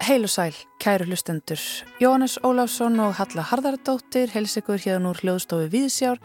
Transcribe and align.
Heilu 0.00 0.26
sæl, 0.26 0.54
kæru 0.82 1.04
hlustendur. 1.06 1.60
Jóhannes 2.02 2.38
Óláfsson 2.42 2.98
og 2.98 3.14
Halla 3.14 3.44
Harðardóttir 3.46 4.32
hels 4.34 4.56
ykkur 4.58 4.80
hérna 4.82 5.12
úr 5.12 5.20
hljóðstofu 5.22 5.68
Víðsjár 5.70 6.18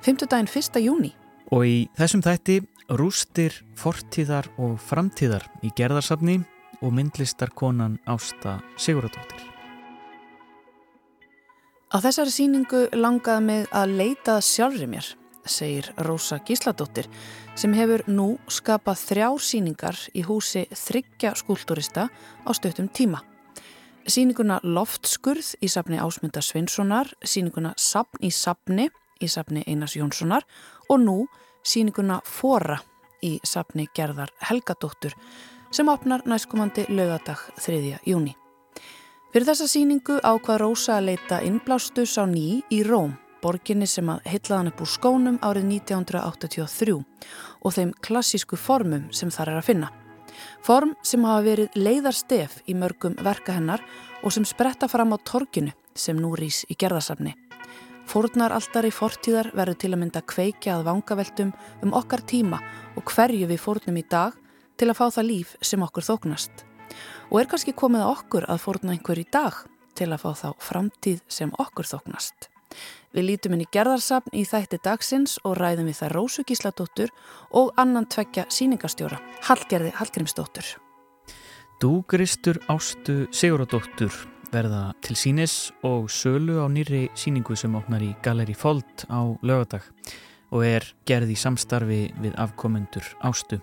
5. 0.00 0.24
daginn 0.24 0.48
1. 0.48 0.80
júni. 0.80 1.12
Og 1.52 1.66
í 1.68 1.76
þessum 2.00 2.24
þætti 2.24 2.62
rústir 2.96 3.60
fortíðar 3.76 4.48
og 4.56 4.80
framtíðar 4.80 5.44
í 5.60 5.68
gerðarsafni 5.76 6.38
og 6.80 6.96
myndlistarkonan 6.96 8.00
Ásta 8.08 8.62
Siguradóttir. 8.80 9.44
Á 11.92 12.00
þessari 12.00 12.32
síningu 12.32 12.86
langaði 12.96 13.44
mig 13.44 13.68
að 13.68 13.98
leita 14.00 14.40
sjálfri 14.40 14.88
mér, 14.88 15.12
segir 15.44 15.92
Rósa 16.08 16.40
Gísladóttir 16.40 17.12
sem 17.56 17.72
hefur 17.72 18.04
nú 18.06 18.26
skapað 18.52 19.00
þrjár 19.08 19.40
síningar 19.40 19.96
í 20.12 20.22
húsi 20.26 20.66
þryggja 20.68 21.32
skúlturista 21.40 22.06
á 22.12 22.50
stöttum 22.52 22.90
tíma. 22.92 23.22
Síninguna 24.06 24.60
Loftskurð 24.62 25.56
í 25.64 25.70
safni 25.72 25.98
Ásmynda 25.98 26.42
Svinssonar, 26.44 27.08
síninguna 27.24 27.72
Sapn 27.80 28.22
í 28.22 28.30
Sapni 28.30 28.90
í 29.20 29.28
safni 29.28 29.64
Einars 29.66 29.96
Jónssonar 29.96 30.44
og 30.88 31.00
nú 31.00 31.16
síninguna 31.64 32.20
Fóra 32.28 32.78
í 33.24 33.38
safni 33.42 33.88
Gerðar 33.96 34.30
Helgadóttur 34.50 35.16
sem 35.72 35.88
opnar 35.88 36.22
næstkomandi 36.28 36.86
lögadag 36.92 37.40
3. 37.58 37.98
júni. 38.06 38.36
Fyrir 39.32 39.48
þessa 39.48 39.66
síningu 39.68 40.20
ákvað 40.22 40.60
Rósa 40.62 40.98
að 41.00 41.08
leita 41.10 41.40
innblástus 41.44 42.14
á 42.20 42.24
ný 42.28 42.62
í 42.70 42.82
Róm, 42.86 43.16
borginni 43.46 43.86
sem 43.86 44.08
að 44.10 44.26
heitlaðan 44.26 44.72
upp 44.72 44.82
úr 44.82 44.90
skónum 44.90 45.38
árið 45.46 45.68
1983 45.76 46.96
og 47.62 47.74
þeim 47.76 47.94
klassísku 48.02 48.58
formum 48.58 49.06
sem 49.14 49.30
þar 49.30 49.52
er 49.54 49.60
að 49.60 49.68
finna. 49.70 49.92
Form 50.66 50.94
sem 51.06 51.24
hafa 51.24 51.44
verið 51.46 51.78
leiðarstef 51.78 52.60
í 52.66 52.74
mörgum 52.76 53.16
verka 53.22 53.54
hennar 53.56 53.84
og 54.22 54.34
sem 54.34 54.44
spretta 54.44 54.88
fram 54.90 55.14
á 55.14 55.18
torkinu 55.22 55.74
sem 55.94 56.18
nú 56.18 56.34
rýs 56.36 56.64
í 56.68 56.76
gerðarsafni. 56.78 57.36
Fórnar 58.06 58.54
alltaf 58.54 58.86
í 58.86 58.94
fortíðar 58.94 59.50
verður 59.56 59.80
til 59.82 59.92
að 59.94 60.00
mynda 60.02 60.22
kveikja 60.22 60.76
að 60.76 60.86
vangaveltum 60.90 61.54
um 61.82 61.94
okkar 61.98 62.22
tíma 62.22 62.60
og 62.94 63.06
hverju 63.14 63.48
við 63.50 63.62
fórnum 63.62 63.98
í 63.98 64.06
dag 64.10 64.36
til 64.78 64.90
að 64.90 64.98
fá 65.00 65.06
það 65.08 65.30
líf 65.30 65.56
sem 65.64 65.82
okkur 65.82 66.06
þóknast 66.06 66.66
og 67.30 67.40
er 67.40 67.48
kannski 67.50 67.74
komið 67.74 68.04
að 68.04 68.12
okkur 68.12 68.46
að 68.52 68.62
fórna 68.62 68.94
einhver 68.94 69.18
í 69.18 69.26
dag 69.32 69.64
til 69.98 70.12
að 70.12 70.22
fá 70.22 70.30
þá 70.38 70.48
framtíð 70.62 71.24
sem 71.32 71.52
okkur 71.58 71.88
þóknast. 71.88 72.50
Við 73.16 73.24
lítum 73.30 73.54
inn 73.56 73.62
í 73.64 73.66
gerðarsafn 73.72 74.34
í 74.36 74.42
þætti 74.44 74.76
dagsins 74.84 75.38
og 75.48 75.54
ræðum 75.56 75.86
við 75.88 76.02
það 76.02 76.10
Rósu 76.12 76.42
Gísladóttur 76.44 77.12
og 77.56 77.70
annan 77.80 78.04
tveggja 78.12 78.42
síningastjóra, 78.52 79.16
Hallgerði 79.46 79.94
Hallgrímsdóttur. 79.96 80.74
Dúgristur 81.80 82.60
Ástu 82.68 83.22
Siguradóttur 83.32 84.12
verða 84.52 84.90
til 85.00 85.16
sínis 85.16 85.70
og 85.80 86.10
sölu 86.12 86.58
á 86.60 86.68
nýri 86.68 87.06
síningu 87.16 87.56
sem 87.56 87.72
opnar 87.78 88.04
í 88.04 88.10
Galeri 88.20 88.52
Fold 88.52 89.06
á 89.08 89.24
lögadag 89.40 89.88
og 90.52 90.66
er 90.68 90.84
gerð 91.08 91.32
í 91.32 91.38
samstarfi 91.40 92.02
við 92.20 92.36
afkomendur 92.36 93.08
Ástu. 93.24 93.62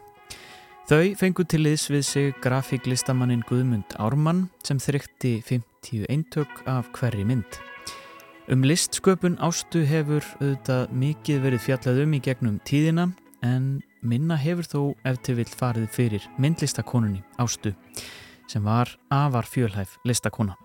Þau 0.89 1.13
fengu 1.15 1.45
til 1.45 1.61
liðs 1.61 1.85
við 1.93 2.01
sig 2.07 2.41
grafíklistamannin 2.41 3.45
Guðmund 3.45 3.93
Ármann 4.01 4.47
sem 4.65 4.81
þrykti 4.81 5.43
50 5.45 6.09
eintök 6.09 6.65
af 6.65 6.89
hverri 6.97 7.21
mynd. 7.21 7.61
Um 8.52 8.66
listsköpun 8.67 9.38
ástu 9.39 9.86
hefur 9.88 10.25
auðvitað 10.41 10.89
mikið 10.99 11.38
verið 11.45 11.61
fjallað 11.63 11.99
um 12.03 12.16
í 12.17 12.19
gegnum 12.25 12.58
tíðina 12.67 13.05
en 13.39 13.67
minna 14.03 14.36
hefur 14.36 14.67
þó 14.67 14.80
eftir 15.08 15.38
vill 15.38 15.47
farið 15.47 15.86
fyrir 15.95 16.25
myndlistakonunni 16.44 17.21
ástu 17.39 17.71
sem 18.52 18.66
var 18.67 18.91
afar 19.08 19.47
fjölhæf 19.47 19.93
listakona. 20.04 20.58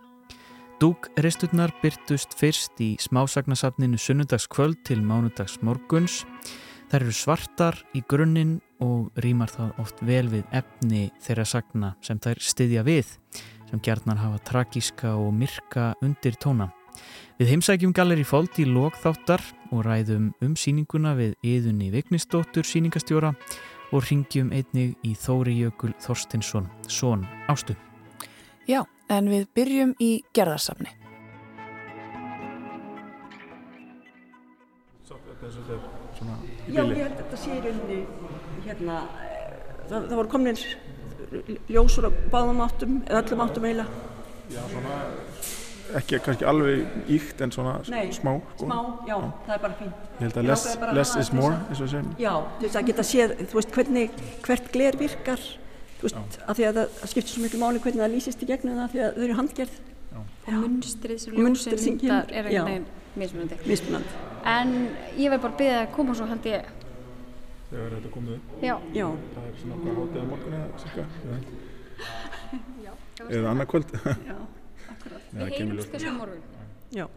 Dúkristurnar 0.83 1.71
byrtust 1.79 2.35
fyrst 2.39 2.83
í 2.83 2.97
smásagnasafninu 2.99 3.99
sunnudagskvöld 3.99 4.83
til 4.87 4.99
mánudagsmorguns. 5.07 6.25
Þær 6.91 7.05
eru 7.05 7.15
svartar 7.15 7.79
í 7.95 8.03
grunninn 8.11 8.57
og 8.83 9.13
rýmar 9.23 9.55
það 9.55 9.79
oft 9.85 10.03
vel 10.03 10.27
við 10.35 10.43
efni 10.51 11.05
þeirra 11.23 11.47
sagna 11.47 11.93
sem 12.03 12.19
þær 12.19 12.43
styðja 12.43 12.83
við 12.91 13.15
sem 13.71 13.83
gerðnar 13.87 14.19
hafa 14.23 14.43
tragíska 14.51 15.15
og 15.15 15.31
myrka 15.37 15.93
undir 16.03 16.39
tóna. 16.43 16.73
Við 17.39 17.53
heimsækjum 17.53 17.93
Galleri 17.95 18.25
Fold 18.27 18.57
í 18.59 18.65
lokþáttar 18.67 19.43
og 19.71 19.85
ræðum 19.87 20.33
um 20.43 20.55
síninguna 20.59 21.13
við 21.15 21.37
yðunni 21.47 21.93
Vignisdóttur 21.93 22.67
síningastjóra 22.67 23.35
og 23.93 24.05
ringjum 24.09 24.51
einnig 24.53 24.97
í 25.07 25.15
Þóri 25.17 25.55
Jökul 25.63 25.93
Þorstinsson, 26.03 26.67
són 26.91 27.23
Ástu. 27.49 27.77
Já, 28.69 28.83
en 29.09 29.31
við 29.31 29.47
byrjum 29.57 29.95
í 30.03 30.11
gerðarsafni. 30.37 30.91
Já, 36.69 36.83
ég 36.83 36.99
held 36.99 37.15
að 37.15 37.17
þetta 37.23 37.39
sé 37.39 37.55
í 37.55 37.63
rauninni 37.63 38.01
hérna, 38.67 39.01
það, 39.87 40.11
það 40.11 40.15
voru 40.19 40.33
komin 40.35 40.59
ljósur 41.71 42.09
á 42.09 42.13
báðum 42.33 42.63
áttum 42.67 43.01
eða 43.07 43.23
öllum 43.23 43.47
áttum 43.47 43.69
eiginlega. 43.69 44.07
Já, 44.49 44.63
svona 44.73 44.99
ekki 45.97 46.19
kannski 46.25 46.45
alveg 46.45 47.09
íkt 47.17 47.41
en 47.45 47.53
svona 47.55 47.77
Nei, 47.89 48.11
smá. 48.13 48.35
Sko. 48.57 48.67
Smá, 48.67 48.79
já, 49.09 49.17
það 49.47 49.55
er 49.55 49.63
bara 49.63 49.77
fínt. 49.79 49.95
Ég 50.19 50.25
held 50.27 50.37
að 50.43 50.49
less, 50.51 50.67
að 50.77 50.93
less 50.99 51.17
is 51.17 51.31
more, 51.33 51.57
og 51.71 51.77
segjum. 51.81 52.11
Já, 52.21 52.33
þú 52.59 52.67
veist 52.67 52.77
að 52.81 52.87
geta 52.91 53.03
séð, 53.09 53.35
þú 53.49 53.55
veist 53.61 53.73
hvernig 53.77 54.11
hvert 54.47 54.71
gler 54.75 54.99
virkar, 55.01 55.45
þú 56.01 56.09
veist, 56.09 56.39
að 56.49 56.55
því 56.61 56.67
að 56.69 56.81
það, 56.81 56.97
skiptir 57.13 57.33
svo 57.35 57.43
miklu 57.47 57.61
máli 57.63 57.83
hvernig 57.85 58.03
það 58.05 58.13
lýsist 58.17 58.43
í 58.45 58.49
gegnum 58.51 58.81
það 58.83 58.91
því 58.95 59.05
að 59.07 59.15
þau 59.19 59.25
eru 59.29 59.39
handgerð, 59.43 59.79
og 60.19 60.53
munstrið 60.65 61.19
sem 61.23 61.35
Og 61.35 61.41
ljósið 61.45 61.87
myndar 61.89 62.27
er 62.33 62.51
já. 62.53 62.63
einhvern 62.63 62.73
veginn 62.73 62.87
mismunandi. 63.19 63.57
mismunandi. 63.69 64.13
En 64.49 64.75
ég 65.19 65.31
verð 65.33 65.43
bara 65.45 65.53
að 65.55 65.59
byggja 65.63 65.81
að 65.85 65.91
koma 65.97 66.15
svo 66.19 66.27
held 66.31 66.47
ég, 66.53 66.75
Þegar 67.69 67.91
þetta 67.99 68.11
komið 68.15 68.39
já, 68.65 68.75
Já, 68.97 69.07
það 69.35 69.43
er 69.49 69.57
svona 69.61 69.75
hvað 69.83 69.99
hátið 69.99 70.19
á 70.19 70.27
morgun 70.31 70.55
eða 70.57 70.69
cirka. 70.81 71.03
Eða 73.29 73.49
annað 73.53 73.69
kvöld. 73.69 73.91
já, 73.93 73.99
akkurat. 73.99 74.25
Já, 74.25 74.37
við 75.33 75.59
ljós. 75.59 75.89
þessu 75.93 76.13
morgun. 76.17 76.43
Já, 76.95 77.09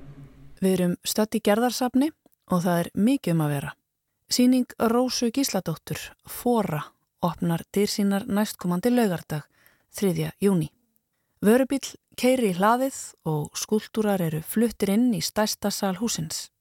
Við 0.61 0.73
erum 0.75 0.95
stödd 1.03 1.35
í 1.35 1.41
gerðarsafni 1.41 2.11
og 2.51 2.59
það 2.61 2.79
er 2.83 2.89
mikið 2.93 3.33
um 3.33 3.45
að 3.45 3.53
vera. 3.55 3.71
Sýning 4.31 4.75
Rósu 4.77 5.31
Gísladóttur, 5.33 5.99
Fóra, 6.29 6.83
opnar 7.21 7.63
dyr 7.73 7.89
sínar 7.89 8.27
næstkomandi 8.27 8.91
laugardag, 8.93 9.47
3. 9.97 10.31
júni. 10.39 10.69
Vörubíl 11.41 11.81
keiri 12.15 12.51
í 12.51 12.57
hlaðið 12.59 12.99
og 13.25 13.57
skúltúrar 13.57 14.21
eru 14.21 14.43
fluttir 14.45 14.93
inn 14.93 15.09
í 15.17 15.21
stærsta 15.25 15.71
sal 15.73 15.95
húsins. 15.97 16.51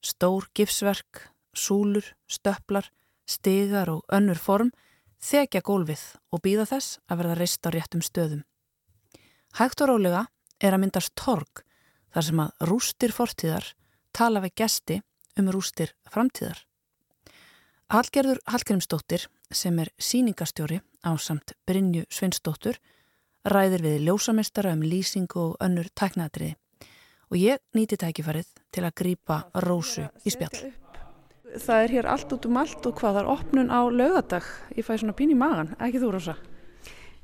Stór 0.00 0.48
gifsverk, 0.56 1.28
súlur, 1.52 2.16
stöpplar, 2.26 2.88
stigar 3.28 3.90
og 3.92 4.04
önnur 4.08 4.40
form 4.40 4.72
þekja 5.20 5.60
gólfið 5.60 6.02
og 6.32 6.40
býða 6.40 6.64
þess 6.72 6.98
að 7.06 7.20
verða 7.20 7.38
reist 7.38 7.66
á 7.66 7.70
réttum 7.70 8.00
stöðum. 8.00 8.42
Hægt 9.60 9.82
og 9.84 9.92
rólega 9.92 10.26
er 10.60 10.74
að 10.74 10.82
myndast 10.84 11.14
torg 11.18 11.64
þar 12.14 12.26
sem 12.26 12.42
að 12.44 12.66
rústir 12.70 13.14
fortíðar 13.14 13.72
tala 14.16 14.42
við 14.44 14.56
gesti 14.62 15.00
um 15.38 15.50
rústir 15.54 15.94
framtíðar. 16.10 16.64
Hallgerður 17.90 18.38
Hallgrímsdóttir 18.46 19.26
sem 19.50 19.78
er 19.82 19.90
síningastjóri 19.98 20.80
á 21.02 21.10
samt 21.18 21.56
Brynju 21.66 22.04
Svinsdóttur 22.12 22.78
ræðir 23.48 23.82
við 23.82 24.04
ljósamestara 24.06 24.74
um 24.76 24.84
lýsingu 24.84 25.40
og 25.40 25.56
önnur 25.64 25.88
tæknaðriði 25.96 26.54
og 27.30 27.38
ég 27.38 27.62
nýti 27.74 27.98
tækifarið 27.98 28.48
til 28.74 28.84
að 28.84 28.96
grípa 29.00 29.40
rósu 29.64 30.06
í 30.26 30.34
spjall. 30.34 30.70
Það 31.50 31.82
er 31.82 31.94
hér 31.96 32.08
allt 32.10 32.32
út 32.34 32.46
um 32.46 32.58
allt 32.60 32.86
og 32.86 32.94
hvað 33.00 33.22
er 33.22 33.30
opnun 33.30 33.72
á 33.74 33.80
laugadag. 33.90 34.46
Ég 34.76 34.86
fæ 34.86 34.94
svona 34.98 35.16
pín 35.18 35.32
í 35.34 35.38
magan, 35.38 35.74
ekki 35.82 36.02
þú 36.02 36.14
rosa? 36.14 36.36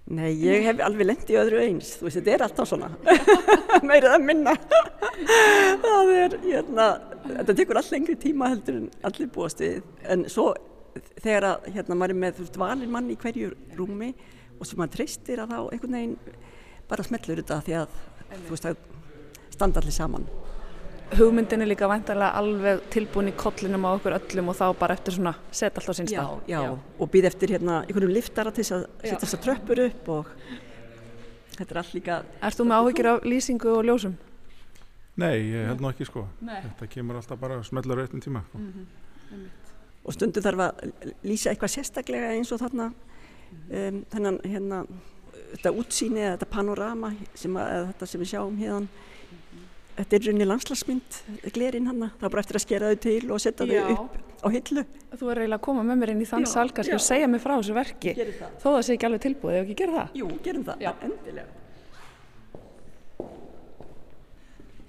Nei, 0.06 0.30
ég 0.38 0.66
hef 0.68 0.80
alveg 0.86 1.08
lent 1.08 1.30
í 1.32 1.38
öðru 1.40 1.60
eins, 1.64 1.96
þú 1.98 2.06
veist, 2.06 2.18
þetta 2.20 2.34
er 2.34 2.44
alltaf 2.46 2.70
svona, 2.70 2.90
meirið 3.88 4.14
að 4.14 4.24
minna. 4.28 4.54
það 5.84 6.12
er, 6.14 6.38
hérna, 6.44 6.88
þetta 7.26 7.56
tekur 7.58 7.80
all 7.80 7.90
lengri 7.90 8.16
tíma 8.22 8.50
heldur 8.52 8.80
en 8.82 8.88
allir 9.08 9.30
búast 9.34 9.62
við, 9.64 9.80
en 10.06 10.26
svo 10.30 10.50
þegar 11.20 11.50
að, 11.50 11.70
hérna, 11.74 11.98
maður 11.98 12.14
er 12.14 12.20
með, 12.24 12.36
þú 12.36 12.46
veist, 12.46 12.60
valin 12.62 12.92
mann 12.92 13.12
í 13.12 13.18
hverju 13.20 13.52
rúmi 13.78 14.12
og 14.56 14.68
sem 14.68 14.78
maður 14.80 14.98
treystir 14.98 15.42
að 15.42 15.52
þá 15.52 15.58
einhvern 15.62 15.98
veginn 15.98 16.18
bara 16.86 17.04
smellur 17.06 17.42
þetta 17.42 17.62
því 17.66 17.80
að, 17.82 17.96
þú 18.36 18.54
veist, 18.54 18.68
það 18.68 19.56
standa 19.56 19.82
allir 19.82 19.96
saman. 19.96 20.28
Hugmyndin 21.14 21.62
er 21.62 21.68
líka 21.70 21.86
væntalega 21.86 22.34
alveg 22.40 22.80
tilbúin 22.90 23.30
í 23.30 23.34
kollinum 23.38 23.84
á 23.86 23.94
okkur 23.94 24.16
öllum 24.16 24.50
og 24.50 24.56
þá 24.58 24.64
bara 24.78 24.96
eftir 24.98 25.14
svona 25.14 25.36
set 25.54 25.76
allt 25.78 25.92
á 25.92 25.94
sinn 25.94 26.08
Já, 26.10 26.18
stað. 26.18 26.40
já, 26.50 26.60
og 26.74 27.10
býð 27.12 27.28
eftir 27.30 27.52
hérna 27.54 27.76
einhverjum 27.84 28.14
liftara 28.16 28.50
til 28.50 28.64
að 28.66 28.86
setja 29.04 29.20
þessar 29.22 29.42
tröppur 29.44 29.82
upp 29.86 30.10
og 30.16 30.32
þetta 31.56 31.70
er 31.70 31.80
allt 31.82 31.94
líka, 31.94 32.18
Ert 32.42 32.58
þú 32.58 32.66
með 32.66 32.82
áhyggjur 32.82 33.10
af 33.12 33.28
lýsingu 33.30 33.70
og 33.76 33.86
ljósum? 33.86 34.16
Nei, 35.16 35.36
ég 35.54 35.70
held 35.70 35.80
nú 35.80 35.88
ekki 35.88 36.04
sko. 36.04 36.26
Nei. 36.44 36.58
Þetta 36.60 36.90
kemur 36.92 37.16
alltaf 37.16 37.38
bara 37.40 37.56
að 37.56 37.68
smella 37.70 37.94
á 37.96 37.98
réttum 38.02 38.20
tíma. 38.20 38.42
Sko. 38.50 38.58
og 40.06 40.14
stundum 40.14 40.42
þarf 40.44 40.60
að 40.66 40.82
lýsa 41.26 41.50
eitthvað 41.50 41.72
sérstaklega 41.72 42.34
eins 42.34 42.52
og 42.54 42.60
þarna 42.62 42.90
um, 42.90 44.02
þennan 44.12 44.36
hérna 44.44 44.82
þetta 45.54 45.72
útsýni 45.80 46.20
eða 46.22 46.36
þetta 46.36 46.48
panorama 46.52 47.10
sem 47.34 47.56
að, 47.58 47.88
þetta 47.92 48.08
sem 48.10 48.22
við 48.22 48.30
sjáum 48.34 48.58
hérna 48.60 48.86
þetta 49.96 50.16
er 50.18 50.24
rauninni 50.26 50.46
landslagsmynd 50.46 51.18
glerinn 51.54 51.86
hann, 51.90 52.06
það 52.20 52.26
er 52.28 52.32
bara 52.34 52.42
eftir 52.44 52.58
að 52.60 52.64
skera 52.66 52.90
þau 52.92 52.98
til 53.06 53.30
og 53.32 53.42
setja 53.42 53.66
þau 53.66 53.92
upp 53.96 54.16
á 54.44 54.48
hillu. 54.52 54.82
Þú 55.16 55.30
er 55.32 55.40
eiginlega 55.42 55.58
að 55.58 55.64
koma 55.66 55.84
með 55.88 56.00
mér 56.02 56.12
inn 56.12 56.24
í 56.24 56.28
þann 56.28 56.44
Já, 56.44 56.50
sal 56.52 56.66
kannski 56.76 56.92
já. 56.92 56.98
og 57.00 57.04
segja 57.06 57.28
mér 57.32 57.42
frá 57.42 57.54
þessu 57.56 57.76
verki. 57.76 58.12
Þó 58.60 58.66
það 58.66 58.82
sé 58.88 58.96
ekki 58.96 59.08
alveg 59.08 59.22
tilbúið, 59.24 59.56
ef 59.60 59.64
ekki 59.64 59.78
gera 59.80 59.94
það? 59.96 60.18
Jú, 60.20 60.28
gerum 60.44 60.66
það, 60.66 60.84
Já. 60.84 60.92
endilega. 61.08 61.48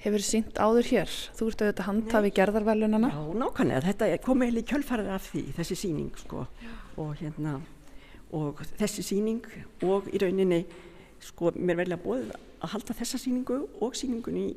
Hefur 0.04 0.22
sínt 0.24 0.60
áður 0.62 0.86
hér, 0.92 1.14
þú 1.36 1.48
ert 1.50 1.62
auðvitað 1.64 1.88
handhafi 1.88 2.30
gerðarverlunana 2.38 3.10
Já, 3.10 3.22
nákvæmlega, 3.42 3.82
þetta 3.88 4.10
komið 4.28 4.52
heil 4.52 4.62
í 4.62 4.66
kjölfarið 4.70 5.10
af 5.16 5.26
því, 5.32 5.42
þessi 5.58 5.78
síning 5.82 6.12
sko. 6.22 6.44
Og 7.02 7.16
hérna 7.22 7.56
og 8.38 8.62
þessi 8.78 9.04
síning 9.08 9.42
og 9.88 10.08
í 10.12 10.20
rauninni 10.22 10.62
sko 11.24 11.54
mér 11.56 11.80
velja 11.82 11.98
bóðið 12.04 12.34
að 12.36 12.74
halda 12.76 12.96
þessa 13.00 13.20
síningu 13.22 13.62
og 13.82 13.96
síningun 13.98 14.38
í 14.38 14.48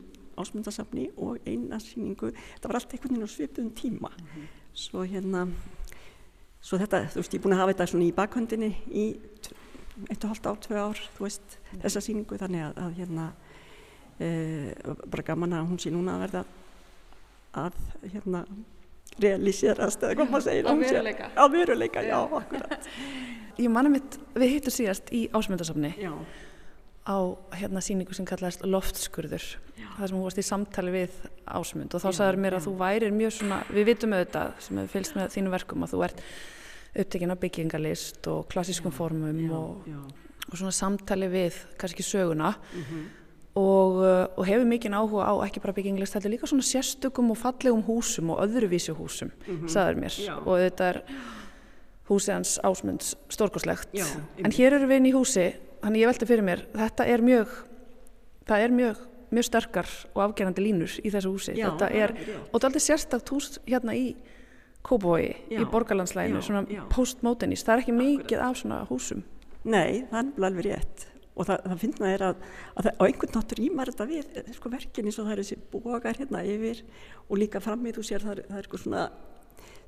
ásmundasafni 0.43 1.09
og 1.17 1.39
eina 1.47 1.79
síningu, 1.83 2.33
það 2.61 2.69
var 2.71 2.79
allt 2.81 2.95
einhvern 2.97 3.15
veginn 3.15 3.29
á 3.29 3.35
svipuðum 3.35 3.71
tíma. 3.79 4.11
Svo 4.75 5.05
hérna 5.07 5.45
svo 6.61 6.79
þetta, 6.81 7.05
þú 7.15 7.23
veist, 7.23 7.35
ég 7.35 7.41
er 7.41 7.45
búin 7.47 7.55
að 7.57 7.63
hafa 7.63 7.73
þetta 7.75 7.87
svona 7.93 8.09
í 8.09 8.15
bakhöndinni 8.17 8.73
í 8.93 9.05
eitt 10.11 10.25
og 10.25 10.31
halvt 10.35 10.47
ár, 10.51 10.59
tvö 10.65 10.81
ár, 10.81 11.01
þú 11.17 11.25
veist, 11.27 11.57
þessa 11.83 12.03
síningu 12.05 12.37
þannig 12.41 12.67
að, 12.67 12.79
að 12.85 12.99
hérna 13.01 13.25
e, 14.21 14.29
bara 15.13 15.25
gaman 15.31 15.57
að 15.59 15.67
hún 15.73 15.81
sé 15.83 15.93
núna 15.93 16.15
að 16.19 16.27
verða 16.27 16.43
að 17.61 17.81
hérna 18.13 18.45
realiserast 19.21 20.05
eða 20.07 20.41
segir 20.41 20.69
Að 20.69 20.71
hún 20.77 20.85
sé- 20.85 20.93
veruleika. 20.95 21.31
að 21.37 21.51
veruleika, 21.57 22.03
já, 22.07 22.17
akkurat. 22.23 22.89
Ég 23.61 23.69
manna 23.69 23.91
mitt, 23.93 24.17
við 24.39 24.55
hittum 24.55 24.73
síðast 24.73 25.11
í 25.13 25.25
ásmundasafni 25.37 25.91
já, 26.01 26.13
á 27.07 27.17
hérna 27.57 27.83
síningu 27.85 28.15
sem 28.17 28.27
kallaðist 28.29 28.65
loftskurður. 28.67 29.45
Það 29.97 30.09
sem 30.09 30.17
hún 30.17 30.25
varst 30.27 30.41
í 30.41 30.47
samtali 30.47 30.95
við 30.95 31.15
ásmund. 31.49 31.95
Og 31.95 32.03
þá 32.03 32.09
Já, 32.11 32.17
sagður 32.19 32.41
mér 32.45 32.57
að 32.57 32.61
já. 32.61 32.67
þú 32.67 32.75
værir 32.81 33.15
mjög 33.17 33.37
svona, 33.37 33.61
við 33.71 33.87
vitum 33.91 34.17
auðvitað 34.17 34.51
sem 34.67 34.81
hefur 34.81 34.93
fylgst 34.95 35.17
með 35.17 35.31
þínu 35.37 35.55
verkum 35.55 35.87
að 35.87 35.95
þú 35.95 36.03
ert 36.07 36.25
upptekinn 37.01 37.33
af 37.33 37.41
byggingalist 37.41 38.29
og 38.33 38.45
klassískum 38.51 38.93
formum 38.93 39.41
já, 39.41 39.55
og, 39.57 39.89
já, 39.89 40.01
og 40.51 40.59
svona 40.59 40.75
samtali 40.75 41.31
við 41.31 41.59
kannski 41.81 42.05
söguna. 42.05 42.55
Mhm, 42.75 43.09
og, 43.61 43.97
uh, 43.99 44.27
og 44.37 44.47
hefur 44.47 44.69
mikinn 44.69 44.95
áhuga 44.95 45.27
á 45.27 45.35
ekki 45.47 45.63
bara 45.63 45.75
byggingalist, 45.75 46.15
þetta 46.15 46.29
er 46.29 46.35
líka 46.37 46.47
svona 46.47 46.67
sérstökum 46.67 47.33
og 47.33 47.39
fallegum 47.39 47.83
húsum 47.83 48.31
og 48.31 48.45
öðruvísi 48.45 48.95
húsum 48.95 49.33
mhm. 49.47 49.67
sagður 49.67 50.05
mér. 50.05 50.15
Já. 50.15 50.37
og 50.39 50.61
þetta 50.61 50.89
er 50.93 51.03
húsið 52.11 52.35
hans 52.35 52.59
ásmunds 52.67 53.15
stórkoslegt 53.31 53.91
Já, 53.95 54.07
en 54.39 54.55
hér 54.55 54.79
eru 54.79 54.89
við 54.91 55.01
inn 55.01 55.11
í 55.11 55.15
húsi 55.15 55.49
þannig 55.81 56.05
ég 56.05 56.11
velti 56.13 56.29
fyrir 56.29 56.47
mér, 56.47 56.65
þetta 56.77 57.07
er 57.09 57.25
mjög 57.25 57.59
það 58.51 58.65
er 58.65 58.75
mjög, 58.75 59.05
mjög 59.31 59.47
sterkar 59.47 59.93
og 60.15 60.25
afgerandi 60.25 60.65
línur 60.65 60.97
í 61.03 61.13
þessu 61.13 61.33
húsi. 61.35 61.55
Já, 61.59 61.69
þetta 61.71 61.91
er, 61.95 62.15
já. 62.17 62.39
og 62.41 62.55
þetta 62.55 62.67
er 62.67 62.71
aldrei 62.71 62.85
sérstakt 62.87 63.33
hús 63.35 63.55
hérna 63.69 63.97
í 63.99 64.11
Kóbói, 64.81 65.35
Já, 65.53 65.59
í 65.61 65.67
borgarlandslæginu 65.69 66.41
svona 66.41 66.85
postmodernist, 66.89 67.67
það 67.69 67.75
er 67.75 67.83
ekki 67.83 67.95
mikið 67.99 68.43
af 68.47 68.55
svona 68.63 68.79
húsum. 68.89 69.21
Nei, 69.69 70.07
það 70.09 70.31
er 70.31 70.47
alveg 70.49 70.69
rétt. 70.71 71.03
Og 71.37 71.45
það, 71.45 71.67
það 71.67 71.83
finna 71.83 72.09
er 72.15 72.25
að, 72.25 72.47
að 72.73 72.87
það, 72.87 72.95
á 72.97 73.03
einhvern 73.05 73.35
nátt 73.37 73.53
rýmar 73.59 73.91
þetta 73.93 74.07
við 74.09 74.39
eh, 74.41 74.49
sko, 74.57 74.73
verkin 74.73 75.11
eins 75.11 75.19
og 75.21 75.29
það 75.29 75.35
eru 75.35 75.45
þessi 75.45 75.59
bógar 75.75 76.21
hérna 76.21 76.41
yfir 76.49 76.81
og 77.27 77.43
líka 77.43 77.61
frammi 77.61 77.93
þú 77.97 78.07
sér 78.09 78.25
það, 78.25 78.41
það 78.49 78.57
er 78.57 78.65
eitthvað 78.65 78.83
svona 78.87 79.05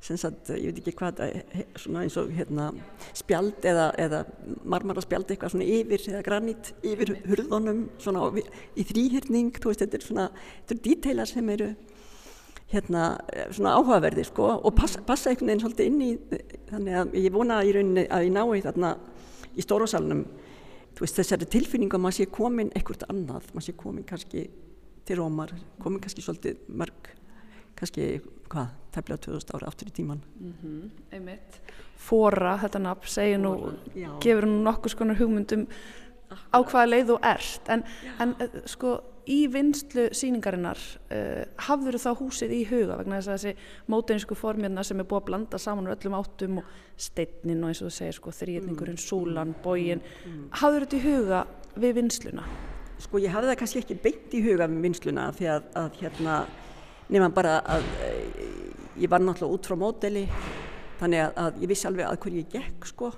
sagt, 0.02 0.50
ég 0.58 0.72
veit 0.72 0.80
ekki 0.80 0.96
hvað 0.98 1.20
svona 1.78 2.02
eins 2.02 2.16
og 2.18 2.32
hérna 2.34 2.72
spjald 3.14 3.62
eða, 3.70 3.86
eða 4.02 4.24
marmara 4.66 5.04
spjald 5.04 5.30
eitthvað 5.30 5.54
svona 5.54 5.68
yfir 5.78 6.06
eða 6.10 6.22
granít 6.26 6.72
yfir 6.82 7.14
hurðunum 7.28 7.84
svona 8.02 8.26
í 8.34 8.86
þrýhyrning, 8.88 9.52
veist 9.62 9.84
þetta 9.84 9.98
er 10.00 10.06
svona 10.08 10.28
þetta 10.34 10.74
eru 10.74 10.84
díteilar 10.88 11.30
sem 11.30 11.54
eru 11.54 11.70
hérna 12.72 13.04
eh, 13.30 13.46
svona 13.52 13.76
áhugaverði 13.78 14.26
sko 14.26 14.48
og 14.56 14.74
passa, 14.74 15.02
passa 15.06 15.30
einhvern 15.30 15.52
veginn 15.52 15.64
svolítið 15.66 15.90
inn 15.90 16.02
í 16.02 16.10
þannig 16.72 16.98
að 16.98 17.16
ég 17.20 17.34
vona 17.34 17.62
í 17.62 17.72
rauninni 17.76 18.06
að 18.08 18.26
ég 18.26 18.34
þarna 18.66 18.92
í 19.52 19.64
stórasalunum 19.64 20.26
þú 20.92 21.04
veist 21.04 21.18
þessari 21.20 21.50
tilfinningu 21.52 21.98
að 21.98 22.06
maður 22.06 22.18
sé 22.18 22.30
komin 22.32 22.74
eitthvað 22.74 23.06
annað, 23.12 23.50
maður 23.52 23.68
sé 23.68 23.78
komin 23.78 24.08
kannski 24.08 24.46
til 25.06 25.18
Rómar, 25.18 25.52
komin 25.82 26.02
kannski 26.02 26.24
svolítið 26.24 26.64
mörg 26.74 27.12
kannski 27.78 28.08
hvað, 28.52 28.74
tefnilega 28.94 29.24
2000 29.28 29.56
ára 29.56 29.70
aftur 29.70 29.88
í 29.88 29.94
tíman 29.96 30.20
einmitt. 31.12 31.60
Fóra, 32.02 32.56
þetta 32.60 32.82
nafn, 32.82 33.08
segir 33.08 33.40
nú 33.40 33.54
Já. 33.94 34.10
gefur 34.22 34.48
nú 34.48 34.58
nokkuð 34.66 34.96
skonar 34.96 35.20
hugmyndum 35.20 35.68
á 36.32 36.58
hvaða 36.58 36.88
leið 36.88 37.08
þú 37.12 37.16
ert. 37.28 37.72
En, 37.72 37.84
en 38.24 38.36
eh, 38.42 38.60
sko 38.70 38.96
í 39.30 39.44
vinslu 39.52 40.08
síningarinnar 40.16 40.80
uh, 41.14 41.44
hafður 41.68 41.98
þá 42.02 42.08
húsið 42.18 42.54
í 42.56 42.62
huga 42.66 42.96
vegna 42.98 43.20
þess 43.20 43.30
að 43.30 43.36
þessi 43.36 43.92
móteinsku 43.92 44.34
formjörna 44.38 44.82
sem 44.86 44.98
er 44.98 45.06
búið 45.06 45.20
að 45.20 45.28
blanda 45.28 45.60
saman 45.62 45.86
úr 45.86 45.94
öllum 45.94 46.16
áttum 46.18 46.58
og 46.62 46.72
steinnin 46.98 47.62
og 47.62 47.70
eins 47.70 47.82
og 47.84 47.90
þú 47.90 47.94
segir 47.98 48.18
sko 48.18 48.34
þrýðningurinn, 48.40 48.98
súlan, 48.98 49.54
bógin 49.62 50.02
hafður 50.58 50.88
þetta 50.88 50.98
í 50.98 51.04
huga 51.06 51.44
við 51.78 51.98
vinsluna 52.00 52.46
Sko 53.02 53.18
ég 53.18 53.32
hafði 53.34 53.50
það 53.50 53.58
kannski 53.58 53.80
ekki 53.82 53.98
beint 54.02 54.34
í 54.36 54.42
huga 54.44 54.68
með 54.70 54.84
vinsluna 54.86 55.30
því 55.34 55.48
að, 55.50 55.70
að 55.78 55.96
hérna 56.02 56.34
nema 57.12 57.28
bara 57.34 57.58
að 57.76 57.86
e, 58.00 58.10
ég 59.02 59.10
var 59.12 59.22
náttúrulega 59.22 59.58
út 59.58 59.68
frá 59.68 59.76
módeli 59.78 60.24
þannig 61.00 61.24
að, 61.26 61.36
að 61.44 61.60
ég 61.64 61.72
vissi 61.72 61.88
alveg 61.88 62.08
að 62.08 62.18
hverju 62.24 62.42
ég 62.42 62.50
gekk 62.52 62.88
sko. 62.88 63.12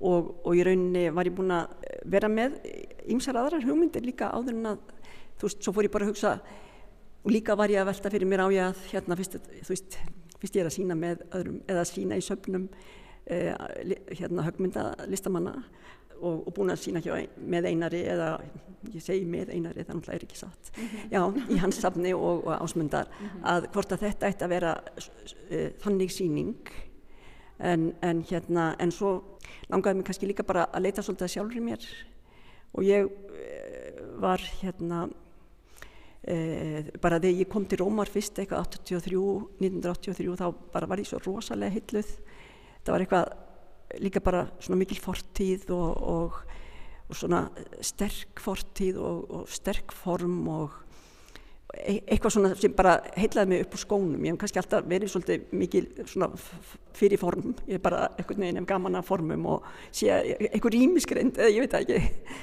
Og, 0.00 0.30
og 0.48 0.56
í 0.56 0.62
rauninni 0.64 1.10
var 1.12 1.28
ég 1.28 1.34
búin 1.36 1.52
að 1.52 1.74
vera 2.08 2.28
með 2.32 2.54
ymsar 3.12 3.36
aðrar 3.36 3.66
hugmyndir 3.66 4.06
líka 4.06 4.30
áður 4.32 4.56
en 4.56 4.70
að 4.70 4.78
þú 5.40 5.48
veist, 5.48 5.60
svo 5.60 5.74
fór 5.76 5.88
ég 5.88 5.92
bara 5.92 6.06
að 6.06 6.12
hugsa 6.14 6.32
og 7.20 7.34
líka 7.34 7.56
var 7.58 7.72
ég 7.72 7.82
að 7.82 7.90
velta 7.90 8.12
fyrir 8.12 8.30
mér 8.30 8.44
á 8.44 8.48
ég 8.54 8.70
að 8.70 8.80
hérna 8.94 9.18
fyrst, 9.18 9.36
þú 9.60 9.74
veist, 9.74 9.98
fyrst 10.40 10.56
ég 10.56 10.64
er 10.64 10.70
að 10.70 10.76
sína 10.76 10.96
með 10.96 11.26
öðrum 11.36 11.60
eða 11.68 11.84
sína 11.88 12.16
í 12.16 12.24
söfnum 12.24 12.66
eh, 13.28 13.52
hérna 14.16 14.46
högmynda 14.48 14.86
listamanna 15.10 15.58
og, 16.20 16.42
og 16.46 16.54
búin 16.56 16.72
að 16.72 16.82
sína 16.84 17.02
hjá 17.04 17.14
ein, 17.16 17.32
með 17.50 17.70
einari 17.70 18.02
eða 18.12 18.34
ég 18.94 19.02
segi 19.04 19.26
með 19.28 19.52
einari 19.54 19.84
það 19.84 19.96
náttúrulega 19.96 20.18
er 20.18 20.26
ekki 20.26 20.38
satt. 20.38 20.70
Já, 21.12 21.20
í 21.52 21.58
hans 21.60 21.80
safni 21.82 22.12
og, 22.16 22.44
og 22.46 22.54
ásmundar 22.64 23.10
að 23.46 23.68
hvort 23.74 23.94
að 23.94 24.06
þetta 24.06 24.30
ætti 24.30 24.46
að 24.46 24.54
vera 24.54 24.74
uh, 24.80 25.68
þannig 25.82 26.14
síning 26.14 26.72
en, 27.58 27.90
en 28.06 28.22
hérna 28.30 28.70
en 28.80 28.94
svo 28.94 29.16
langaði 29.70 30.00
mig 30.00 30.08
kannski 30.08 30.30
líka 30.30 30.46
bara 30.48 30.68
að 30.72 30.86
leita 30.86 31.04
svolítið 31.04 31.28
að 31.28 31.34
sjálfur 31.34 31.66
mér. 31.66 31.90
Og 32.78 32.86
ég 32.88 33.10
uh, 33.10 34.00
var 34.22 34.44
hérna 34.62 35.04
uh, 35.10 36.80
bara 37.02 37.20
þegar 37.20 37.44
ég 37.44 37.52
kom 37.52 37.68
til 37.68 37.82
Rómar 37.82 38.10
fyrst 38.12 38.40
eitthvað 38.40 38.78
83, 38.80 39.20
1983 39.60 40.40
þá 40.40 40.48
bara 40.72 40.90
var 40.90 41.02
ég 41.02 41.10
svo 41.10 41.20
rosalega 41.24 41.76
hilluð 41.76 42.16
það 42.80 42.92
var 42.94 43.04
eitthvað 43.04 43.32
líka 43.98 44.22
bara 44.22 44.44
svona 44.62 44.78
mikil 44.80 45.00
fortíð 45.02 45.70
og, 45.74 46.02
og, 46.14 46.38
og 47.08 47.16
svona 47.18 47.46
sterk 47.84 48.42
fortíð 48.42 49.00
og, 49.00 49.24
og 49.30 49.48
sterk 49.50 49.92
form 49.92 50.36
og 50.48 50.76
e- 51.74 52.02
eitthvað 52.04 52.36
svona 52.36 52.52
sem 52.58 52.76
bara 52.76 52.98
heilaði 53.16 53.52
mig 53.52 53.64
upp 53.64 53.74
úr 53.74 53.82
skónum. 53.84 54.20
Ég 54.22 54.34
hef 54.34 54.42
kannski 54.44 54.62
alltaf 54.62 54.86
verið 54.90 55.14
svolítið 55.14 55.56
mikil 55.58 55.88
svona 56.04 56.30
fyrir 56.96 57.20
form. 57.20 57.54
Ég 57.66 57.80
er 57.80 57.82
bara 57.82 58.06
einhvern 58.16 58.46
veginn 58.46 58.62
hef 58.62 58.70
gaman 58.70 59.00
að 59.00 59.10
formum 59.10 59.50
og 59.56 59.66
sé 59.90 60.12
eitthvað 60.12 60.76
rýmiskreind 60.76 61.40
eða 61.40 61.50
ég 61.50 61.66
veit 61.66 61.74
það 61.74 61.88
ekki. 61.88 62.38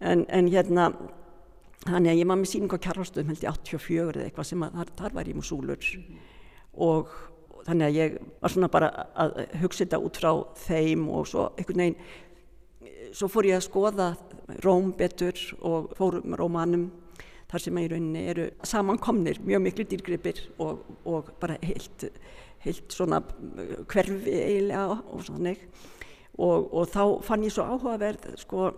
En, 0.00 0.24
en 0.28 0.46
hérna 0.48 0.90
þannig 1.86 2.12
að 2.12 2.20
ég 2.20 2.28
maður 2.28 2.42
með 2.42 2.52
síningu 2.52 2.76
á 2.76 2.84
kjarlastöðum 2.84 3.32
held 3.32 3.44
ég 3.44 3.52
84 3.56 4.16
eða 4.20 4.28
eitthvað 4.28 4.48
sem 4.50 4.64
að 4.64 4.78
þar, 4.78 4.94
þar 5.00 5.14
var 5.16 5.28
ég 5.30 5.36
músúlur 5.36 5.90
og 6.80 7.08
og 7.10 7.12
þannig 7.66 7.86
að 7.86 7.98
ég 7.98 8.18
var 8.40 8.54
svona 8.54 8.72
bara 8.72 8.90
að 9.14 9.38
hugsa 9.60 9.84
þetta 9.84 10.02
út 10.06 10.20
frá 10.20 10.32
þeim 10.64 11.06
og 11.12 11.28
svo 11.30 11.46
einhvern 11.56 11.84
veginn 11.84 13.14
svo 13.16 13.28
fór 13.30 13.48
ég 13.48 13.58
að 13.58 13.66
skoða 13.66 14.10
Róm 14.64 14.90
betur 14.98 15.38
og 15.66 15.92
fórum 15.98 16.34
Rómanum 16.38 16.88
þar 17.50 17.64
sem 17.64 17.78
að 17.78 17.86
í 17.86 17.90
rauninni 17.92 18.22
eru 18.30 18.46
samankomnir 18.66 19.40
mjög 19.46 19.64
miklu 19.64 19.86
dýrgripir 19.90 20.40
og, 20.62 20.84
og 21.06 21.30
bara 21.42 21.58
heilt, 21.64 22.06
heilt 22.64 22.94
svona 22.94 23.20
hverfi 23.90 24.34
eiginlega 24.36 25.00
og 25.10 25.24
þannig. 25.26 25.64
Og, 26.40 26.70
og 26.70 26.88
þá 26.88 27.02
fann 27.26 27.44
ég 27.44 27.54
svo 27.54 27.66
áhugaverð 27.66 28.36
sko 28.40 28.70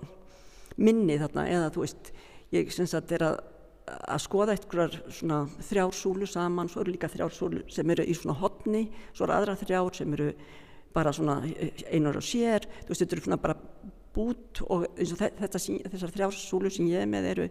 minni 0.80 1.18
þarna 1.20 1.46
eða 1.52 1.72
þú 1.74 1.84
veist 1.84 2.12
ég 2.52 2.72
syns 2.72 2.94
að 2.96 3.04
þetta 3.04 3.18
er 3.18 3.26
að 3.28 3.40
að 3.86 4.20
skoða 4.22 4.54
eitthvað 4.56 4.98
svona 5.10 5.40
þrjár 5.66 5.94
súlu 5.96 6.26
saman, 6.30 6.68
svo 6.70 6.82
eru 6.84 6.92
líka 6.94 7.08
þrjár 7.10 7.32
súlu 7.34 7.62
sem 7.72 7.90
eru 7.90 8.04
í 8.06 8.14
svona 8.14 8.36
hotni, 8.38 8.84
svo 9.12 9.26
eru 9.26 9.34
aðra 9.36 9.56
þrjár 9.58 9.96
sem 9.98 10.12
eru 10.14 10.28
bara 10.94 11.12
svona 11.16 11.40
einar 11.90 12.18
og 12.20 12.24
sér, 12.26 12.66
þú 12.84 12.92
veist 12.92 13.02
þetta 13.02 13.16
eru 13.16 13.24
svona 13.26 13.40
bara 13.42 13.56
bút 14.12 14.60
og 14.68 14.84
eins 14.92 15.14
og 15.14 15.18
þe- 15.22 15.32
þetta, 15.40 15.60
þessar 15.94 16.12
þrjár 16.14 16.36
súlu 16.36 16.70
sem 16.70 16.86
ég 16.92 17.02
er 17.02 17.08
með 17.10 17.28
eru, 17.32 17.46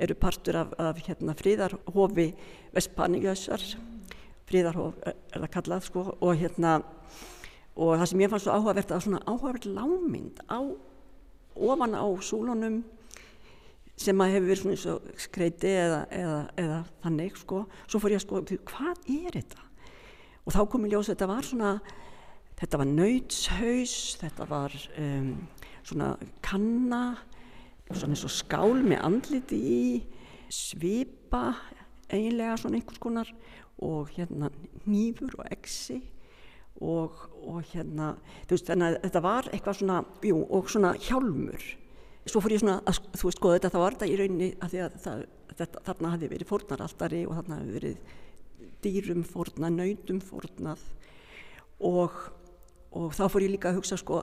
eru 0.00 0.14
partur 0.18 0.56
af, 0.56 0.72
af 0.80 0.98
hérna 1.06 1.34
fríðarhofi 1.36 2.28
Vestpanígjössar, 2.74 3.62
fríðarhof 4.48 4.96
er 5.04 5.14
er 5.34 5.42
það 5.44 5.52
kallað 5.58 5.84
sko 5.84 6.04
og 6.24 6.34
hérna 6.40 6.78
og 7.78 7.92
það 8.00 8.06
sem 8.10 8.22
ég 8.24 8.30
fannst 8.32 8.48
svo 8.48 8.54
áhugavert 8.56 8.90
að 8.96 9.02
svona 9.04 9.20
áhugavert 9.28 9.66
lámynd 9.68 10.40
á 10.48 10.58
ofan 11.58 11.94
á 11.94 12.06
súlunum 12.24 12.80
sem 13.98 14.20
að 14.22 14.34
hefur 14.36 14.48
verið 14.48 14.60
svona 14.62 14.76
eins 14.76 14.88
og 14.92 15.08
skreiti 15.18 15.70
eða, 15.74 16.02
eða, 16.14 16.42
eða 16.62 16.82
þannig 17.04 17.40
sko. 17.40 17.62
Svo 17.86 18.02
fór 18.02 18.14
ég 18.14 18.20
að 18.20 18.26
sko, 18.26 18.42
hvað 18.70 19.08
er 19.14 19.38
þetta? 19.40 19.64
Og 20.46 20.54
þá 20.54 20.60
kom 20.70 20.86
ég 20.86 20.94
ljós 20.94 21.10
þetta 21.10 21.28
var 21.28 21.48
svona 21.48 21.72
þetta 22.58 22.80
var 22.80 22.90
nöytshaus 22.90 23.96
þetta 24.18 24.46
var 24.50 24.74
um, 24.98 25.32
svona 25.86 26.12
kanna 26.44 27.02
svona 27.88 28.14
eins 28.14 28.24
og 28.26 28.34
skál 28.34 28.82
með 28.82 29.02
andliti 29.06 29.58
í 29.58 29.82
svipa 30.52 31.52
eiginlega 32.08 32.56
svona 32.60 32.80
einhvers 32.80 33.02
konar 33.02 33.32
og 33.84 34.10
hérna 34.16 34.50
nýfur 34.88 35.38
og 35.38 35.52
exi 35.54 36.00
og, 36.82 37.14
og 37.44 37.62
hérna 37.70 38.14
þú 38.48 38.56
veist 38.56 38.70
þannig 38.70 38.88
að 38.88 38.98
þetta 39.06 39.22
var 39.24 39.50
eitthvað 39.52 39.78
svona 39.80 40.00
jú, 40.26 40.40
og 40.42 40.72
svona 40.72 40.94
hjálmur 40.98 41.68
svo 42.32 42.42
fór 42.44 42.54
ég 42.54 42.62
svona 42.62 42.78
að 42.88 43.00
þú 43.18 43.28
veist 43.28 43.40
skoða 43.40 43.58
þetta 43.58 43.72
þá 43.74 43.78
var 43.82 43.96
þetta 43.96 44.08
í 44.08 44.16
rauninni 44.20 44.48
að 44.58 44.72
því 44.72 44.80
að 44.84 44.96
það, 45.04 45.22
þetta, 45.60 45.82
þarna 45.88 46.14
hafi 46.14 46.30
verið 46.32 46.50
fórnaraltari 46.52 47.22
og 47.26 47.36
þarna 47.38 47.60
hafi 47.60 47.76
verið 47.76 48.16
dýrum 48.84 49.22
fórnað, 49.26 49.76
nautum 49.78 50.20
fórnað 50.22 50.82
og, 51.88 52.18
og 52.94 53.14
þá 53.16 53.24
fór 53.26 53.46
ég 53.46 53.54
líka 53.54 53.72
að 53.72 53.80
hugsa 53.80 53.98
sko 54.00 54.22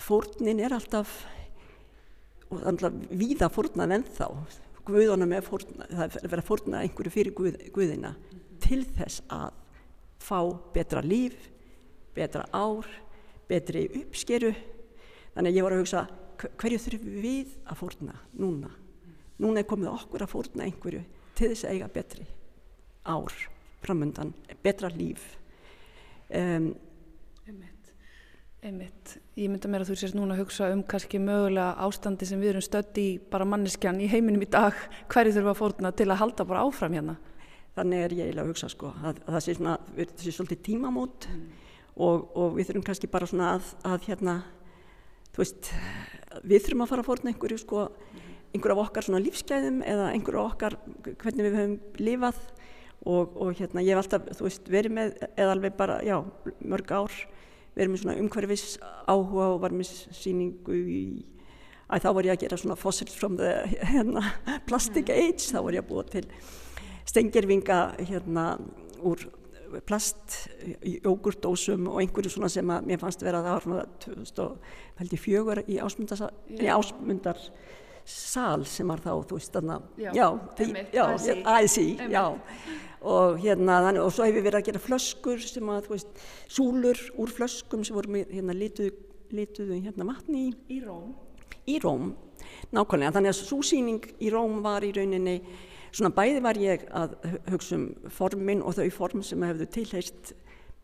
fórnin 0.00 0.62
er 0.64 0.74
alltaf 0.76 1.22
og 2.50 2.62
alltaf 2.70 3.00
víða 3.10 3.50
fórnað 3.52 3.98
ennþá 3.98 4.30
Guðunum 4.84 5.30
er 5.32 5.44
fórnað, 5.44 5.86
það 5.88 6.02
er 6.18 6.28
verið 6.28 6.42
að 6.42 6.48
fórna 6.50 6.80
einhverju 6.84 7.12
fyrir 7.14 7.32
Guð, 7.32 7.54
Guðina 7.72 8.10
til 8.60 8.82
þess 8.84 9.22
að 9.32 9.54
fá 10.20 10.40
betra 10.74 11.00
líf, 11.04 11.36
betra 12.16 12.44
ár, 12.52 12.84
betri 13.48 13.86
uppskeru. 14.02 14.52
Þannig 15.34 15.50
að 15.50 15.56
ég 15.56 15.66
var 15.66 15.74
að 15.74 15.82
hugsa 15.82 16.04
hverju 16.38 16.80
þurfum 16.86 17.18
við 17.24 17.52
að 17.64 17.80
fórna 17.80 18.16
núna? 18.38 18.70
Núna 19.42 19.62
er 19.62 19.68
komið 19.68 19.92
okkur 19.92 20.24
að 20.24 20.32
fórna 20.32 20.66
einhverju 20.68 21.02
til 21.34 21.50
þess 21.50 21.66
að 21.66 21.76
eiga 21.76 21.90
betri 21.94 22.26
ár 23.04 23.34
framöndan, 23.84 24.32
betra 24.64 24.88
líf. 24.88 25.34
Um, 26.32 26.72
Einmitt. 28.64 29.18
Ég 29.36 29.50
mynda 29.52 29.68
mér 29.68 29.82
að 29.84 29.90
þú 29.90 29.94
sést 30.00 30.16
núna 30.16 30.32
að 30.32 30.38
hugsa 30.40 30.70
um 30.72 30.80
kannski 30.88 31.18
mögulega 31.20 31.74
ástandi 31.84 32.24
sem 32.24 32.40
við 32.40 32.54
erum 32.54 32.62
stödd 32.64 32.96
í 32.96 33.18
bara 33.28 33.44
manneskjan 33.44 33.98
í 34.00 34.06
heiminum 34.08 34.40
í 34.40 34.48
dag 34.48 34.78
hverju 35.12 35.34
þurfum 35.34 35.50
að 35.52 35.58
fórna 35.58 35.90
til 35.92 36.06
að 36.08 36.20
halda 36.22 36.46
bara 36.48 36.62
áfram 36.64 36.96
hérna? 36.96 37.18
Þannig 37.76 38.04
er 38.06 38.14
ég 38.16 38.30
eiginlega 38.30 38.46
að 38.46 38.52
hugsa 38.54 38.70
sko 38.72 38.94
að, 38.94 39.20
að 39.26 39.36
það 39.36 39.44
sé 39.44 39.56
svona, 39.58 39.74
það 39.98 40.24
sé 40.24 40.32
svolítið 40.38 40.62
tímamót 40.70 41.28
mm. 41.28 41.44
og, 42.06 42.24
og 42.40 42.56
við 42.56 42.70
þurfum 42.70 42.86
kannski 42.88 43.12
bara 43.12 43.28
svona 43.28 43.50
að, 43.58 43.68
að 43.90 44.08
hérna, 44.08 44.38
þú 45.34 45.44
veist, 45.44 45.70
við 46.42 46.64
þurfum 46.64 46.84
að 46.84 46.92
fara 46.92 47.04
að 47.04 47.10
fórna 47.10 47.32
einhverju 47.32 47.60
sko, 47.62 47.84
einhverju 48.54 48.76
af 48.76 48.82
okkar 48.88 49.06
svona 49.06 49.22
lífsgæðum 49.24 49.82
eða 49.86 50.10
einhverju 50.14 50.42
af 50.42 50.54
okkar 50.54 50.78
hvernig 51.22 51.46
við 51.46 51.58
höfum 51.58 51.76
lifað 52.00 52.40
og, 53.04 53.36
og 53.36 53.54
hérna 53.58 53.84
ég 53.84 53.94
hef 53.94 54.02
alltaf, 54.02 54.32
þú 54.38 54.48
veist, 54.48 54.72
verið 54.72 54.96
með 54.96 55.14
eða 55.28 55.54
alveg 55.54 55.78
bara, 55.78 56.00
já, 56.06 56.16
mörg 56.64 56.92
ár 56.96 57.20
verið 57.74 57.92
með 57.92 58.02
svona 58.04 58.18
umhverfis 58.22 58.66
áhuga 59.10 59.48
og 59.52 59.62
var 59.64 59.74
með 59.74 59.92
síningu 60.14 60.78
í 60.78 61.04
að 61.92 62.06
þá 62.06 62.10
var 62.16 62.28
ég 62.28 62.36
að 62.36 62.44
gera 62.44 62.58
svona 62.60 62.80
fossils 62.80 63.16
from 63.18 63.36
the 63.38 63.52
hérna, 63.90 64.22
plastic 64.68 65.10
age, 65.12 65.50
þá 65.50 65.60
var 65.60 65.76
ég 65.76 65.84
að 65.84 65.90
búa 65.90 66.04
til 66.08 66.24
stengjirvinga 67.04 67.80
hérna 68.00 68.46
úr 69.04 69.26
plast 69.86 70.36
jógurtdósum 70.84 71.88
og 71.92 72.02
einhverju 72.02 72.30
svona 72.34 72.50
sem 72.52 72.70
að 72.70 72.90
mér 72.90 73.00
fannst 73.02 73.24
vera 73.24 73.40
að 73.40 73.48
það 73.48 73.54
var 73.54 73.64
svona 73.66 73.86
2004 74.04 75.64
í 75.66 75.80
ásmundar 76.74 77.40
sal 78.04 78.66
sem 78.68 78.90
var 78.92 79.00
þá, 79.00 79.12
þú 79.24 79.38
veist, 79.38 79.54
þarna 79.54 79.80
já 82.12 82.24
og 83.04 83.40
hérna 83.40 83.80
þannig 83.84 84.04
og 84.04 84.12
svo 84.12 84.24
hefur 84.24 84.38
við 84.38 84.46
verið 84.46 84.60
að 84.60 84.68
gera 84.68 84.84
flöskur 84.84 85.42
sem 85.44 85.72
að, 85.72 85.86
þú 85.86 85.94
veist, 85.94 86.22
súlur 86.48 87.00
úr 87.20 87.32
flöskum 87.32 87.84
sem 87.84 87.96
voru 87.96 88.14
með, 88.14 88.30
hérna, 88.32 88.56
lituðu 88.56 88.92
lituðu 89.34 89.80
hérna 89.82 90.06
vatni 90.08 90.48
í. 90.48 90.50
Í 90.76 90.80
Róm. 90.84 91.12
Í 91.64 91.78
Róm, 91.82 92.10
nákvæmlega, 92.76 93.14
þannig 93.16 93.32
að 93.32 93.38
súsýning 93.40 94.08
í 94.20 94.32
Róm 94.32 94.58
var 94.64 94.84
í 94.84 94.92
rauninni 94.94 95.38
svona 95.94 96.10
bæði 96.14 96.40
var 96.42 96.58
ég 96.58 96.86
að 96.90 97.14
hugsa 97.52 97.76
um 97.78 97.84
formin 98.12 98.62
og 98.62 98.76
þau 98.78 98.88
form 98.94 99.22
sem 99.26 99.42
hefðu 99.46 99.68
tilheist 99.76 100.34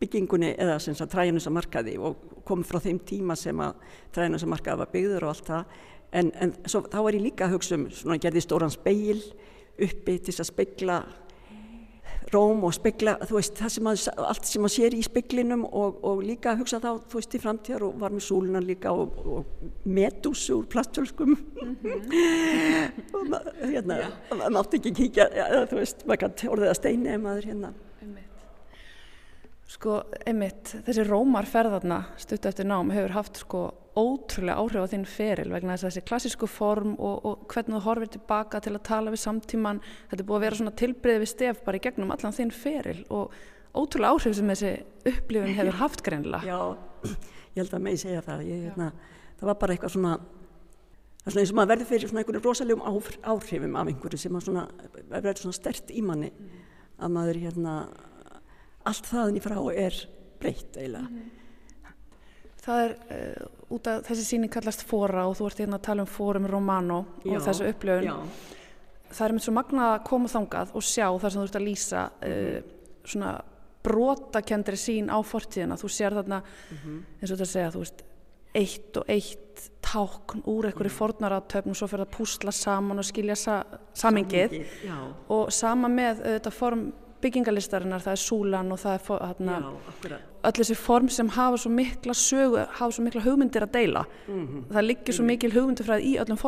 byggingunni 0.01 0.55
eða 0.55 0.79
sem 0.81 0.97
að 0.97 1.13
træjanusamarkaði 1.15 1.97
og 2.01 2.43
kom 2.49 2.63
frá 2.65 2.81
þeim 2.81 3.01
tíma 3.07 3.37
sem 3.37 3.59
að 3.61 3.81
træjanusamarkaði 4.17 4.81
var 4.81 4.93
byggður 4.95 5.27
og 5.27 5.33
allt 5.35 5.51
það. 5.51 5.81
En, 6.11 6.31
en 6.43 6.55
svo, 6.65 6.83
þá 6.89 6.99
var 7.05 7.17
ég 7.19 7.27
líka 7.27 7.47
að 7.47 7.57
hugsa 7.59 7.77
um 7.77 7.89
svona 7.95 8.19
gerði 8.23 8.45
stóran 8.47 8.73
speil 8.73 9.21
uppi 9.81 10.17
til 10.25 10.35
að 10.37 10.49
spegla 10.49 11.01
róm 12.31 12.65
og 12.65 12.75
spegla, 12.77 13.17
veist, 13.31 13.59
sem 13.59 13.89
að, 13.91 14.05
allt 14.23 14.47
sem 14.47 14.65
að 14.67 14.75
sér 14.75 14.95
í 14.95 15.03
speglinum 15.03 15.65
og, 15.67 15.99
og 16.07 16.23
líka 16.23 16.55
hugsa 16.59 16.79
þá, 16.83 16.91
þú 17.11 17.19
veist, 17.19 17.35
í 17.35 17.43
framtíðar 17.43 17.87
og 17.89 17.99
var 18.03 18.15
með 18.15 18.27
súlunan 18.29 18.67
líka 18.67 18.93
og, 18.95 19.19
og 19.25 19.85
medúsu 19.89 20.61
úr 20.61 20.69
plastjölskum 20.71 21.35
mm 21.35 21.77
-hmm. 21.83 23.05
og 23.17 23.29
ma, 23.29 23.41
hérna, 23.61 24.01
maður 24.31 24.57
mátti 24.59 24.77
ekki 24.77 24.95
kíkja, 24.95 25.29
ja, 25.35 25.67
þú 25.67 25.83
veist, 25.83 26.07
maður 26.07 26.21
kann 26.21 26.53
orðið 26.55 26.69
að 26.69 26.81
steini 26.81 27.15
ef 27.15 27.21
maður 27.21 27.47
hérna. 27.47 27.73
Sko, 29.71 30.01
einmitt, 30.27 30.73
þessi 30.83 31.05
rómarferðarna 31.07 32.01
stutt 32.19 32.47
eftir 32.47 32.67
nám 32.67 32.91
hefur 32.91 33.13
haft 33.15 33.37
sko 33.37 33.61
ótrúlega 33.99 34.61
áhrif 34.63 34.87
á 34.87 34.93
þinn 34.93 35.07
feril 35.09 35.51
vegna 35.51 35.75
þess 35.75 35.87
að 35.87 35.91
þessi 35.91 36.07
klassísku 36.07 36.49
form 36.51 36.93
og, 36.95 37.25
og 37.27 37.47
hvernig 37.51 37.77
þú 37.77 37.81
horfir 37.87 38.11
tilbaka 38.15 38.61
til 38.63 38.75
að 38.77 38.85
tala 38.87 39.15
við 39.15 39.23
samtíman 39.25 39.81
þetta 40.11 40.21
er 40.23 40.29
búið 40.29 40.39
að 40.39 40.45
vera 40.47 40.59
svona 40.61 40.75
tilbreyði 40.79 41.23
við 41.25 41.33
stef 41.33 41.63
bara 41.67 41.81
í 41.81 41.85
gegnum 41.87 42.13
allan 42.15 42.37
þinn 42.37 42.53
feril 42.55 43.01
og 43.11 43.35
ótrúlega 43.75 44.13
áhrif 44.15 44.37
sem 44.39 44.53
þessi 44.53 44.73
upplifun 45.11 45.57
hefur 45.59 45.79
haft 45.81 46.05
greinlega. 46.07 46.43
Já, 46.47 47.17
ég 47.55 47.63
held 47.63 47.75
að 47.75 47.85
mig 47.87 47.99
segja 48.03 48.23
það 48.27 48.45
ég, 48.47 48.63
hérna, 48.69 48.93
það 49.41 49.51
var 49.51 49.59
bara 49.65 49.77
eitthvað 49.77 49.95
svona 49.97 50.15
það 51.21 51.27
er 51.27 51.35
svona 51.35 51.43
eins 51.43 51.53
og 51.53 51.59
maður 51.59 51.73
verður 51.75 51.91
fyrir 51.91 52.11
svona 52.13 52.23
einhverju 52.23 52.45
rosalegum 52.47 52.87
áhrif, 52.91 53.19
áhrifum 53.27 53.77
af 53.77 53.91
einhverju 53.91 54.23
sem 54.23 54.41
svona 54.47 54.65
verður 55.11 55.43
svona 55.45 55.59
stert 55.59 55.93
í 55.93 56.05
manni 56.07 56.31
mm. 56.31 56.63
að 57.03 57.15
maður 57.19 57.43
hérna 57.45 57.75
allt 58.89 59.11
þaðin 59.11 59.39
í 59.39 59.45
frá 59.45 59.59
er 59.75 60.01
breytt 60.41 60.79
eiginlega 60.79 61.11
mm. 61.11 61.40
Það 62.61 62.83
er 62.85 62.97
uh, 63.17 63.45
út 63.77 63.91
af 63.91 64.03
þessi 64.09 64.27
síning 64.27 64.53
kallast 64.53 64.85
fóra 64.89 65.27
og 65.29 65.39
þú 65.39 65.49
ert 65.49 65.63
hérna 65.63 65.79
að 65.81 65.87
tala 65.89 66.05
um 66.05 66.11
fórum 66.11 66.49
Romano 66.51 66.99
Já, 67.25 67.39
og 67.39 67.47
þessu 67.47 67.71
upplöfun. 67.71 68.35
Það 69.11 69.25
er 69.27 69.35
með 69.37 69.47
svo 69.47 69.55
magna 69.57 69.87
að 69.95 70.03
koma 70.07 70.31
þangað 70.31 70.75
og 70.77 70.85
sjá 70.87 71.07
þar 71.09 71.33
sem 71.33 71.41
þú 71.41 71.47
ert 71.49 71.59
að 71.61 71.67
lýsa 71.67 72.05
uh, 72.11 72.59
svona 73.05 73.33
brotakendri 73.81 74.77
sín 74.77 75.09
á 75.09 75.19
fortíðina. 75.25 75.79
Þú 75.81 75.89
sér 75.89 76.17
þarna, 76.21 76.43
eins 76.77 77.31
og 77.31 77.39
þetta 77.39 77.49
segja, 77.49 77.73
þú 77.73 77.85
veist, 77.85 78.03
eitt 78.61 78.99
og 79.01 79.11
eitt 79.11 79.69
tákn 79.85 80.43
úr 80.51 80.69
einhverju 80.69 80.93
fornaratöfn 80.95 81.73
og 81.73 81.79
svo 81.79 81.89
fyrir 81.91 82.07
að 82.07 82.15
púsla 82.17 82.53
saman 82.55 83.01
og 83.01 83.07
skilja 83.07 83.37
sa 83.39 83.61
samingið 83.97 84.57
og 85.31 85.53
sama 85.55 85.91
með 85.93 86.25
þetta 86.27 86.53
form 86.55 86.89
byggingalistarinnar, 87.21 88.01
það 88.05 88.15
er 88.17 88.21
súlan 88.23 88.73
og 88.73 88.79
það 88.81 88.95
er 88.97 89.03
fo- 89.07 89.19
já, 89.21 89.29
þarna, 89.35 89.57
öll 90.49 90.53
þessi 90.61 90.77
form 90.81 91.09
sem 91.13 91.29
hafa 91.37 91.57
svo 91.61 91.71
mikla 91.75 92.15
sögu, 92.17 92.63
hafa 92.79 92.91
svo 92.97 93.05
mikla 93.05 93.23
hugmyndir 93.27 93.67
að 93.67 93.73
deila. 93.77 94.05
Það 94.73 94.87
liggir 94.87 95.17
svo 95.19 95.25
mikil 95.29 95.51
hugmyndufræði 95.55 96.07
í 96.11 96.17
öllum 96.23 96.41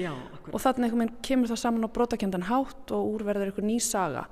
Já, 0.00 0.10
akkurat 0.12 0.54
og 0.54 0.60
þannig 0.64 0.84
einhvern 0.88 1.04
veginn 1.04 1.22
kemur 1.28 1.48
það 1.52 1.60
saman 1.64 1.84
á 1.84 1.94
brotakjendan 1.98 2.46
hátt 2.48 2.90
og 2.96 3.12
úrverður 3.14 3.50
einhver 3.52 3.64
ný 3.68 3.78
saga. 3.84 4.26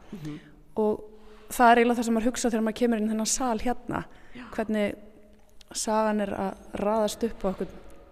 Og 0.77 1.05
það 1.53 1.71
er 1.71 1.77
eiginlega 1.83 1.99
það 2.01 2.05
sem 2.09 2.15
maður 2.17 2.31
hugsa 2.31 2.51
þegar 2.51 2.67
maður 2.69 2.81
kemur 2.81 2.99
inn 3.03 3.07
í 3.09 3.13
þennan 3.13 3.33
sal 3.37 3.59
hérna 3.61 4.05
hvernig 4.57 4.95
sagan 5.73 6.21
er 6.21 6.31
að 6.37 6.81
raðast 6.81 7.25
upp 7.29 7.45
á 7.45 7.51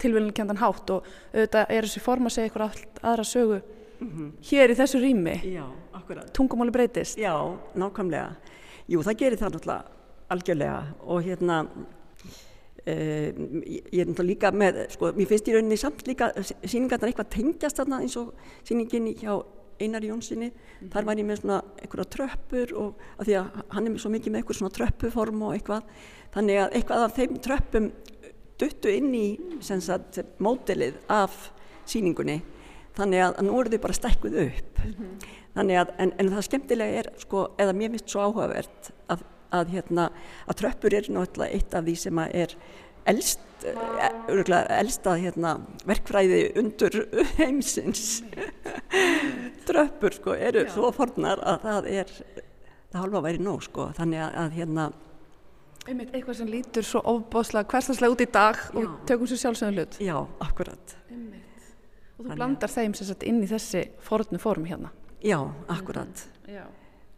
tilviljunkendan 0.00 0.60
hátt. 0.60 0.90
Og 0.90 1.04
auðvitað 1.34 1.70
er 1.76 1.84
þessi 1.88 2.00
form 2.04 2.28
að 2.28 2.34
segja 2.36 2.50
einhver 2.50 2.66
aðra 3.02 3.24
sögu 3.24 3.62
hér 4.50 4.72
í 4.72 4.76
þessu 4.78 5.00
rými 5.02 5.36
Já, 5.44 5.64
akkurat 5.96 6.32
tungumáli 6.36 6.72
breytist. 6.74 7.18
Já, 7.20 7.34
nákvæmlega. 7.76 8.36
Jú, 8.90 9.02
það 9.06 9.18
gerir 9.20 9.40
það 9.40 9.56
náttúrulega 9.56 9.84
algjörlega 10.30 10.80
og 11.06 11.22
hérna 11.26 11.60
uh, 11.66 11.78
ég 12.86 14.00
er 14.00 14.08
náttúrulega 14.08 14.28
líka 14.30 14.52
með, 14.54 14.82
sko, 14.94 15.12
mér 15.16 15.30
finnst 15.30 15.50
í 15.50 15.54
rauninni 15.56 15.80
samt 15.80 16.04
líka 16.08 16.30
síningarnar 16.40 17.10
eitthvað 17.10 17.32
tengjast 17.36 17.80
þarna 17.80 18.02
eins 18.04 18.18
og 18.20 18.34
síningin 18.64 19.10
hjá 19.20 19.34
Einar 19.80 20.04
Jónssoni, 20.04 20.50
þar 20.92 21.06
var 21.08 21.20
ég 21.20 21.24
með 21.24 21.38
svona 21.40 21.62
einhverja 21.80 22.08
tröppur 22.12 22.72
og 22.76 23.04
af 23.16 23.24
því 23.24 23.36
að 23.38 23.60
hann 23.72 23.86
er 23.86 23.94
með 23.94 24.02
svo 24.02 24.10
mikið 24.12 24.34
með 24.34 24.42
einhver 24.42 24.58
svona 24.58 24.74
tröppuform 24.76 25.44
og 25.46 25.54
eitthvað, 25.56 25.86
þannig 26.34 26.60
að 26.60 26.74
eitthvað 26.76 27.04
af 27.06 27.14
þeim 27.16 27.38
tröppum 27.46 27.86
duttu 28.60 28.92
inn 28.92 29.14
í 29.16 29.26
sem 29.64 29.80
sagt 29.80 30.20
mótelið 30.44 30.98
af 31.08 31.46
síningunni 31.88 32.42
þannig 33.00 33.26
að 33.26 33.42
nú 33.46 33.58
eru 33.60 33.74
þau 33.74 33.82
bara 33.88 33.98
stækkuð 33.98 34.38
upp 34.46 34.80
þannig 35.56 35.82
að, 35.82 35.92
en, 36.04 36.14
en 36.20 36.32
það 36.36 36.46
skemmtilega 36.46 37.02
er 37.02 37.12
sko, 37.20 37.44
eða 37.60 37.76
mér 37.76 37.94
finnst 37.96 38.12
svo 38.12 38.26
áhugavert 38.28 38.92
að 39.10 39.26
að, 39.54 39.72
hérna, 39.74 40.06
að 40.46 40.60
tröppur 40.62 40.94
er 40.94 41.08
náttúrulega 41.10 41.58
eitt 41.58 41.74
af 41.74 41.86
því 41.86 41.96
sem 41.98 42.20
að 42.22 42.34
er 42.42 42.54
elst, 43.10 43.42
örgulega 44.30 44.78
elsta 44.80 45.16
hérna, 45.18 45.54
verkfræði 45.88 46.40
undur 46.60 47.00
heimsins. 47.38 48.20
tröppur 49.68 50.16
sko 50.16 50.36
eru 50.36 50.64
Já. 50.66 50.72
svo 50.76 50.92
fornar 50.96 51.42
að 51.42 51.66
það 51.66 51.90
er, 51.96 52.14
það 52.92 53.00
halva 53.04 53.24
væri 53.28 53.44
nóg 53.44 53.64
sko, 53.66 53.90
þannig 53.98 54.26
að, 54.26 54.42
að 54.44 54.58
hérna, 54.60 54.90
Einmitt 55.88 56.10
eitthvað 56.12 56.36
sem 56.36 56.48
lítur 56.52 56.84
svo 56.84 57.00
ofbóðslega 57.08 57.70
hverstaslega 57.72 58.12
út 58.12 58.20
í 58.22 58.26
dag 58.30 58.58
og 58.76 58.82
Já. 58.84 58.90
tökum 59.08 59.30
sér 59.30 59.40
sjálfsögum 59.40 59.78
hlut. 59.78 59.96
já, 60.04 60.16
akkurat, 60.44 60.96
Einmitt. 61.08 61.49
Og 62.20 62.26
þú 62.26 62.36
blandar 62.36 62.68
þeim 62.68 62.92
sagt 62.98 63.24
inn 63.24 63.40
í 63.40 63.48
þessi 63.48 63.86
fornu 64.04 64.38
form 64.42 64.66
hérna. 64.68 64.92
já, 65.24 65.38
akkurat. 65.72 66.26
Já. 66.48 66.66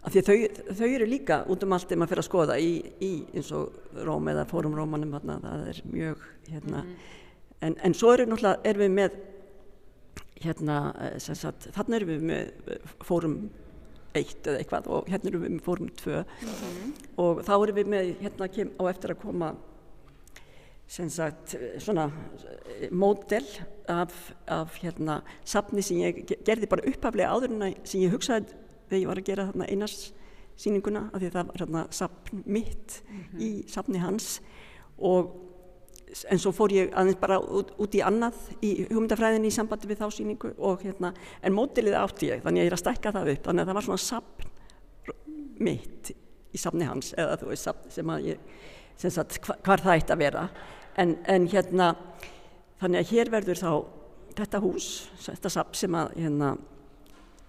Af 0.03 0.15
því 0.15 0.23
þau, 0.27 0.37
þau 0.79 0.89
eru 0.89 1.07
líka 1.07 1.39
út 1.51 1.63
um 1.63 1.75
allt 1.77 1.87
þegar 1.87 2.01
maður 2.01 2.11
fyrir 2.13 2.23
að 2.23 2.27
skoða 2.27 2.55
í, 2.59 2.71
í 3.03 3.11
eins 3.39 3.51
og 3.55 3.99
Róm 4.03 4.31
eða 4.33 4.47
Fórum 4.51 4.75
Rómanum, 4.75 5.13
þarna, 5.15 5.37
það 5.45 5.69
er 5.71 5.81
mjög, 5.93 6.25
hérna, 6.51 6.81
en, 7.63 7.77
en 7.87 7.95
svo 7.95 8.11
eru 8.17 8.27
náttúrulega, 8.27 8.63
erum 8.67 8.83
við 8.83 8.97
með, 8.97 9.19
hérna, 10.43 10.79
eh, 11.07 11.19
sagt, 11.23 11.69
þarna 11.77 12.01
erum 12.01 12.11
við 12.11 12.25
með 12.33 12.73
eh, 12.75 12.97
Fórum 13.07 13.37
1 14.19 14.51
eða 14.51 14.59
eitthvað 14.59 14.91
og 14.93 15.13
hérna 15.13 15.31
erum 15.31 15.47
við 15.47 15.55
með 15.55 15.63
Fórum 15.69 15.93
2 16.03 16.19
og 17.23 17.45
þá 17.47 17.55
erum 17.61 17.79
við 17.79 17.93
með, 17.95 18.11
hérna 18.27 18.51
kem, 18.59 18.75
á 18.75 18.83
eftir 18.91 19.15
að 19.15 19.23
koma, 19.23 19.53
sagt, 20.93 21.55
eh, 21.57 21.79
svona 21.81 22.05
eh, 22.83 22.89
módel 22.93 23.47
af, 23.89 24.13
af 24.47 24.75
hérna, 24.83 25.21
safni 25.49 25.83
sem 25.85 25.97
ég 26.03 26.19
ge- 26.29 26.41
gerði 26.45 26.69
bara 26.69 26.85
upphaflega 26.91 27.31
áður 27.33 27.55
en 27.57 27.75
sem 27.89 28.03
ég 28.03 28.13
hugsaði 28.13 28.51
þegar 28.91 29.01
ég 29.01 29.09
var 29.09 29.21
að 29.23 29.29
gera 29.31 29.47
þarna 29.49 29.69
einars 29.73 30.13
sýninguna 30.63 31.07
af 31.15 31.23
því 31.23 31.31
að 31.31 31.37
það 31.39 31.47
var 31.49 31.63
hérna 31.63 31.85
safn 31.97 32.43
mitt 32.45 32.99
í 33.41 33.49
safni 33.73 34.03
hans. 34.03 34.27
Og 35.01 35.33
en 36.29 36.39
svo 36.43 36.53
fór 36.53 36.75
ég 36.77 36.91
aðeins 36.93 37.17
bara 37.23 37.39
út, 37.41 37.71
út 37.81 37.95
í 37.97 38.03
annað 38.05 38.37
í 38.61 38.75
hugmyndafræðinni 38.91 39.49
í 39.49 39.55
sambandi 39.57 39.89
við 39.89 40.03
þá 40.03 40.11
sýningu 40.13 40.51
og 40.61 40.85
hérna, 40.85 41.15
en 41.43 41.57
mótilið 41.57 41.97
átti 41.97 42.29
ég 42.35 42.45
þannig 42.45 42.61
að 42.61 42.67
ég 42.67 42.71
er 42.75 42.77
að 42.77 42.83
stækka 42.85 43.15
það 43.17 43.33
upp. 43.33 43.47
Þannig 43.49 43.65
að 43.65 43.71
það 43.73 43.79
var 43.81 43.87
svona 43.89 44.05
safn 44.05 44.51
mitt 45.63 46.13
í 46.53 46.61
safni 46.61 46.85
hans 46.85 47.15
eða 47.17 47.39
þú 47.41 47.49
veist 47.49 47.65
safn 47.71 47.91
sem 47.97 48.13
að 48.13 48.29
ég 48.35 48.39
sem 49.01 49.11
sagt 49.15 49.39
hva- 49.47 49.57
hvar 49.65 49.81
það 49.81 49.97
ætti 50.03 50.13
að 50.15 50.21
vera 50.27 50.43
en, 51.01 51.17
en 51.29 51.49
hérna 51.51 51.95
þannig 52.83 53.03
að 53.03 53.13
hér 53.13 53.33
verður 53.33 53.61
þá 53.63 53.73
þetta 54.37 54.61
hús, 54.65 54.91
þetta 55.23 55.53
safn 55.53 55.79
sem 55.79 55.97
að 55.97 56.15
hérna 56.19 56.53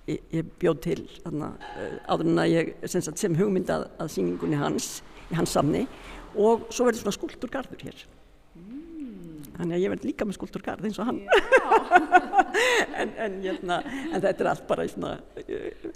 ég, 0.09 0.23
ég 0.33 0.49
bjóð 0.61 0.81
til 0.83 0.99
uh, 1.27 1.45
áður 2.07 2.27
en 2.27 2.41
að 2.43 2.51
ég 2.53 2.73
sem, 2.91 3.03
sem 3.03 3.37
hugmyndað 3.39 3.87
að 4.01 4.11
sýningunni 4.15 4.59
hans 4.59 4.97
í 5.31 5.37
hans 5.37 5.53
samni 5.55 5.85
og 6.33 6.67
svo 6.73 6.87
verður 6.87 7.03
svona 7.03 7.17
skúlturgarður 7.19 7.87
hér. 7.87 8.03
Þannig 9.53 9.75
að 9.75 9.83
ég 9.83 9.91
verð 9.93 10.05
líka 10.07 10.25
með 10.25 10.37
skúlturgarð 10.39 10.87
eins 10.89 10.99
og 11.01 11.09
hann. 11.11 11.23
En, 12.93 13.09
en, 13.17 13.33
hérna, 13.41 13.79
en 14.13 14.21
þetta 14.21 14.43
er 14.43 14.47
allt 14.51 14.65
bara 14.69 14.83
svona 14.87 15.15
uh, 15.17 15.87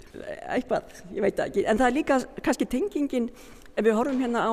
eitthvað, 0.50 0.90
ég 1.14 1.22
veit 1.22 1.40
ekki. 1.44 1.62
En 1.70 1.78
það 1.78 1.86
er 1.86 1.94
líka 1.94 2.18
kannski 2.44 2.66
tengingin 2.70 3.28
ef 3.30 3.86
við 3.86 3.94
horfum 3.94 4.18
hérna 4.22 4.42
á 4.42 4.52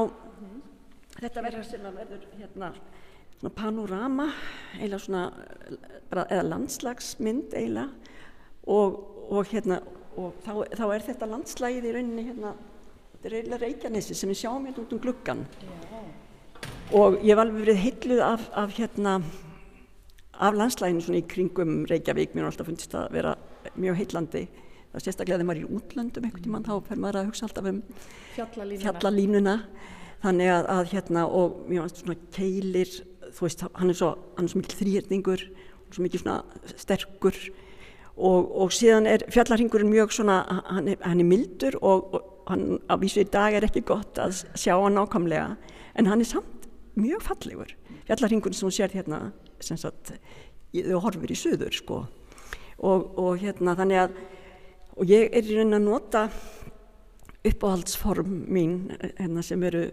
þetta 1.20 1.44
verður 1.46 1.68
sem 1.68 1.88
að 1.88 2.00
verður 2.02 2.28
hérna 2.40 2.72
svona 3.36 3.54
panorama 3.56 4.28
eiginlega 4.78 5.02
svona 5.06 5.24
bara, 6.10 6.26
eða 6.30 6.48
landslagsmynd 6.50 7.56
eiginlega. 7.56 7.90
Og, 8.66 9.00
og 9.30 9.52
hérna 9.52 9.82
og 10.18 10.38
þá, 10.46 10.54
þá 10.74 10.86
er 10.90 11.04
þetta 11.06 11.30
landslægið 11.30 11.88
í 11.90 11.96
rauninni 11.96 12.28
hérna 12.30 12.54
þetta 13.14 13.28
er 13.30 13.36
eiginlega 13.40 13.64
Reykjanesi 13.66 14.16
sem 14.18 14.32
við 14.32 14.40
sjáum 14.42 14.66
hérna 14.66 14.86
út 14.86 14.94
um 14.96 15.02
gluggan 15.04 15.44
og 16.96 17.18
ég 17.20 17.34
hef 17.34 17.42
alveg 17.44 17.66
verið 17.66 17.82
heilluð 17.84 18.24
af, 18.26 18.48
af 18.58 18.74
hérna 18.78 19.20
af 20.36 20.56
landslæginu 20.58 21.02
svona 21.04 21.22
í 21.22 21.28
kringum 21.32 21.84
Reykjavík. 21.90 22.34
Mér 22.36 22.44
er 22.46 22.52
alltaf 22.52 22.68
fundist 22.68 22.96
að 22.98 23.12
vera 23.16 23.36
mjög 23.80 24.00
heillandi. 24.02 24.46
Það 24.92 25.00
er 25.00 25.06
sérstaklega 25.06 25.38
þegar 25.40 25.50
maður 25.50 25.62
er 25.62 25.68
í 25.68 25.78
útlöndum 25.80 26.28
einhvern 26.28 26.46
tímann 26.46 26.66
þá 26.66 26.74
fer 26.88 27.02
maður 27.04 27.20
að 27.22 27.30
hugsa 27.30 27.48
alltaf 27.48 27.70
um 27.72 27.82
Fjallalínuna. 28.36 28.84
fjallalínuna 28.84 29.56
þannig 30.26 30.52
að, 30.52 30.72
að 30.74 30.90
hérna 30.94 31.28
og 31.28 31.62
fannst 31.70 32.02
svona 32.02 32.18
keilir 32.36 32.92
þú 33.36 33.46
veist, 33.48 33.64
hann 33.76 33.92
er 33.92 33.98
svo, 34.00 34.12
hann 34.38 34.48
er 34.48 34.52
svo 34.52 34.62
mikil 34.62 34.80
þrýrningur 34.82 35.46
svo 35.96 36.04
mikil 36.04 36.22
svona 36.22 36.42
sterkur. 36.76 37.38
Og, 38.16 38.52
og 38.62 38.72
síðan 38.72 39.10
er 39.12 39.26
fjallarhingurinn 39.32 39.92
mjög 39.92 40.14
svona, 40.16 40.38
hann 40.70 40.88
er, 40.94 41.00
hann 41.04 41.20
er 41.20 41.28
mildur 41.28 41.76
og, 41.82 42.14
og 42.16 42.52
hann 42.52 42.78
á 42.88 42.96
vísu 43.02 43.26
í 43.26 43.28
dag 43.28 43.58
er 43.58 43.68
ekki 43.68 43.84
gott 43.88 44.20
að 44.22 44.46
sjá 44.56 44.76
hann 44.78 44.96
nákvæmlega 44.96 45.58
en 46.00 46.08
hann 46.08 46.24
er 46.24 46.30
samt 46.30 46.70
mjög 46.96 47.26
fallegur. 47.26 47.74
Fjallarhingurinn 48.08 48.56
sem 48.56 48.70
hún 48.70 48.78
sér 48.78 48.96
hérna 48.96 49.20
sem 49.64 49.80
sagt, 49.80 50.14
þau 50.72 51.02
horfir 51.04 51.34
í 51.34 51.40
suður 51.40 51.76
sko. 51.76 52.06
Og, 52.80 53.12
og 53.20 53.44
hérna 53.44 53.76
þannig 53.76 54.06
að 54.06 54.16
og 54.96 55.12
ég 55.12 55.34
er 55.36 55.44
í 55.44 55.58
raunin 55.58 55.76
að 55.76 55.88
nota 55.90 56.22
uppáhaldsform 57.46 58.32
mín 58.50 58.78
hérna, 59.20 59.44
sem 59.46 59.64
eru 59.64 59.86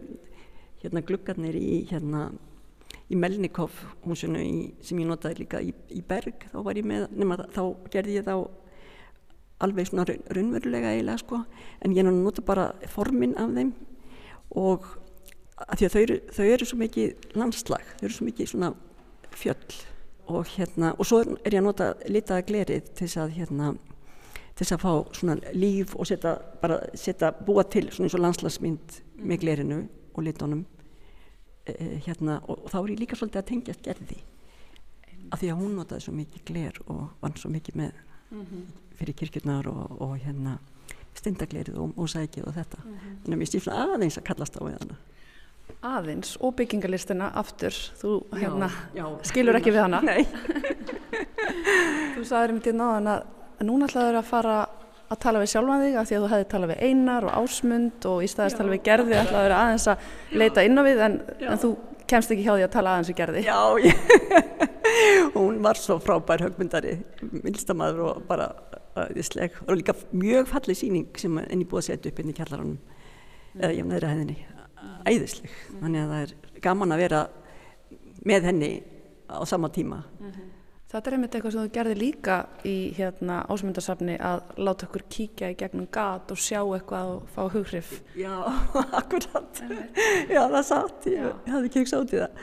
hérna 0.83 1.03
gluggarnir 1.07 1.57
í 1.59 1.85
hérna 1.91 2.31
í 3.13 3.17
Melnikov 3.19 3.75
húsinu 4.07 4.41
í, 4.41 4.73
sem 4.85 4.99
ég 5.03 5.09
notaði 5.09 5.43
líka 5.43 5.61
í, 5.63 5.73
í 5.93 6.01
Berg 6.07 6.47
þá 6.53 6.59
var 6.65 6.81
ég 6.81 6.89
með, 6.89 7.07
nema 7.17 7.39
þá 7.53 7.63
gerði 7.93 8.19
ég 8.19 8.27
þá 8.27 8.35
alveg 9.63 9.89
svona 9.89 10.07
raun- 10.09 10.25
raunverulega 10.35 10.93
eiginlega 10.95 11.23
sko 11.23 11.43
en 11.85 11.95
ég 11.97 12.09
nota 12.09 12.43
bara 12.43 12.71
formin 12.91 13.37
af 13.39 13.53
þeim 13.55 13.73
og 14.59 14.89
að 15.63 15.79
því 15.79 15.87
að 15.87 15.95
þau 15.95 16.03
eru, 16.03 16.19
þau 16.35 16.47
eru 16.49 16.67
svo 16.69 16.79
mikið 16.81 17.27
landslag, 17.39 17.85
þau 17.99 18.07
eru 18.09 18.17
svo 18.17 18.27
mikið 18.27 18.51
svona 18.51 18.73
fjöll 19.33 19.79
og 20.33 20.49
hérna 20.57 20.93
og 20.99 21.07
svo 21.09 21.23
er 21.23 21.55
ég 21.55 21.61
að 21.61 21.67
nota 21.69 21.93
litaða 22.09 22.47
glerið 22.49 22.91
til 22.93 23.07
þess 23.07 23.21
að 23.23 23.37
hérna 23.39 23.73
til 24.53 24.65
þess 24.65 24.77
að 24.77 24.85
fá 24.85 25.17
svona 25.17 25.37
líf 25.57 25.95
og 25.97 26.09
setja, 26.09 26.37
bara 26.61 26.79
setja, 26.99 27.33
búa 27.33 27.65
til 27.65 27.89
svona 27.91 28.09
eins 28.09 28.19
og 28.19 28.25
landslagsmynd 28.25 29.01
með 29.23 29.45
glerinu 29.45 29.81
og 30.13 30.27
litunum. 30.27 30.67
E, 31.67 31.75
hérna, 32.05 32.41
og, 32.43 32.67
og 32.67 32.73
þá 32.73 32.79
er 32.83 32.95
ég 32.95 33.03
líka 33.05 33.17
svolítið 33.17 33.43
að 33.43 33.51
tengjast 33.53 33.85
gerði 33.87 34.21
af 35.33 35.41
því 35.41 35.53
að 35.53 35.61
hún 35.63 35.77
notaði 35.79 36.05
svo 36.05 36.15
mikið 36.17 36.45
gler 36.49 36.81
og 36.91 37.05
vann 37.23 37.37
svo 37.41 37.51
mikið 37.53 37.79
með 37.81 38.01
fyrir 38.99 39.17
kirkjurnar 39.17 39.69
og, 39.71 39.97
og 40.03 40.13
hérna 40.21 40.59
stendaglerið 41.17 41.79
og 41.81 41.97
mósækið 41.97 42.47
og 42.49 42.55
þetta. 42.57 42.83
Þannig 42.83 43.35
að 43.35 43.41
mér 43.41 43.51
stífna 43.51 43.81
aðeins 43.85 44.19
að 44.19 44.27
kallast 44.31 44.57
á 44.57 44.63
við 44.65 44.77
hana. 44.81 44.99
Aðeins 45.93 46.35
og 46.41 46.55
byggingarlistina 46.59 47.31
aftur. 47.39 47.77
Þú 48.01 48.15
hérna, 48.39 48.71
já, 48.97 49.05
skilur 49.29 49.59
ekki 49.59 49.75
við 49.75 49.85
hana. 49.85 50.01
Nei, 50.11 50.25
Þú 52.15 52.25
sagðir 52.29 52.55
einmitt 52.55 52.71
í 52.71 52.75
náðan 52.77 53.11
að 53.13 53.27
að 53.63 53.69
núna 53.71 53.89
ætlaður 53.89 54.19
að 54.19 54.29
fara 54.29 54.57
að 55.13 55.21
tala 55.23 55.41
við 55.43 55.51
sjálfan 55.53 55.83
þig 55.85 55.97
af 56.01 56.09
því 56.09 56.17
að 56.17 56.23
þú 56.23 56.29
hefði 56.33 56.51
talað 56.53 56.71
við 56.73 56.85
Einar 56.89 57.27
og 57.29 57.35
Ásmund 57.43 58.07
og 58.09 58.23
í 58.25 58.29
staðist 58.33 58.59
tala 58.59 58.73
við 58.73 58.85
Gerði 58.87 59.19
ætlaður 59.21 59.55
aðeins 59.59 59.89
að 59.93 60.07
leita 60.41 60.65
inn 60.67 60.81
á 60.81 60.83
við 60.87 61.03
en, 61.07 61.17
en 61.47 61.61
þú 61.63 61.73
kemst 62.13 62.33
ekki 62.35 62.47
hjá 62.47 62.55
því 62.55 62.65
að 62.67 62.73
tala 62.73 62.95
aðeins 62.95 63.11
við 63.13 63.19
Gerði. 63.21 63.43
já 63.47 63.59
ég, 63.85 63.99
hún 65.37 65.61
var 65.65 65.81
svo 65.81 65.99
frábær 66.03 66.45
högmyndari 66.47 66.97
milstamæður 67.43 68.07
og 68.09 68.23
bara 68.29 68.49
æðisleg. 68.93 69.55
Og 69.67 69.77
líka 69.79 69.95
mjög 70.13 70.49
falleg 70.51 70.77
síning 70.77 71.21
sem 71.21 71.39
enn 71.41 71.63
í 71.63 71.69
búið 71.69 71.85
að 71.85 71.87
setja 71.91 72.13
upp 72.13 72.19
inn 72.21 72.33
í 72.33 72.37
kjallaranum 72.37 72.75
eða 73.61 73.73
ég 73.77 73.89
neðra 73.89 74.11
henni 74.13 74.39
æðisleg, 75.09 75.55
þannig 75.79 76.03
að 76.03 76.11
það 76.13 76.25
er 76.25 76.61
gaman 76.65 76.95
að 76.95 77.05
vera 77.05 77.23
með 78.29 78.49
henni 78.51 78.73
á 79.29 79.41
sama 79.49 79.71
tíma 79.73 80.03
Þetta 80.93 81.09
er 81.09 81.15
einmitt 81.17 81.37
eitthvað 81.39 81.55
sem 81.55 81.63
þú 81.65 81.71
gerði 81.73 81.95
líka 81.97 82.35
í 82.69 82.75
hérna, 82.99 83.39
ásmundarsafni 83.49 84.17
að 84.21 84.43
láta 84.61 84.85
okkur 84.89 85.05
kíkja 85.15 85.49
í 85.53 85.57
gegnum 85.63 85.87
gat 85.95 86.33
og 86.35 86.41
sjá 86.43 86.59
eitthvað 86.61 87.13
og 87.15 87.31
fá 87.33 87.47
hughrif. 87.55 87.95
Já, 88.19 88.35
akkurat. 89.01 89.63
Já, 90.29 90.43
það 90.53 90.67
satt, 90.69 91.07
ég, 91.09 91.25
ég 91.47 91.55
hafði 91.55 91.71
hugsað 91.79 92.05
út 92.05 92.13
í 92.13 92.21
það. 92.21 92.43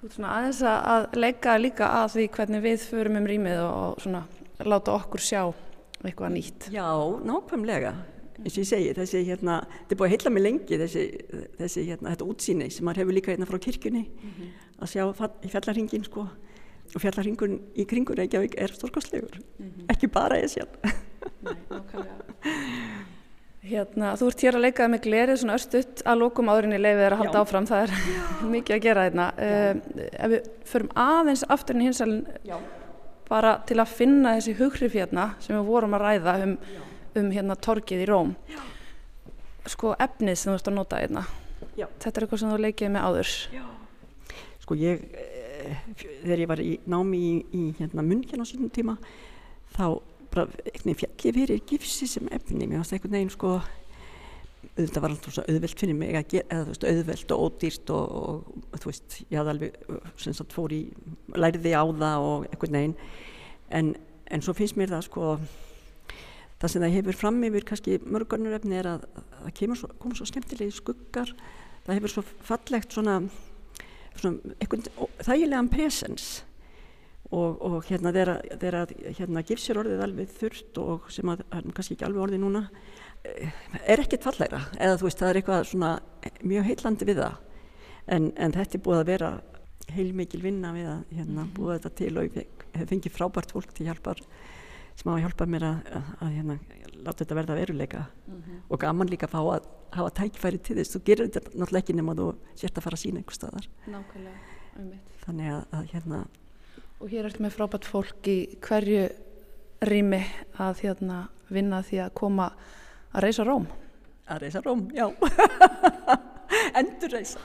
Þú 0.00 0.06
ert 0.08 0.14
svona 0.16 0.36
aðeins 0.36 0.60
að- 0.70 1.16
leika 1.18 1.56
líka 1.60 1.88
að 1.98 2.06
því 2.14 2.28
hvernig 2.36 2.62
við 2.68 2.84
förum 2.92 3.18
um 3.20 3.26
rýmið 3.28 3.58
og, 3.64 3.74
og 3.90 4.04
svona 4.06 4.22
láta 4.70 4.94
okkur 4.94 5.24
sjá 5.26 5.42
eitthvað 6.06 6.32
nýtt. 6.36 6.68
Já, 6.72 6.86
nákvæmlega. 7.26 7.90
Eins 8.40 8.54
og 8.54 8.62
ég 8.62 8.68
segi, 8.70 8.92
þessi 8.96 9.24
hérna 9.26 9.58
þetta 9.66 9.92
er 9.92 9.98
búið 10.00 10.06
að 10.06 10.14
heilla 10.14 10.30
mig 10.32 10.44
lengi, 10.46 10.78
þessi, 10.80 11.02
þessi 11.58 11.82
hérna, 11.90 12.14
þetta 12.14 12.28
útsýni 12.32 12.70
sem 12.72 12.86
maður 12.88 13.02
hefur 13.02 13.18
líka 13.18 13.34
hérna 13.34 13.48
frá 13.50 13.58
kirkjunni 13.66 14.06
að 14.80 14.94
sjá 14.94 15.02
í 15.44 15.50
fjallarhingin 15.52 16.06
sko 16.06 16.24
og 16.94 17.02
fjallarhingun 17.04 17.58
í 17.78 17.86
kringur 17.90 18.18
Reykjavík 18.18 18.56
er 18.58 18.74
stórkostlegur, 18.74 19.38
ekki 19.92 20.10
bara 20.12 20.40
Esjan 20.42 20.68
Hérna, 23.60 24.14
þú 24.16 24.30
ert 24.30 24.42
hér 24.46 24.56
að 24.56 24.62
leikaði 24.64 24.90
með 24.94 25.02
glerið 25.04 25.38
svona 25.42 25.56
örstutt 25.58 26.00
að 26.08 26.20
lókum 26.22 26.48
áðurinni 26.48 26.78
leifið 26.80 27.02
er 27.04 27.14
að 27.14 27.20
halda 27.20 27.34
Já. 27.36 27.42
áfram, 27.44 27.66
það 27.68 27.82
er 27.82 27.90
mikið 28.54 28.76
að 28.76 28.84
gera 28.86 29.02
hérna. 29.04 29.26
Uh, 29.36 30.06
ef 30.08 30.32
við 30.32 30.46
förum 30.70 30.88
aðeins 31.02 31.42
aftur 31.52 31.76
inn 31.76 31.82
í 31.84 31.88
hinsalinn 31.90 32.22
Já, 32.48 32.56
bara 33.28 33.52
til 33.68 33.76
að 33.78 33.92
finna 33.98 34.32
þessi 34.38 34.56
hughrif 34.58 34.96
hérna 34.96 35.26
sem 35.44 35.54
við 35.58 35.68
vorum 35.68 35.96
að 35.98 36.06
ræða 36.06 36.34
um, 36.46 36.54
um 37.20 37.28
hérna 37.36 37.58
torkið 37.68 38.06
í 38.06 38.08
Róm. 38.08 38.32
sko 39.68 39.92
efnið 40.00 40.40
sem 40.40 40.50
þú 40.50 40.56
ert 40.56 40.70
að 40.72 40.78
nota 40.80 41.02
einna. 41.04 41.26
Já. 41.76 41.86
Þetta 42.00 42.16
er 42.16 42.24
eitthvað 42.24 42.40
sem 42.42 42.50
þú 42.50 42.58
leikið 42.64 42.94
með 42.96 43.06
áður. 43.06 43.34
Sko 44.64 44.78
ég, 44.80 45.04
eh, 45.20 45.39
þegar 46.22 46.44
ég 46.44 46.50
var 46.50 46.62
í 46.62 46.72
námi 46.90 47.20
í, 47.20 47.34
í 47.56 47.66
hérna 47.78 48.04
munnkjörn 48.06 48.44
á 48.44 48.50
sínum 48.50 48.72
tíma, 48.74 48.96
þá 49.74 50.00
bara 50.30 50.46
einhvern 50.46 50.86
veginn 50.86 50.98
fjall 51.00 51.26
ég 51.26 51.36
fyrir 51.36 51.62
gifsi 51.68 52.08
sem 52.10 52.28
efni. 52.34 52.66
Mér 52.66 52.82
varst 52.82 52.94
einhvern 52.94 53.16
veginn 53.16 53.32
sko, 53.34 53.54
auðvitað 54.76 55.02
var 55.04 55.14
alltaf 55.14 55.40
auðvelt 55.42 55.82
fyrir 55.82 55.98
mig 55.98 56.18
að 56.18 56.28
gera, 56.34 56.60
veist, 56.68 56.86
auðvelt 56.86 57.34
og 57.34 57.42
ódýrt 57.46 57.92
og, 57.94 58.12
og 58.70 58.82
þú 58.82 58.92
veist, 58.92 59.16
ég 59.26 59.40
hafði 59.40 59.54
alveg, 59.54 59.80
sem 60.22 60.36
sagt, 60.36 60.54
fór 60.56 60.74
í, 60.76 60.82
læriði 61.34 61.74
á 61.74 61.84
það 61.88 62.28
og 62.28 62.46
einhvern 62.50 62.78
veginn. 62.78 62.96
En, 63.80 63.92
en 64.30 64.44
svo 64.44 64.54
finnst 64.56 64.78
mér 64.78 64.94
það 64.94 65.06
sko, 65.08 65.32
það 66.60 66.74
sem 66.74 66.84
það 66.86 66.96
hefur 66.98 67.20
fram 67.24 67.42
yfir 67.48 67.66
kannski 67.66 67.98
mörgurnur 68.04 68.58
efni 68.58 68.78
er 68.78 68.92
að 68.94 69.06
það 69.40 69.86
koma 69.98 70.18
svo 70.18 70.28
skemmtilegi 70.28 70.76
skuggar, 70.78 71.34
það 71.86 71.96
hefur 71.98 72.14
svo 72.14 72.26
fallegt 72.46 72.94
svona, 72.94 73.20
svona 74.20 74.54
einhvern 74.60 74.86
þægilegan 75.26 75.72
presens. 75.72 76.30
Og, 77.30 77.60
og 77.62 77.84
hérna 77.86 78.10
þegar 78.10 78.90
hérna 79.14 79.44
gifsir 79.46 79.78
orðið 79.78 80.00
alveg 80.02 80.32
þurft 80.34 80.80
og 80.82 81.04
sem 81.14 81.30
að 81.30 81.44
er 81.46 81.68
kannski 81.76 81.94
ekki 81.94 82.08
alveg 82.08 82.24
orðið 82.24 82.40
núna 82.42 82.64
eh, 83.22 83.52
er 83.84 84.02
ekkert 84.02 84.26
fallegra. 84.26 84.64
Eða 84.80 84.96
þú 84.98 85.06
veist 85.06 85.22
það 85.22 85.30
er 85.30 85.38
eitthvað 85.40 85.68
svona 85.70 85.92
mjög 86.42 86.66
heillandi 86.72 87.06
við 87.06 87.22
það. 87.22 87.38
En, 88.10 88.26
en 88.34 88.56
þetta 88.56 88.78
er 88.80 88.84
búið 88.88 89.02
að 89.04 89.12
vera 89.12 89.30
heilmikil 89.94 90.42
vinna 90.42 90.72
við 90.74 90.88
að 90.90 91.14
hérna, 91.18 91.46
búið 91.54 91.76
þetta 91.76 91.92
til 92.00 92.10
og 92.16 92.26
ég 92.26 92.66
hef 92.74 92.90
fengið 92.90 93.14
frábært 93.14 93.54
fólk 93.54 93.74
til 93.76 93.86
hjálpar 93.86 94.24
sem 95.00 95.10
á 95.10 95.12
að 95.16 95.22
hjálpa 95.24 95.46
mér 95.48 95.66
að, 95.66 95.78
að, 95.96 96.10
að 96.20 96.34
hérna, 96.36 96.56
láta 97.00 97.18
þetta 97.22 97.38
verða 97.38 97.58
veruleika 97.60 98.02
mm 98.04 98.40
-hmm. 98.40 98.58
og 98.68 98.80
gaman 98.80 99.10
líka 99.10 99.26
að 99.26 99.34
fá 99.34 99.40
að 99.40 99.68
hafa 99.96 100.10
tækfæri 100.20 100.58
til 100.58 100.76
þess, 100.76 100.94
þú 100.94 101.02
gerir 101.04 101.30
þetta 101.30 101.54
náttúrulega 101.54 101.82
ekki 101.84 101.96
nema 101.96 102.14
þú 102.14 102.26
sért 102.54 102.78
að 102.78 102.84
fara 102.84 102.98
að 102.98 103.04
sína 103.04 103.20
einhver 103.20 103.38
staðar 103.38 103.68
þannig 105.24 105.52
að, 105.54 105.64
að 105.72 105.90
hérna 105.94 106.26
Og 107.00 107.08
hér 107.08 107.24
ertu 107.24 107.40
með 107.40 107.54
frábært 107.54 107.86
fólk 107.88 108.26
í 108.28 108.58
hverju 108.60 109.06
rými 109.88 110.20
að 110.60 110.82
hérna 110.84 111.28
vinna 111.48 111.78
því 111.80 112.02
að 112.04 112.10
koma 112.20 112.50
að 113.14 113.22
reysa 113.24 113.44
róm. 113.44 113.66
að 114.28 114.42
reysa 114.42 114.60
róm, 114.60 114.82
já 114.92 115.08
endur 116.80 117.10
reysa 117.10 117.40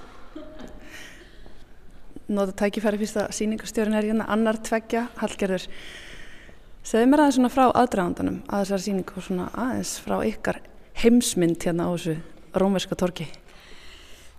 Nóta 2.25 2.55
tækifæri 2.57 2.97
fyrst 2.97 3.19
að 3.21 3.31
síningastjórin 3.37 3.93
er 3.93 4.07
hérna 4.07 4.25
annar 4.33 4.57
tveggja, 4.57 5.03
Hallgerður. 5.19 5.67
Segðu 6.85 7.07
mér 7.09 7.23
aðeins 7.23 7.37
svona 7.39 7.49
frá 7.49 7.63
aðdragandanum 7.71 8.35
að 8.45 8.59
þessar 8.61 8.81
síningu 8.83 9.15
og 9.17 9.23
svona 9.25 9.45
aðeins 9.57 9.95
frá 10.05 10.19
ykkar 10.21 10.59
heimsmynd 11.01 11.63
hérna 11.65 11.87
á 11.89 11.91
þessu 11.95 12.13
rómverska 12.61 12.97
torki. 13.01 13.25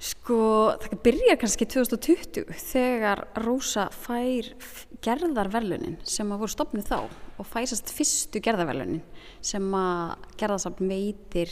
Sko, 0.07 0.37
það 0.79 1.01
byrjar 1.03 1.41
kannski 1.41 1.67
2020 1.73 2.53
þegar 2.61 3.25
Rósa 3.43 3.89
fær 3.91 4.53
gerðarverlunin 5.03 5.97
sem 6.07 6.31
að 6.31 6.45
voru 6.45 6.55
stopnið 6.55 6.87
þá 6.93 7.01
og 7.03 7.49
fæsast 7.51 7.91
fyrstu 7.97 8.39
gerðarverlunin 8.45 9.03
sem 9.43 9.67
að 9.75 10.29
gerðarsafn 10.39 10.93
veitir 10.93 11.51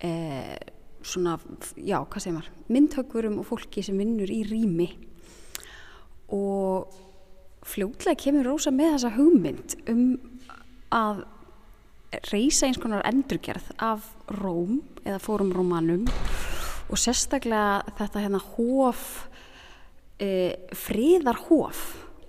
eh, 0.00 0.54
svona, 1.04 1.36
já, 1.76 1.98
hvað 2.00 2.24
segir 2.24 2.38
maður, 2.38 2.48
myndhöggurum 2.72 3.36
og 3.42 3.50
fólki 3.50 3.84
sem 3.84 4.00
vinnur 4.00 4.32
í 4.32 4.40
rými 4.48 4.88
og 6.32 6.96
fljótlega 7.68 8.18
kemur 8.22 8.48
Rósa 8.48 8.72
með 8.74 8.94
þessa 8.96 9.14
hugmynd 9.16 9.76
um 9.92 10.04
að 10.94 11.24
reysa 12.32 12.68
eins 12.68 12.80
konar 12.80 13.04
endurgerð 13.08 13.68
af 13.84 14.06
Róm 14.38 14.80
eða 15.04 15.20
fórum 15.20 15.52
Rómanum 15.52 16.06
og 16.88 17.00
sérstaklega 17.00 17.82
þetta 17.98 18.22
hérna 18.24 18.40
hóf 18.54 19.02
e, 20.16 20.56
fríðarhóf 20.72 21.82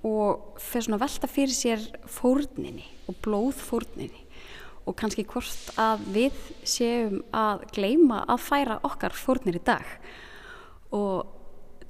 og 0.08 0.60
fyrir 0.64 0.88
svona 0.88 1.02
velta 1.02 1.30
fyrir 1.32 1.56
sér 1.56 1.86
fórninni 2.12 2.86
og 3.08 3.18
blóðfórninni 3.24 4.26
og 4.88 4.98
kannski 5.00 5.26
hvort 5.30 5.74
að 5.80 6.06
við 6.16 6.38
séum 6.68 7.20
að 7.36 7.66
gleima 7.76 8.24
að 8.26 8.46
færa 8.48 8.80
okkar 8.88 9.14
fórnir 9.14 9.60
í 9.60 9.66
dag. 9.66 9.86
Og 10.96 11.39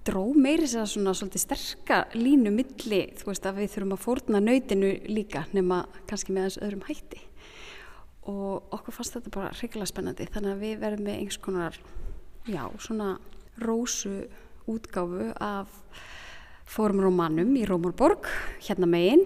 dró 0.08 0.24
meiri 0.36 0.68
sér 0.70 0.88
svona 0.90 1.14
svolítið 1.18 1.44
sterka 1.44 2.00
línu 2.16 2.52
milli, 2.54 3.02
þú 3.20 3.32
veist 3.32 3.48
að 3.48 3.62
við 3.62 3.74
þurfum 3.74 3.96
að 3.96 4.04
fórna 4.04 4.42
nautinu 4.44 4.92
líka 5.10 5.46
nema 5.56 5.84
kannski 6.10 6.36
með 6.36 6.48
þessu 6.48 6.64
öðrum 6.68 6.86
hætti. 6.88 7.22
Og 8.30 8.76
okkur 8.76 8.96
fannst 8.96 9.18
þetta 9.18 9.34
bara 9.34 9.56
hrigalega 9.58 9.90
spennandi 9.90 10.30
þannig 10.30 10.54
að 10.54 10.64
við 10.66 10.80
verðum 10.84 11.08
með 11.08 11.18
einhvers 11.18 11.42
konar 11.44 11.80
já, 12.50 12.64
svona 12.82 13.10
rósu 13.60 14.14
útgáfu 14.70 15.32
af 15.42 15.72
fórum 16.70 17.02
Rómanum 17.02 17.56
í 17.58 17.66
Rómarborg 17.68 18.30
hérna 18.68 18.90
megin. 18.90 19.26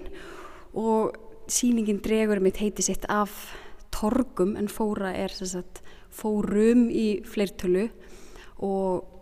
Og 0.73 1.13
síningin 1.51 2.01
dregur 2.03 2.41
mitt 2.41 2.61
heiti 2.61 2.85
sitt 2.85 3.05
af 3.11 3.51
torgum 3.93 4.55
en 4.57 4.69
fóra 4.71 5.11
er 5.13 5.33
sagt, 5.35 5.83
fórum 6.13 6.87
í 6.89 7.21
fleirtölu 7.27 7.89
og 8.63 9.12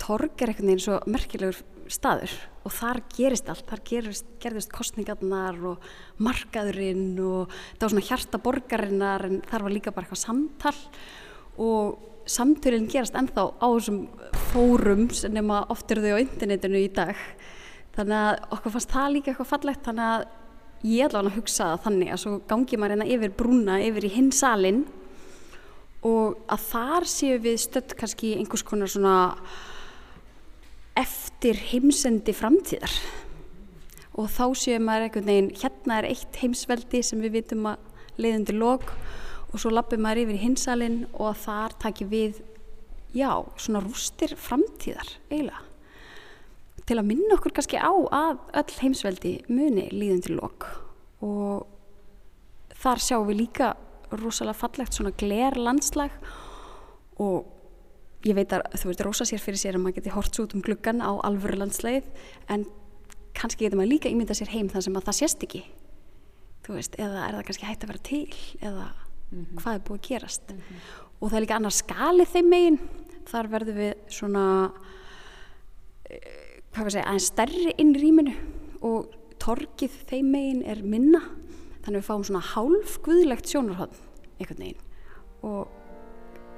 torg 0.00 0.42
er 0.42 0.52
eitthvað 0.52 0.72
eins 0.74 0.88
og 0.90 1.06
merkilegur 1.10 1.60
staður 1.90 2.32
og 2.64 2.74
þar 2.74 3.00
gerist 3.10 3.48
allt, 3.50 3.64
þar 3.68 3.82
gerist, 3.88 4.28
gerðist 4.42 4.72
kostningarnar 4.74 5.58
og 5.72 5.88
markaðurinn 6.22 7.18
og 7.24 7.50
það 7.50 7.84
var 7.84 7.92
svona 7.94 8.06
hjarta 8.10 8.40
borgarinnar 8.44 9.26
en 9.26 9.40
þar 9.48 9.66
var 9.66 9.74
líka 9.74 9.94
bara 9.94 10.06
eitthvað 10.06 10.22
samtal 10.22 10.76
og 11.60 12.26
samtölinn 12.30 12.88
gerast 12.90 13.16
ennþá 13.18 13.46
á 13.58 13.66
þessum 13.66 14.02
fórum 14.52 15.08
sem 15.14 15.54
oft 15.56 15.90
eru 15.90 16.04
þau 16.04 16.20
á 16.20 16.22
internetinu 16.22 16.84
í 16.84 16.92
dag. 16.94 17.16
Þannig 17.96 18.20
að 18.20 18.44
okkur 18.54 18.74
fannst 18.76 18.92
það 18.92 19.14
líka 19.16 19.32
eitthvað 19.32 19.50
fallegt 19.50 19.88
þannig 19.88 20.12
að 20.12 20.28
ég 20.90 21.16
að 21.16 21.34
hugsa 21.34 21.74
þannig 21.84 22.12
að 22.12 22.22
svo 22.22 22.36
gangi 22.48 22.78
maður 22.78 22.94
hérna 22.94 23.10
yfir 23.16 23.34
brúna 23.36 23.80
yfir 23.84 24.06
í 24.06 24.14
hinn 24.14 24.30
salin 24.32 24.84
og 26.06 26.38
að 26.48 26.62
þar 26.70 27.08
séu 27.12 27.40
við 27.42 27.58
stödd 27.60 27.96
kannski 27.98 28.36
einhvers 28.38 28.64
konar 28.64 28.88
svona 28.88 29.16
eftir 31.00 31.58
heimsendi 31.70 32.34
framtíðar. 32.36 32.92
Og 34.18 34.28
þá 34.28 34.44
séu 34.58 34.80
maður 34.82 35.06
einhvern 35.06 35.28
veginn 35.28 35.50
hérna 35.62 36.00
er 36.00 36.10
eitt 36.10 36.38
heimsveldi 36.42 37.02
sem 37.06 37.22
við 37.22 37.38
vitum 37.38 37.68
að 37.70 37.86
leiðundir 38.20 38.58
lok 38.60 38.92
og 39.50 39.58
svo 39.62 39.72
lappir 39.72 40.00
maður 40.02 40.24
yfir 40.24 40.36
í 40.36 40.44
hinsalinn 40.44 41.00
og 41.14 41.38
þar 41.40 41.76
takir 41.82 42.10
við 42.10 42.40
já, 43.16 43.30
svona 43.56 43.82
rústir 43.84 44.34
framtíðar 44.38 45.16
eiginlega. 45.30 45.64
Til 46.86 46.98
að 46.98 47.06
minna 47.06 47.36
okkur 47.36 47.54
kannski 47.54 47.78
á 47.78 47.92
að 47.92 48.40
öll 48.60 48.76
heimsveldi 48.80 49.34
muni 49.50 49.86
líðundir 49.94 50.36
lok 50.38 50.66
og 51.22 51.68
þar 52.80 53.02
sjáum 53.04 53.28
við 53.28 53.44
líka 53.44 53.72
rosalega 54.10 54.58
fallegt 54.58 54.96
svona 54.96 55.14
gler 55.14 55.58
landslag 55.60 56.14
og 57.22 57.46
ég 58.28 58.36
veit 58.36 58.52
að 58.52 58.66
þú 58.76 58.90
veist 58.90 59.02
rosa 59.06 59.26
sér 59.28 59.42
fyrir 59.42 59.60
sér 59.60 59.78
að 59.78 59.84
maður 59.84 60.00
geti 60.00 60.14
hort 60.14 60.34
svo 60.34 60.44
út 60.44 60.54
um 60.56 60.64
gluggan 60.64 61.00
á 61.00 61.10
alvöru 61.24 61.56
landsleið 61.60 62.08
en 62.52 62.66
kannski 63.36 63.64
getur 63.64 63.80
maður 63.80 63.94
líka 63.94 64.10
ímynda 64.12 64.36
sér 64.36 64.52
heim 64.52 64.68
þar 64.68 64.84
sem 64.86 64.98
að 64.98 65.06
það 65.08 65.18
sést 65.20 65.46
ekki. 65.46 65.62
Þú 66.66 66.76
veist, 66.76 66.98
eða 67.00 67.22
er 67.26 67.38
það 67.38 67.46
kannski 67.48 67.68
hægt 67.68 67.84
að 67.84 67.92
vera 67.92 68.02
til 68.10 68.34
eða 68.60 68.86
mm 68.90 69.44
-hmm. 69.44 69.62
hvað 69.62 69.74
er 69.74 69.84
búið 69.86 69.98
að 69.98 70.08
gerast. 70.08 70.42
Mm 70.50 70.56
-hmm. 70.56 70.80
og 71.20 71.30
það 71.30 71.36
er 71.36 71.42
líka 71.42 71.56
annar 71.56 71.72
skali 71.72 72.24
þeim 72.24 72.48
megin. 72.48 72.78
Þar 73.26 73.48
verður 73.48 73.74
við 73.74 73.94
svona 74.08 74.72
hvað 76.70 76.84
var 76.84 76.86
að 76.86 76.94
segja 76.94 77.08
aðeins 77.08 77.30
stærri 77.30 77.74
inn 77.78 77.94
í 77.94 78.00
rýminu. 78.02 78.34
Og 78.82 79.10
torkið 79.38 79.92
þeim 80.06 80.30
megin 80.30 80.62
er 80.62 80.82
minna. 80.82 81.20
Þannig 81.82 81.96
að 81.96 82.02
við 82.02 82.08
fáum 82.10 82.24
svona 82.24 82.44
hálf 82.54 82.98
guðlegt 83.02 83.48
sjónarhótt 83.48 83.96
einhvern 84.38 84.58
veginn. 84.58 84.82
Og 85.42 85.79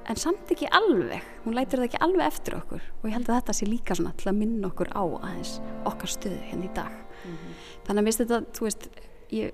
en 0.09 0.19
samt 0.19 0.51
ekki 0.51 0.67
alveg 0.71 1.23
hún 1.45 1.55
lætir 1.57 1.79
það 1.79 1.87
ekki 1.89 2.03
alveg 2.05 2.27
eftir 2.27 2.57
okkur 2.57 2.83
og 2.83 3.07
ég 3.07 3.15
held 3.15 3.29
að 3.29 3.39
þetta 3.39 3.55
sé 3.57 3.69
líka 3.69 3.97
svona 3.97 4.13
til 4.19 4.29
að 4.31 4.39
minna 4.41 4.69
okkur 4.69 4.91
á 4.91 5.03
aðeins 5.03 5.55
okkar 5.89 6.13
stöðu 6.15 6.39
hérna 6.49 6.67
í 6.67 6.73
dag 6.75 6.91
mm 6.91 7.31
-hmm. 7.31 7.55
þannig 7.85 7.99
að 7.99 8.03
mér 8.03 8.11
finnst 8.11 8.23
þetta, 8.23 8.39
þú 8.57 8.67
veist 8.67 8.89
ég, 9.31 9.53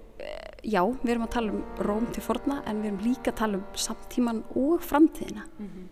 já, 0.63 0.81
við 1.03 1.11
erum 1.13 1.27
að 1.27 1.35
tala 1.35 1.51
um 1.51 1.63
Róm 1.79 2.09
til 2.13 2.23
forna 2.23 2.63
en 2.65 2.81
við 2.81 2.91
erum 2.91 3.05
líka 3.05 3.31
að 3.31 3.39
tala 3.41 3.57
um 3.57 3.65
samtíman 3.73 4.43
og 4.55 4.81
framtíðina 4.81 5.45
mm 5.45 5.67
-hmm. 5.67 5.87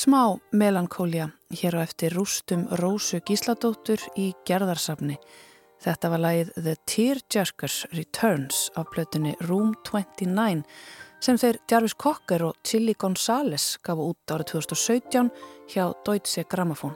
Smá 0.00 0.40
melankólja 0.56 1.26
hér 1.52 1.74
á 1.76 1.84
eftir 1.84 2.14
rústum 2.16 2.62
Rósu 2.80 3.18
Gísladóttur 3.20 4.00
í 4.16 4.30
gerðarsafni. 4.48 5.18
Þetta 5.84 6.10
var 6.12 6.22
lagið 6.24 6.52
The 6.56 6.72
Tearjerkers 6.88 7.74
Returns 7.92 8.70
af 8.80 8.88
plötunni 8.94 9.34
Room 9.44 9.74
29 9.84 10.62
sem 11.20 11.36
þeir 11.42 11.58
Jarvis 11.68 11.94
Cocker 12.00 12.46
og 12.46 12.56
Chili 12.64 12.94
Gonzales 12.96 13.74
gafu 13.84 14.06
út 14.14 14.32
árið 14.32 14.54
2017 14.54 15.28
hjá 15.74 15.90
Deutsche 16.06 16.46
Grammophon. 16.48 16.94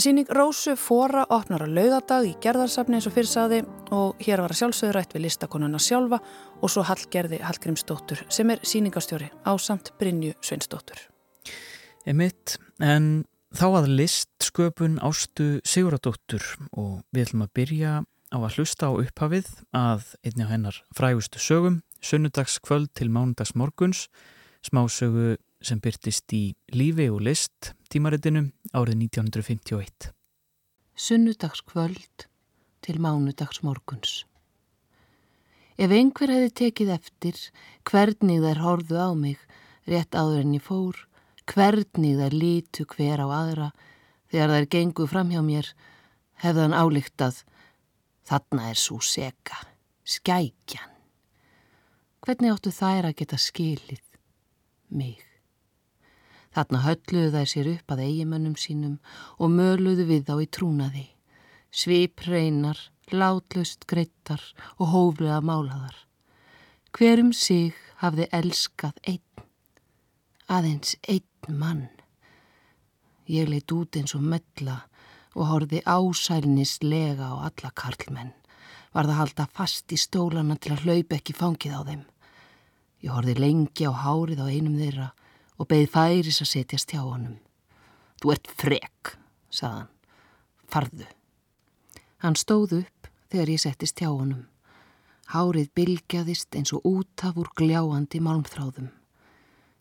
Sýning 0.00 0.32
Rósu 0.32 0.72
fóra 0.80 1.26
opnar 1.28 1.66
á 1.66 1.68
laugadag 1.68 2.30
í 2.30 2.32
gerðarsafni 2.40 2.96
eins 2.96 3.10
og 3.10 3.16
fyrirsaði 3.18 3.58
og 3.92 4.24
hér 4.24 4.40
var 4.40 4.54
að 4.54 4.62
sjálfsögðurætt 4.62 5.12
við 5.18 5.26
listakonuna 5.26 5.82
sjálfa 5.84 6.22
og 6.62 6.72
svo 6.72 6.86
Hallgerði 6.88 7.42
Hallgrímsdóttur 7.44 8.24
sem 8.32 8.56
er 8.56 8.64
sýningastjóri 8.64 9.28
á 9.44 9.52
samt 9.60 9.92
Brynju 10.00 10.32
Sveinsdóttur. 10.40 11.04
Emitt, 12.06 12.58
en 12.78 13.24
þá 13.50 13.66
að 13.80 13.88
listsköpun 13.98 15.00
ástu 15.02 15.56
Siguradóttur 15.66 16.44
og 16.70 17.00
við 17.10 17.24
ætlum 17.26 17.46
að 17.46 17.54
byrja 17.58 17.94
á 18.06 18.38
að 18.38 18.58
hlusta 18.58 18.90
á 18.90 18.92
upphafið 18.94 19.48
að 19.74 20.12
einni 20.22 20.46
á 20.46 20.52
hennar 20.52 20.78
frægustu 20.94 21.42
sögum 21.42 21.80
sunnudagskvöld 22.06 22.92
til 22.94 23.10
mánudags 23.10 23.54
morguns, 23.58 24.06
smásögu 24.62 25.36
sem 25.64 25.80
byrtist 25.82 26.30
í 26.36 26.54
Lífi 26.74 27.08
og 27.10 27.24
list 27.26 27.72
tímaritinu 27.90 28.44
árið 28.76 29.02
1951. 29.08 30.12
Sunnudagskvöld 30.94 32.28
til 32.86 33.00
mánudags 33.02 33.62
morguns. 33.66 34.22
Ef 35.76 35.90
einhver 35.90 36.30
hefði 36.32 36.52
tekið 36.62 36.94
eftir 36.94 37.42
hvernig 37.84 38.40
þær 38.44 38.62
horðu 38.62 39.02
á 39.02 39.10
mig 39.18 39.42
rétt 39.90 40.14
áður 40.16 40.44
en 40.44 40.54
ég 40.56 40.64
fór, 40.64 41.02
hvernig 41.50 42.16
þær 42.18 42.34
lítu 42.34 42.86
hver 42.90 43.22
á 43.22 43.28
aðra 43.30 43.70
þegar 44.30 44.52
þær 44.54 44.68
gengu 44.74 45.06
fram 45.10 45.30
hjá 45.32 45.42
mér, 45.44 45.70
hefðan 46.42 46.74
álíktað 46.74 47.44
þarna 48.26 48.70
er 48.72 48.80
svo 48.80 48.98
seka, 49.04 49.62
skækjan. 50.04 50.92
Hvernig 52.26 52.56
áttu 52.56 52.72
þær 52.74 53.10
að 53.10 53.18
geta 53.20 53.38
skilið 53.38 54.02
mig? 54.90 55.22
Þarna 56.56 56.80
hölluðu 56.86 57.30
þær 57.34 57.50
sér 57.52 57.68
upp 57.74 57.92
að 57.92 58.02
eigimönnum 58.06 58.56
sínum 58.58 58.96
og 59.36 59.52
möluðu 59.52 60.06
við 60.08 60.24
þá 60.26 60.34
í 60.40 60.48
trúnaði. 60.56 61.04
Svip 61.70 62.24
reynar, 62.26 62.78
látlust 63.12 63.84
greittar 63.86 64.42
og 64.80 64.90
hóflega 64.94 65.42
málaðar. 65.44 65.94
Hverum 66.96 67.34
sig 67.36 67.76
hafði 68.00 68.26
elskað 68.32 68.96
einn, 69.04 69.44
aðeins 70.48 70.96
einn 71.04 71.28
mann. 71.52 71.88
Ég 73.26 73.48
leitt 73.50 73.72
út 73.74 73.96
eins 73.98 74.14
og 74.14 74.22
mella 74.22 74.84
og 75.36 75.48
horfi 75.50 75.82
ásælnislega 75.84 77.28
á 77.28 77.34
alla 77.48 77.70
karlmenn. 77.74 78.32
Var 78.94 79.04
það 79.04 79.20
halda 79.20 79.46
fast 79.52 79.92
í 79.92 79.98
stólana 80.00 80.56
til 80.56 80.72
að 80.72 80.86
hlaupa 80.86 81.18
ekki 81.18 81.34
fangið 81.36 81.74
á 81.76 81.80
þeim. 81.88 82.04
Ég 83.04 83.12
horfið 83.12 83.42
lengi 83.42 83.84
á 83.84 83.92
hárið 83.92 84.40
á 84.40 84.46
einum 84.48 84.78
þeirra 84.80 85.10
og 85.58 85.68
beði 85.68 85.88
færis 85.92 86.40
að 86.40 86.52
setjast 86.52 86.94
hjá 86.94 87.02
honum. 87.02 87.36
Þú 88.22 88.32
ert 88.32 88.48
frek, 88.56 89.16
saðan. 89.52 89.90
Farðu. 90.66 91.06
Hann 92.24 92.38
stóð 92.40 92.80
upp 92.80 93.10
þegar 93.30 93.52
ég 93.52 93.62
settist 93.62 94.00
hjá 94.00 94.08
honum. 94.08 94.46
Hárið 95.34 95.68
bylgjaðist 95.76 96.56
eins 96.56 96.72
og 96.72 96.86
útaf 96.86 97.36
úr 97.36 97.50
gljáandi 97.58 98.22
málmþráðum. 98.22 98.88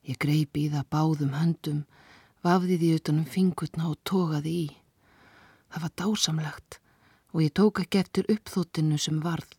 Ég 0.06 0.18
greipi 0.22 0.68
í 0.68 0.72
það 0.74 0.89
báðum 0.94 1.36
höndum, 1.36 1.84
vafði 2.46 2.80
því 2.82 2.89
utanum 3.00 3.30
fingutna 3.30 3.89
og 3.89 4.00
tókaði 4.06 4.56
í. 4.56 4.65
Það 5.74 5.86
var 5.86 5.94
dásamlegt 6.02 6.80
og 7.34 7.41
ég 7.44 7.54
tók 7.58 7.82
ekki 7.84 8.02
eftir 8.04 8.30
uppþóttinu 8.32 9.00
sem 9.02 9.18
varð 9.24 9.56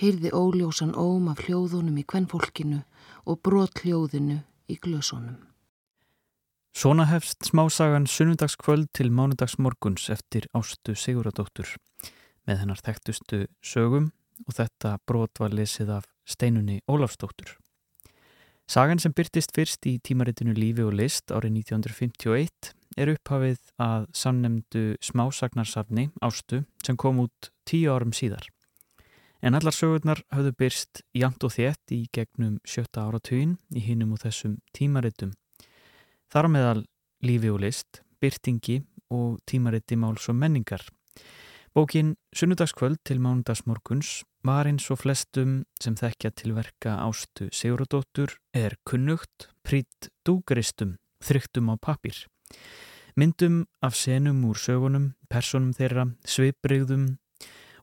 heyrði 0.00 0.32
óljósan 0.32 0.94
óm 0.96 1.28
af 1.32 1.44
hljóðunum 1.46 2.00
í 2.00 2.04
kvennfólkinu 2.08 2.80
og 3.24 3.40
brot 3.44 3.84
hljóðinu 3.84 4.40
í 4.68 4.76
glösunum. 4.82 5.38
Svona 6.76 7.06
hefst 7.08 7.46
smásagan 7.48 8.04
sunnundagskvöld 8.04 8.90
til 8.92 9.08
mánudagsmorguns 9.08 10.10
eftir 10.12 10.44
Ástu 10.52 10.92
Siguradóttur 10.92 11.76
með 12.46 12.60
hennar 12.62 12.82
þekktustu 12.84 13.46
sögum 13.64 14.10
og 14.44 14.58
þetta 14.58 14.98
brot 15.08 15.40
var 15.40 15.56
lesið 15.56 15.94
af 15.96 16.10
steinunni 16.28 16.82
Ólafsdóttur. 16.84 17.56
Sagan 18.66 18.98
sem 18.98 19.12
byrtist 19.14 19.52
fyrst 19.54 19.86
í 19.86 19.92
tímaritinu 20.02 20.50
Lífi 20.56 20.82
og 20.82 20.96
list 20.98 21.30
árið 21.30 21.60
1951 21.60 22.72
er 22.98 23.12
upphafið 23.12 23.60
að 23.78 24.08
samnemdu 24.10 24.82
smásagnarsafni 25.06 26.08
Ástu 26.26 26.64
sem 26.82 26.98
kom 26.98 27.20
út 27.22 27.50
tíu 27.62 27.92
árum 27.94 28.10
síðar. 28.10 28.42
En 29.38 29.54
allar 29.54 29.76
sögurnar 29.76 30.24
hafðu 30.34 30.50
byrst 30.58 31.04
jæmt 31.14 31.46
og 31.46 31.54
þétt 31.54 31.94
í 31.94 32.00
gegnum 32.10 32.58
sjötta 32.66 33.06
áratugin 33.06 33.54
í 33.70 33.84
hinum 33.86 34.16
og 34.16 34.24
þessum 34.24 34.58
tímaritum. 34.74 35.36
Þar 36.26 36.50
meðal 36.50 36.82
lífi 37.22 37.52
og 37.54 37.62
list, 37.62 38.02
byrtingi 38.18 38.80
og 39.14 39.38
tímariti 39.46 39.94
máls 39.94 40.26
og 40.26 40.40
menningar. 40.42 40.82
Bókin 41.76 42.14
Sunnudagskvöld 42.32 42.96
til 43.04 43.18
mánudagsmorguns 43.20 44.22
var 44.48 44.64
eins 44.64 44.86
og 44.88 45.02
flestum 45.02 45.58
sem 45.76 45.92
þekkja 45.92 46.30
til 46.32 46.54
verka 46.56 46.94
ástu 47.04 47.50
Siguradóttur 47.52 48.32
er 48.56 48.78
kunnugt, 48.88 49.50
prýtt 49.60 50.08
dúgristum, 50.24 50.94
þryktum 51.20 51.68
á 51.68 51.76
papír. 51.76 52.16
Myndum 53.12 53.66
af 53.84 53.92
senum 53.92 54.40
úr 54.48 54.56
sögunum, 54.56 55.10
personum 55.28 55.76
þeirra, 55.76 56.06
svipriðum, 56.24 57.18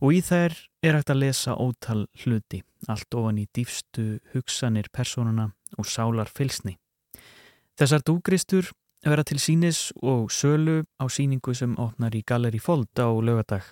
og 0.01 0.17
í 0.17 0.25
þær 0.25 0.58
er 0.82 0.97
hægt 0.97 1.13
að 1.13 1.21
lesa 1.27 1.53
ótal 1.53 2.08
hluti, 2.25 2.63
allt 2.89 3.13
ofan 3.13 3.45
í 3.45 3.45
dýfstu 3.53 4.17
hugsanir 4.34 4.89
personuna 4.89 5.51
og 5.77 5.86
sálar 5.86 6.34
fylsni. 6.34 6.79
Þessar 7.77 8.01
dúgristur 8.10 8.73
vera 9.11 9.23
til 9.27 9.39
sínis 9.41 9.91
og 10.01 10.31
sölu 10.31 10.83
á 10.95 11.05
síningu 11.11 11.53
sem 11.53 11.75
opnar 11.81 12.15
í 12.15 12.23
Galeri 12.23 12.59
Fold 12.59 12.95
á 12.95 13.11
lögadag 13.11 13.65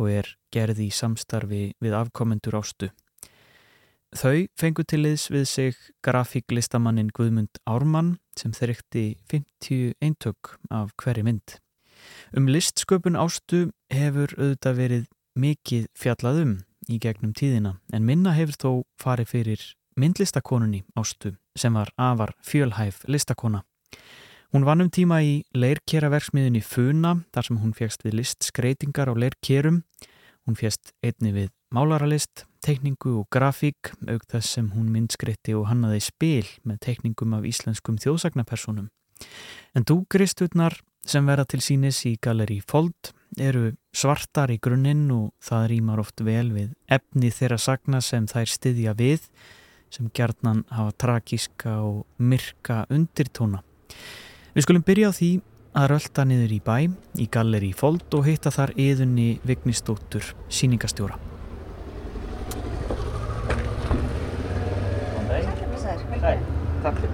og 0.00 0.08
er 0.10 0.28
gerði 0.54 0.88
í 0.88 0.94
samstarfi 0.94 1.74
við 1.84 1.96
afkomendur 1.98 2.56
ástu. 2.58 2.88
Þau 4.14 4.46
fengu 4.56 4.84
til 4.86 5.02
liðs 5.02 5.26
við 5.34 5.44
sig 5.50 5.76
grafíklistamannin 6.06 7.10
Guðmund 7.12 7.58
Ármann 7.66 8.16
sem 8.38 8.54
þrykti 8.54 9.16
50 9.30 9.96
eintök 10.00 10.54
af 10.70 10.94
hverju 11.02 11.26
mynd. 11.26 11.58
Um 12.36 12.46
listsköpun 12.48 13.18
ástu 13.18 13.68
hefur 13.90 14.32
auðvitað 14.38 14.78
verið 14.78 15.04
mikið 15.34 15.88
fjallað 15.98 16.42
um 16.44 16.54
í 16.88 17.00
gegnum 17.02 17.34
tíðina 17.34 17.78
en 17.92 18.06
minna 18.06 18.34
hefur 18.36 18.60
þó 18.64 18.70
farið 19.02 19.32
fyrir 19.34 19.64
myndlistakonunni 19.98 20.84
ástu 20.96 21.34
sem 21.58 21.74
var 21.74 21.90
afar 21.98 22.34
fjölhæf 22.42 23.02
listakona. 23.10 23.64
Hún 24.54 24.62
vann 24.62 24.84
um 24.84 24.86
tíma 24.86 25.16
í 25.18 25.40
leirkeraverksmiðunni 25.58 26.60
Funa 26.62 27.16
þar 27.34 27.46
sem 27.48 27.56
hún 27.58 27.72
fjækst 27.74 28.04
við 28.06 28.20
listskreitingar 28.20 29.10
á 29.10 29.14
leirkerum. 29.18 29.80
Hún 30.46 30.54
fjæst 30.54 30.92
einni 31.02 31.32
við 31.34 31.48
málaralist, 31.74 32.44
tekningu 32.62 33.16
og 33.18 33.26
grafík 33.34 33.90
auk 34.06 34.22
þess 34.30 34.52
sem 34.54 34.68
hún 34.76 34.92
myndskreitti 34.94 35.56
og 35.58 35.66
hannaði 35.72 36.04
spil 36.06 36.46
með 36.62 36.78
tekningum 36.86 37.34
af 37.34 37.50
íslenskum 37.50 37.98
þjóðsagnapersonum. 37.98 38.92
En 39.74 39.88
dúgristutnar 39.90 40.78
sem 41.02 41.26
verða 41.26 41.48
til 41.50 41.62
sínis 41.66 42.04
í 42.06 42.14
Galeri 42.22 42.60
Fold 42.62 43.10
eru 43.34 43.74
svartar 43.90 44.54
í 44.54 44.60
grunninn 44.62 45.10
og 45.10 45.32
það 45.42 45.70
rýmar 45.74 46.06
oft 46.06 46.22
vel 46.22 46.46
við 46.54 46.70
efni 46.86 47.34
þeirra 47.34 47.58
sagna 47.58 47.98
sem 47.98 48.30
þær 48.30 48.54
styðja 48.54 48.94
við 49.02 49.30
sem 49.90 50.14
gerðnan 50.14 50.62
hafa 50.70 50.94
tragíska 50.94 51.80
og 51.82 52.04
myrka 52.22 52.84
undirtóna. 52.86 53.66
Við 54.54 54.62
skulum 54.68 54.82
byrja 54.86 55.08
á 55.10 55.12
því 55.16 55.28
að 55.74 55.88
rölda 55.90 56.24
niður 56.30 56.52
í 56.54 56.60
bæ 56.62 56.76
í 57.18 57.24
Galleri 57.34 57.72
Fold 57.74 58.14
og 58.14 58.28
heita 58.28 58.52
þar 58.54 58.70
eðunni 58.78 59.40
Vignistóttur 59.42 60.28
síningastjóra. 60.46 61.18
Takk 66.84 67.02
fyrir. 67.02 67.10
Iðun 67.10 67.13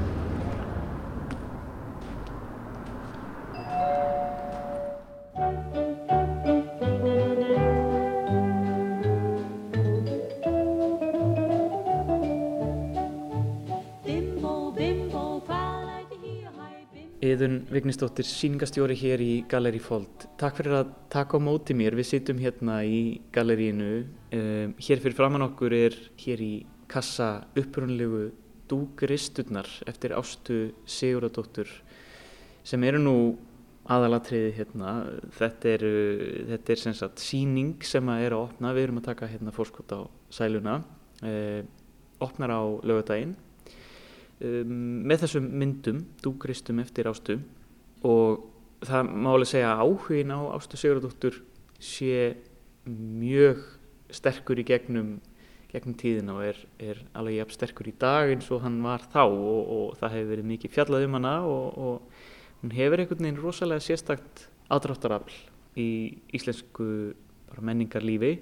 Vignistóttir, 18.11 18.27
síningastjóri 18.27 18.95
hér 18.99 19.21
í 19.23 19.45
Galeri 19.47 19.79
Fold. 19.79 20.25
Takk 20.35 20.57
fyrir 20.59 20.73
að 20.81 20.89
taka 21.13 21.39
á 21.39 21.47
móti 21.47 21.77
mér. 21.79 21.95
Við 21.95 22.09
sittum 22.09 22.41
hérna 22.43 22.81
í 22.83 23.21
galerínu. 23.31 24.03
Um, 24.35 24.73
hér 24.83 24.99
fyrir 24.99 25.15
framann 25.15 25.45
okkur 25.47 25.71
er 25.71 25.95
hér 26.19 26.43
í 26.43 26.67
kassa 26.91 27.47
upprunlegu 27.55 28.33
dúgristurnar 28.67 29.69
eftir 29.87 30.17
ástu 30.19 30.73
Siguradóttur. 30.85 31.69
sem 32.65 32.83
eru 32.83 32.99
nú 32.99 33.39
aðalatriði 33.87 34.51
hérna 34.59 35.07
þetta 35.39 35.69
er, 35.69 35.85
þetta 36.51 36.73
er 36.73 36.79
sem 36.83 36.95
sagt 36.95 37.19
síning 37.19 37.81
sem 37.83 38.09
er 38.09 38.33
að 38.33 38.51
opna 38.51 38.75
við 38.75 38.83
erum 38.83 38.99
að 38.99 39.07
taka 39.07 39.27
hérna 39.27 39.55
fórskot 39.55 39.91
á 39.97 40.01
sæluna 40.31 40.83
eh, 41.23 41.63
opnar 42.21 42.51
á 42.53 42.63
lögadaginn 42.85 43.35
um, 44.45 45.07
með 45.09 45.25
þessum 45.25 45.49
myndum 45.49 46.05
dúgristum 46.23 46.79
eftir 46.85 47.09
ástu 47.09 47.39
og 48.07 48.47
það 48.87 49.11
má 49.13 49.33
alveg 49.35 49.51
segja 49.51 49.73
að 49.75 49.83
áhugin 49.85 50.33
á 50.33 50.41
ástu 50.57 50.81
Sigurðardóttur 50.81 51.41
sé 51.81 52.37
mjög 52.87 53.61
sterkur 54.11 54.61
í 54.61 54.67
gegnum 54.67 55.19
gegnum 55.71 55.95
tíðina 55.95 56.35
og 56.35 56.45
er, 56.49 56.59
er 56.83 57.01
alveg 57.15 57.39
jafn 57.39 57.55
sterkur 57.55 57.91
í 57.91 57.95
dag 58.01 58.33
eins 58.33 58.49
og 58.51 58.65
hann 58.65 58.81
var 58.83 59.05
þá. 59.13 59.23
Og, 59.29 59.61
og 59.77 59.99
það 60.01 60.17
hefur 60.17 60.31
verið 60.33 60.49
mikið 60.51 60.75
fjallað 60.75 61.07
um 61.07 61.17
hana 61.19 61.35
og, 61.47 61.67
og 61.79 62.63
hún 62.63 62.75
hefur 62.75 63.03
einhvern 63.03 63.27
veginn 63.27 63.41
rosalega 63.41 63.85
sérstakt 63.85 64.47
aðdráttarafl 64.71 65.37
í 65.79 65.91
íslensku 66.35 66.89
menningarlífi. 67.61 68.39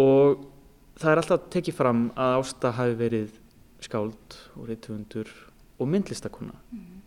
Og 0.00 0.44
það 1.00 1.12
er 1.12 1.22
alltaf 1.22 1.48
tekið 1.52 1.78
fram 1.78 2.08
að 2.18 2.36
Ásta 2.42 2.74
hafi 2.76 2.96
verið 3.00 3.36
skáld 3.80 4.40
og 4.58 4.68
reytufundur 4.68 5.30
og 5.80 5.88
myndlistakona 5.88 6.52
mm. 6.52 6.99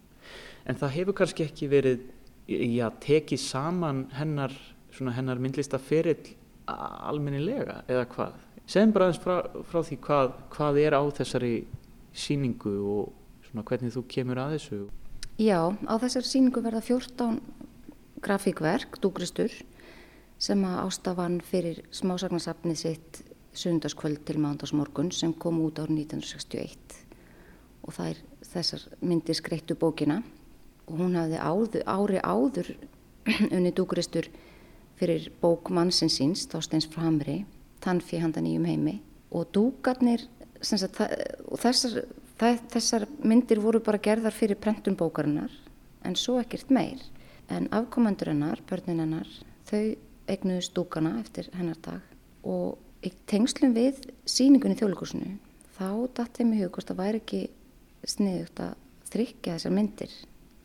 En 0.66 0.80
það 0.80 0.96
hefur 0.98 1.18
kannski 1.20 1.46
ekki 1.48 1.70
verið 1.72 2.06
já, 2.48 2.88
tekið 3.04 3.42
saman 3.42 4.06
hennar, 4.18 4.54
hennar 5.00 5.42
myndlistaferill 5.42 6.36
almennilega 6.68 7.82
eða 7.92 8.08
hvað? 8.14 8.40
Segðum 8.64 8.94
bara 8.96 9.10
aðeins 9.10 9.24
frá, 9.24 9.36
frá 9.68 9.82
því 9.84 9.98
hvað, 10.06 10.34
hvað 10.54 10.80
er 10.86 10.96
á 10.96 11.02
þessari 11.20 11.54
síningu 12.16 12.74
og 12.94 13.60
hvernig 13.68 13.94
þú 13.94 14.06
kemur 14.10 14.40
að 14.40 14.56
þessu. 14.56 14.80
Já, 15.42 15.60
á 15.74 15.94
þessari 16.00 16.30
síningu 16.30 16.64
verða 16.64 16.82
14 16.86 17.42
grafíkverk, 18.24 18.98
dúgristur, 19.04 19.52
sem 20.40 20.64
að 20.68 20.80
ástafan 20.86 21.40
fyrir 21.44 21.84
smásagnasafnið 21.94 22.80
sitt 22.80 23.24
sundarskvöld 23.54 24.24
til 24.26 24.40
mándagsmorgun 24.42 25.12
sem 25.14 25.34
kom 25.38 25.60
út 25.64 25.82
árið 25.82 26.08
1961 26.08 27.02
og 27.84 27.94
það 27.94 28.10
er 28.10 28.22
þessar 28.54 28.86
myndir 29.04 29.38
skreittu 29.38 29.78
bókina 29.78 30.22
og 30.88 31.00
hún 31.00 31.18
hafði 31.18 31.40
áður, 31.40 31.84
ári 31.88 32.20
áður 32.24 32.72
unni 33.56 33.72
dúgristur 33.76 34.28
fyrir 35.00 35.30
bók 35.42 35.72
mannsins 35.74 36.20
síns, 36.20 36.46
Þásteins 36.52 36.88
Framri 36.92 37.44
tannfí 37.84 38.20
handan 38.22 38.48
í 38.48 38.56
um 38.60 38.68
heimi. 38.68 39.00
Og 39.34 39.50
dúkarnir 39.56 40.28
sagt, 40.62 41.00
þessar, 41.60 42.04
þessar 42.40 43.08
myndir 43.24 43.62
voru 43.64 43.82
bara 43.84 44.02
gerðar 44.02 44.36
fyrir 44.36 44.60
prentun 44.60 44.98
bókarinnar 45.00 45.52
en 46.04 46.16
svo 46.20 46.40
ekkert 46.42 46.72
meir. 46.74 47.02
En 47.52 47.68
afkomandur 47.76 48.32
hennar, 48.32 48.62
börnin 48.70 49.02
hennar 49.04 49.30
þau 49.68 49.96
eignuðu 50.32 50.64
stúkana 50.64 51.18
eftir 51.20 51.50
hennar 51.58 51.80
dag. 51.84 52.04
Og 52.48 52.78
í 53.04 53.12
tengslum 53.28 53.74
við 53.76 54.06
síningunni 54.30 54.78
þjóðlíkursinu 54.80 55.36
þá 55.78 55.90
datt 56.16 56.40
þeim 56.40 56.54
í 56.56 56.62
hug 56.62 56.76
hvort 56.76 56.92
það 56.92 57.02
væri 57.02 57.24
ekki 57.24 57.42
sniðugt 58.08 58.62
að 58.64 58.78
þrykja 59.12 59.58
þessar 59.58 59.76
myndir 59.76 60.14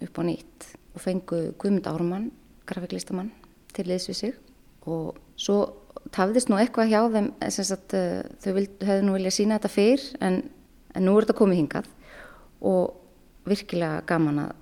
upp 0.04 0.20
á 0.20 0.22
nýtt 0.26 0.68
og 0.94 1.02
fengu 1.02 1.40
Guðmund 1.58 1.88
Ármann, 1.90 2.30
grafiklistamann 2.68 3.32
til 3.74 3.86
liðs 3.88 4.08
við 4.10 4.18
sig. 4.20 4.38
Og 4.88 5.18
svo 5.38 5.58
tafðist 6.14 6.50
nú 6.50 6.58
eitthvað 6.58 6.92
hjá 6.92 7.00
þeim 7.12 7.32
sagt, 7.50 7.94
uh, 7.96 8.22
þau 8.42 8.52
hefðu 8.56 9.02
nú 9.06 9.16
viljað 9.16 9.36
sína 9.38 9.58
þetta 9.58 9.72
fyrr 9.74 10.06
en, 10.24 10.40
en 10.94 11.06
nú 11.06 11.16
er 11.16 11.26
þetta 11.26 11.38
komið 11.40 11.62
hingað. 11.62 11.90
Og 12.66 13.48
virkilega 13.48 14.02
gaman 14.08 14.42
að 14.46 14.54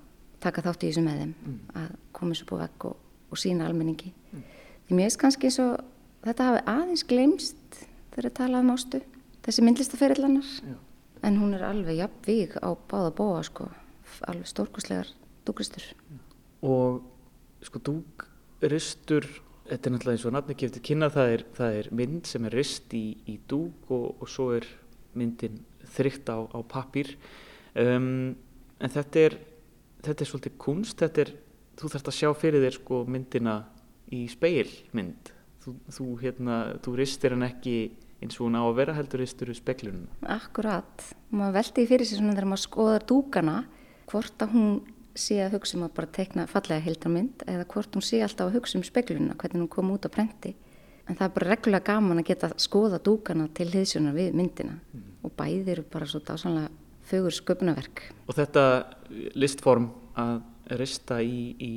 taka 0.43 0.63
þátt 0.65 0.85
í 0.85 0.91
þessu 0.91 1.03
með 1.05 1.21
þeim 1.21 1.33
mm. 1.33 1.59
að 1.81 1.93
koma 2.15 2.37
svo 2.37 2.49
búið 2.51 2.63
vekk 2.65 2.89
og, 2.89 2.97
og 3.31 3.41
sína 3.41 3.67
almenningi. 3.67 4.11
Mm. 4.31 4.43
því 4.87 4.97
mér 4.97 5.09
veist 5.09 5.21
kannski 5.21 5.49
eins 5.49 5.59
og 5.63 5.73
þetta 6.25 6.49
hafi 6.49 6.63
aðeins 6.73 7.05
glemst 7.07 7.79
þegar 8.13 8.29
það 8.29 8.37
talaði 8.39 8.65
um 8.65 8.73
ástu 8.73 9.01
þessi 9.47 9.65
myndlistaferillannar 9.65 10.51
en 11.27 11.39
hún 11.41 11.55
er 11.57 11.65
alveg 11.67 12.01
jafnvík 12.01 12.57
á 12.61 12.69
báða 12.89 13.13
bóa 13.17 13.41
sko, 13.45 13.69
alveg 14.27 14.49
stórkuslegar 14.49 15.09
dúgristur 15.47 15.85
og 16.67 17.03
sko 17.65 17.81
dúgristur 17.89 19.27
þetta 19.67 19.89
er 19.89 19.93
náttúrulega 19.93 20.15
eins 20.15 20.27
og 20.27 20.35
nafni 20.35 20.55
keftir 20.57 20.83
kynna 20.85 21.09
það 21.13 21.33
er, 21.33 21.45
það 21.57 21.79
er 21.81 21.89
mynd 21.99 22.29
sem 22.29 22.47
er 22.47 22.55
rist 22.55 22.93
í, 22.95 23.05
í 23.27 23.37
dúk 23.49 23.91
og, 23.91 24.21
og 24.21 24.31
svo 24.31 24.51
er 24.55 24.67
myndin 25.17 25.59
þrygt 25.95 26.29
á, 26.31 26.37
á 26.47 26.59
pappir 26.67 27.15
um, 27.75 28.35
en 28.77 28.93
þetta 28.93 29.25
er 29.27 29.37
þetta 30.05 30.23
er 30.23 30.31
svolítið 30.31 30.57
kunst 30.61 31.01
þetta 31.03 31.23
er, 31.25 31.33
þú 31.77 31.91
þarfst 31.93 32.11
að 32.11 32.17
sjá 32.19 32.29
fyrir 32.37 32.63
þér 32.63 32.77
sko 32.79 33.01
myndina 33.09 33.55
í 34.13 34.23
speilmynd 34.31 35.31
þú, 35.63 35.73
þú, 35.91 36.09
hérna, 36.21 36.59
þú 36.83 36.93
ristir 36.99 37.35
hann 37.35 37.47
ekki 37.47 37.77
eins 38.23 38.37
og 38.39 38.47
hún 38.47 38.57
á 38.57 38.63
að 38.63 38.77
vera 38.79 38.95
heldur 38.97 39.21
ristur 39.21 39.51
í 39.51 39.57
speklunum 39.57 40.07
Akkurat, 40.33 41.09
maður 41.29 41.59
veldi 41.59 41.87
fyrir 41.89 42.07
sig 42.07 42.21
svona 42.21 42.35
þegar 42.37 42.51
maður 42.53 42.63
skoðar 42.63 43.07
dúkana 43.09 43.57
hvort 44.07 44.45
að 44.45 44.55
hún 44.55 44.71
sé 45.21 45.39
að 45.43 45.57
hugsa 45.57 45.77
um 45.77 45.85
að 45.87 45.93
bara 45.97 46.13
tekna 46.17 46.47
fallega 46.49 46.85
hildarmynd 46.85 47.45
eða 47.49 47.67
hvort 47.73 47.97
hún 47.97 48.05
sé 48.05 48.21
alltaf 48.23 48.49
að 48.49 48.57
hugsa 48.59 48.79
um 48.79 48.85
speglununa, 48.87 49.37
hvernig 49.39 49.63
hún 49.63 49.71
kom 49.71 49.93
út 49.93 50.07
á 50.07 50.11
prenti. 50.13 50.53
En 51.07 51.15
það 51.15 51.25
er 51.27 51.35
bara 51.37 51.49
reglulega 51.53 51.87
gaman 51.93 52.21
að 52.21 52.29
geta 52.31 52.51
skoða 52.59 52.99
dúkana 53.03 53.47
til 53.55 53.69
hliðsjónar 53.71 54.15
við 54.17 54.35
myndina 54.35 54.75
mm. 54.75 55.07
og 55.23 55.33
bæðir 55.39 55.77
eru 55.77 55.87
bara 55.93 56.07
svo 56.09 56.19
dásanlega 56.19 56.71
fögur 57.07 57.35
sköpunaverk. 57.35 58.03
Og 58.27 58.35
þetta 58.35 58.63
listform 59.39 59.91
að 60.19 60.41
rista 60.77 61.21
í, 61.23 61.53
í 61.63 61.75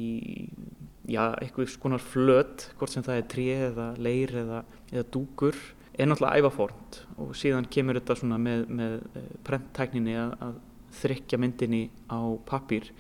já, 1.11 1.30
eitthvað 1.38 1.70
skonar 1.70 2.03
flöt, 2.03 2.70
hvort 2.78 2.95
sem 2.95 3.05
það 3.07 3.20
er 3.20 3.28
trí 3.30 3.47
eða 3.68 3.93
leir 4.03 4.34
eða, 4.43 4.64
eða 4.91 5.07
dúkur, 5.14 5.59
er 5.95 6.09
náttúrulega 6.09 6.41
ævaformt 6.41 7.01
og 7.20 7.32
síðan 7.36 7.68
kemur 7.70 7.99
þetta 8.01 8.16
svona 8.18 8.38
með, 8.41 8.66
með 8.72 8.99
prenttækninni 9.47 10.16
að, 10.18 10.34
að 10.47 10.59
þrykja 11.01 11.38
myndinni 11.41 11.82
á 12.11 12.20
pappir 12.49 12.91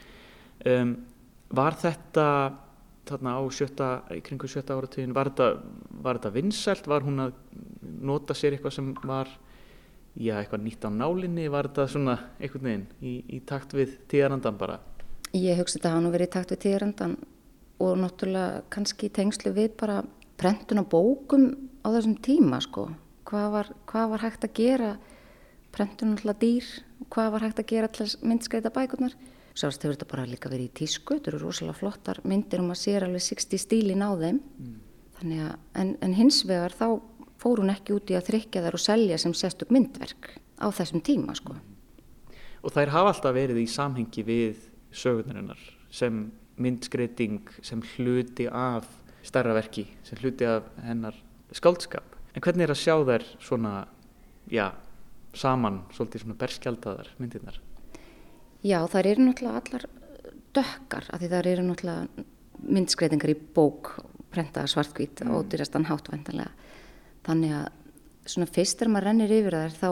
Um, 0.68 0.96
var 1.56 1.76
þetta 1.80 2.26
þarna 3.10 3.36
á 3.38 3.42
sjötta, 3.50 3.88
kringu 4.26 4.48
sjötta 4.50 4.76
áratögin, 4.76 5.14
var 5.16 5.30
þetta, 5.32 5.62
þetta 6.04 6.32
vinsælt? 6.34 6.88
Var 6.90 7.06
hún 7.06 7.24
að 7.26 7.32
nota 7.80 8.36
sér 8.36 8.54
eitthvað 8.54 8.76
sem 8.76 8.92
var, 9.08 9.30
já, 10.14 10.36
eitthvað 10.38 10.64
nýtt 10.66 10.86
á 10.86 10.90
nálinni? 10.94 11.48
Var 11.50 11.70
þetta 11.70 11.88
svona 11.90 12.16
einhvern 12.38 12.68
veginn 12.68 12.86
í, 13.00 13.16
í 13.36 13.40
takt 13.46 13.74
við 13.76 13.96
tíðarandan 14.10 14.60
bara? 14.60 14.78
Ég 15.34 15.58
hugsa 15.60 15.78
þetta 15.78 15.94
hann 15.96 16.08
að 16.08 16.16
vera 16.16 16.28
í 16.28 16.32
takt 16.36 16.54
við 16.54 16.62
tíðarandan 16.66 17.16
og 17.80 18.00
náttúrulega 18.02 18.64
kannski 18.72 19.08
í 19.08 19.14
tengslu 19.16 19.54
við 19.56 19.72
bara 19.80 20.02
prentun 20.40 20.82
á 20.82 20.84
bókum 20.84 21.50
á 21.80 21.88
þessum 21.88 22.18
tíma 22.22 22.60
sko. 22.62 22.90
Hvað 23.30 23.50
var, 23.54 23.72
hvað 23.88 24.14
var 24.14 24.24
hægt 24.26 24.46
að 24.46 24.56
gera 24.58 24.94
prentun 25.74 26.16
alltaf 26.16 26.40
dýr, 26.42 26.66
hvað 27.14 27.34
var 27.34 27.46
hægt 27.46 27.62
að 27.62 27.70
gera 27.72 27.90
alltaf 27.90 28.16
myndskreita 28.26 28.72
bækurnar? 28.74 29.14
Sást 29.58 29.82
hefur 29.82 29.96
þetta 29.96 30.10
bara 30.10 30.28
líka 30.28 30.50
verið 30.52 30.68
í 30.68 30.74
tísku, 30.82 31.16
þetta 31.16 31.32
eru 31.32 31.40
rosalega 31.42 31.78
flottar 31.78 32.20
myndir 32.28 32.62
og 32.62 32.70
maður 32.70 32.82
sér 32.84 33.06
alveg 33.06 33.24
60 33.26 33.64
stílin 33.64 34.04
á 34.06 34.10
þeim. 34.20 34.38
Mm. 34.60 34.76
Að, 35.20 35.56
en, 35.82 35.94
en 36.00 36.14
hins 36.16 36.44
vegar 36.48 36.76
þá 36.76 36.86
fór 37.40 37.60
hún 37.60 37.72
ekki 37.72 37.96
út 37.96 38.12
í 38.12 38.16
að 38.16 38.30
þrykja 38.30 38.62
þær 38.64 38.78
og 38.78 38.84
selja 38.84 39.18
sem 39.20 39.34
sérstök 39.36 39.72
myndverk 39.74 40.30
á 40.60 40.66
þessum 40.72 41.02
tíma 41.04 41.34
sko. 41.36 41.56
Mm. 41.56 42.38
Og 42.60 42.74
þær 42.74 42.92
hafa 42.94 43.14
alltaf 43.14 43.36
verið 43.36 43.62
í 43.62 43.68
samhengi 43.70 44.24
við 44.26 44.68
sögurnarinnar 44.92 45.60
sem 45.90 46.28
myndskreiting, 46.60 47.48
sem 47.64 47.82
hluti 47.94 48.46
af 48.46 48.86
starra 49.24 49.54
verki, 49.56 49.86
sem 50.04 50.20
hluti 50.20 50.46
af 50.48 50.68
hennar 50.84 51.16
skáldskap. 51.56 52.16
En 52.34 52.44
hvernig 52.44 52.66
er 52.66 52.74
að 52.74 52.82
sjá 52.82 52.94
þær 53.08 53.26
svona, 53.42 53.74
já, 54.52 54.70
saman, 55.34 55.82
svolítið 55.96 56.24
svona 56.24 56.38
berskjaldaðar 56.40 57.10
myndirnar? 57.18 57.58
Já, 58.60 58.78
þar 58.92 59.06
eru 59.08 59.24
náttúrulega 59.24 59.62
allar 59.62 59.86
dökkar 60.56 61.06
af 61.08 61.20
því 61.20 61.28
þar 61.32 61.48
eru 61.48 61.66
náttúrulega 61.66 62.24
myndskreitingar 62.60 63.32
í 63.32 63.38
bók 63.56 63.94
prenta 64.30 64.66
svartkvít 64.68 65.24
mm. 65.24 65.34
og 65.34 65.48
dyrjastan 65.50 65.86
hátvendanlega 65.88 66.50
þannig 67.26 67.54
að 67.56 67.68
svona 68.30 68.50
fyrst 68.52 68.78
þegar 68.78 68.92
maður 68.94 69.08
rennir 69.08 69.34
yfir 69.38 69.56
þær 69.56 69.76
þá 69.78 69.90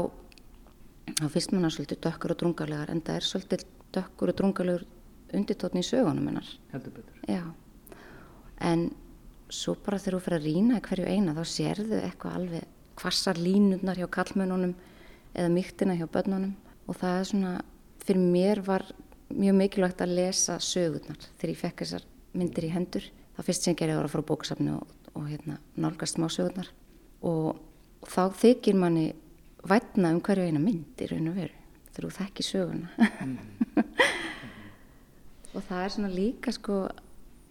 þá 1.19 1.27
fyrst 1.33 1.55
manna 1.55 1.71
svolítið 1.73 2.03
dökkur 2.05 2.35
og 2.35 2.41
drungarlegar 2.43 2.93
en 2.93 3.03
það 3.07 3.21
er 3.21 3.29
svolítið 3.29 3.65
dökkur 3.97 4.33
og 4.33 4.39
drungarlegur 4.41 4.87
undirtótni 5.39 5.83
í 5.83 5.89
sögunum 5.89 6.29
hennar 6.31 6.51
heldur 6.73 6.95
betur 6.99 7.25
Já. 7.29 7.43
en 8.61 8.91
svo 9.49 9.75
bara 9.85 10.01
þegar 10.01 10.19
þú 10.19 10.25
fyrir 10.27 10.39
að 10.39 10.47
rýna 10.49 10.83
hverju 10.85 11.09
eina 11.09 11.35
þá 11.37 11.43
sérðu 11.49 12.03
eitthvað 12.03 12.39
alveg 12.41 13.01
hvassar 13.01 13.41
línundnar 13.41 13.99
hjá 14.01 14.09
kallmönunum 14.13 14.75
eða 15.35 15.51
mýktina 15.55 15.97
hjá 15.99 16.07
börnunum 16.13 16.55
og 16.89 16.99
það 17.01 17.19
er 17.19 17.29
svona 17.33 17.53
fyrir 18.09 18.25
mér 18.25 18.63
var 18.65 18.87
mjög 19.29 19.57
mikilvægt 19.59 20.01
að 20.01 20.15
lesa 20.17 20.57
sögurnar 20.63 21.21
þegar 21.37 21.53
ég 21.53 21.61
fekk 21.61 21.83
þessar 21.83 22.05
myndir 22.39 22.67
í 22.69 22.73
hendur. 22.73 23.09
Það 23.37 23.49
fyrst 23.49 23.67
sem 23.67 23.75
ég 23.75 23.81
gerði 23.83 23.97
vera 23.99 24.09
að 24.09 24.15
fara 24.15 24.25
á 24.25 24.31
bóksafni 24.31 24.75
og, 24.75 24.95
og 25.13 25.27
hérna, 25.29 25.59
nálgast 25.77 26.17
smá 26.17 26.27
sögurnar 26.33 26.71
og, 27.21 27.59
og 28.01 28.09
þá 28.09 28.23
þykir 28.41 28.79
manni 28.81 29.11
vætna 29.69 30.15
um 30.15 30.23
hverju 30.25 30.49
eina 30.49 30.63
mynd 30.63 31.03
í 31.05 31.11
raun 31.11 31.29
og 31.33 31.37
veru 31.37 31.59
þegar 31.93 32.09
þú 32.09 32.15
þekki 32.23 32.47
sögurna. 32.47 32.89
Og 35.57 35.65
það 35.65 35.81
er 35.83 35.93
svona 35.95 36.09
líka 36.13 36.53
sko, 36.53 36.75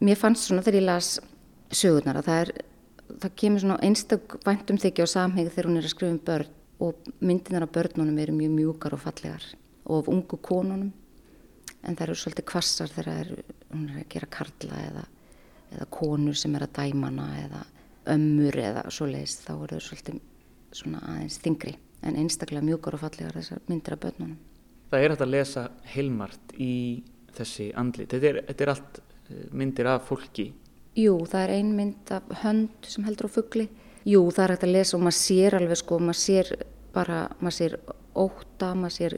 mér 0.06 0.20
fannst 0.20 0.46
svona 0.48 0.62
þegar 0.64 0.78
ég 0.78 0.86
las 0.86 1.08
sögurnar 1.74 2.20
að 2.20 2.28
það 2.30 2.42
er, 2.44 2.52
það 3.24 3.34
kemur 3.42 3.64
svona 3.64 3.80
einstak 3.84 4.36
væntum 4.46 4.78
þykja 4.80 5.08
á 5.10 5.16
samhengið 5.16 5.56
þegar 5.56 5.70
hún 5.72 5.80
er 5.82 5.88
að 5.88 5.94
skrifa 5.96 6.14
um 6.14 6.20
börn 6.30 6.54
og 6.88 7.10
myndinar 7.20 7.66
af 7.66 7.74
börnunum 7.74 8.22
eru 8.22 8.38
mjög 8.38 8.54
mjúkar 8.54 8.96
og 8.96 9.02
fallegar 9.02 9.44
og 9.88 10.02
af 10.02 10.12
ungu 10.12 10.40
konunum 10.44 10.92
en 11.84 11.96
það 11.96 12.06
eru 12.08 12.18
svolítið 12.20 12.48
kvassar 12.52 12.92
þegar 12.92 13.34
hún 13.72 13.90
er 13.90 14.02
að 14.02 14.10
gera 14.14 14.30
karla 14.38 14.80
eða, 14.90 15.04
eða 15.76 15.90
konur 15.98 16.38
sem 16.38 16.56
er 16.58 16.68
að 16.68 16.76
dæmana 16.80 17.28
eða 17.46 17.64
ömmur 18.14 18.60
eða 18.62 18.86
svo 18.94 19.08
leiðist 19.10 19.46
þá 19.48 19.54
eru 19.56 19.80
þau 19.80 19.88
svolítið 19.90 20.22
svona 20.76 21.02
aðeins 21.14 21.40
þingri 21.44 21.76
en 22.06 22.20
einstaklega 22.20 22.66
mjúkar 22.66 22.98
og 22.98 23.04
fallegar 23.04 23.36
þessar 23.40 23.64
myndir 23.70 23.96
af 23.96 24.04
börnunum. 24.04 24.38
Það 24.92 25.04
er 25.04 25.14
hægt 25.14 25.26
að 25.26 25.34
lesa 25.34 25.64
heilmart 25.94 26.54
í 26.64 26.74
þessi 27.38 27.68
andlit. 27.78 28.14
Þetta 28.14 28.30
er, 28.30 28.40
þetta 28.50 28.66
er 28.66 28.72
allt 28.74 29.00
eh, 29.02 29.44
myndir 29.52 29.90
af 29.92 30.08
fólki. 30.08 30.48
Jú, 30.98 31.18
það 31.30 31.44
er 31.44 31.54
ein 31.58 31.74
mynd 31.78 32.14
af 32.16 32.30
hönd 32.44 32.90
sem 32.90 33.06
heldur 33.08 33.30
á 33.30 33.36
fuggli. 33.36 33.68
Jú, 34.08 34.22
það 34.32 34.44
er 34.44 34.54
hægt 34.56 34.68
að 34.68 34.76
lesa 34.76 34.98
og 34.98 35.04
maður 35.04 35.20
sér 35.20 35.58
alveg 35.58 35.82
sko, 35.82 36.00
maður 36.00 36.22
sér 36.22 36.54
bara, 36.96 37.20
maður 37.42 37.58
sér 37.58 37.78
óta, 38.18 38.72
maður 38.72 38.96
sér 38.96 39.18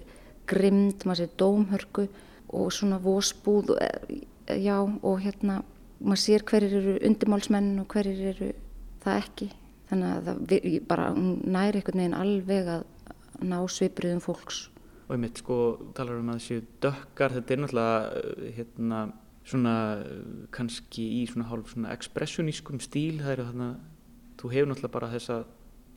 grimd, 0.50 1.06
maður 1.06 1.24
sér 1.24 1.36
dómhörku 1.42 2.08
og 2.50 2.74
svona 2.74 3.00
vósbúð, 3.04 3.76
eh, 3.82 4.26
já, 4.60 4.78
og 4.82 5.22
hérna, 5.22 5.62
maður 6.02 6.24
sér 6.26 6.46
hverjir 6.50 6.80
eru 6.82 6.98
undirmálsmenn 7.06 7.80
og 7.84 7.88
hverjir 7.94 8.34
eru 8.34 8.52
það 9.04 9.22
ekki. 9.24 9.52
Þannig 9.90 10.10
að 10.16 10.28
það 10.28 10.88
bara 10.88 11.14
næri 11.16 11.80
einhvern 11.80 12.04
veginn 12.04 12.20
alveg 12.20 12.68
að 12.76 12.84
ná 13.42 13.58
svipriðum 13.72 14.22
fólks 14.22 14.68
og 15.10 15.16
ég 15.18 15.22
mitt 15.24 15.40
sko 15.42 15.56
talar 15.98 16.20
um 16.22 16.30
að 16.30 16.38
þessu 16.38 16.60
dökkar, 16.86 17.34
þetta 17.40 17.54
er 17.54 17.62
náttúrulega 17.64 18.02
eh, 18.20 18.50
hérna 18.60 19.00
svona 19.50 19.76
kannski 20.54 21.06
í 21.18 21.24
svona 21.26 21.48
hálf 21.50 21.72
svona 21.74 21.96
ekspressionískum 21.96 22.78
stíl, 22.84 23.18
það 23.24 23.32
er 23.34 23.42
þarna 23.48 23.70
þú 24.38 24.52
hefur 24.54 24.70
náttúrulega 24.70 24.94
bara 24.94 25.10
þessa 25.16 25.40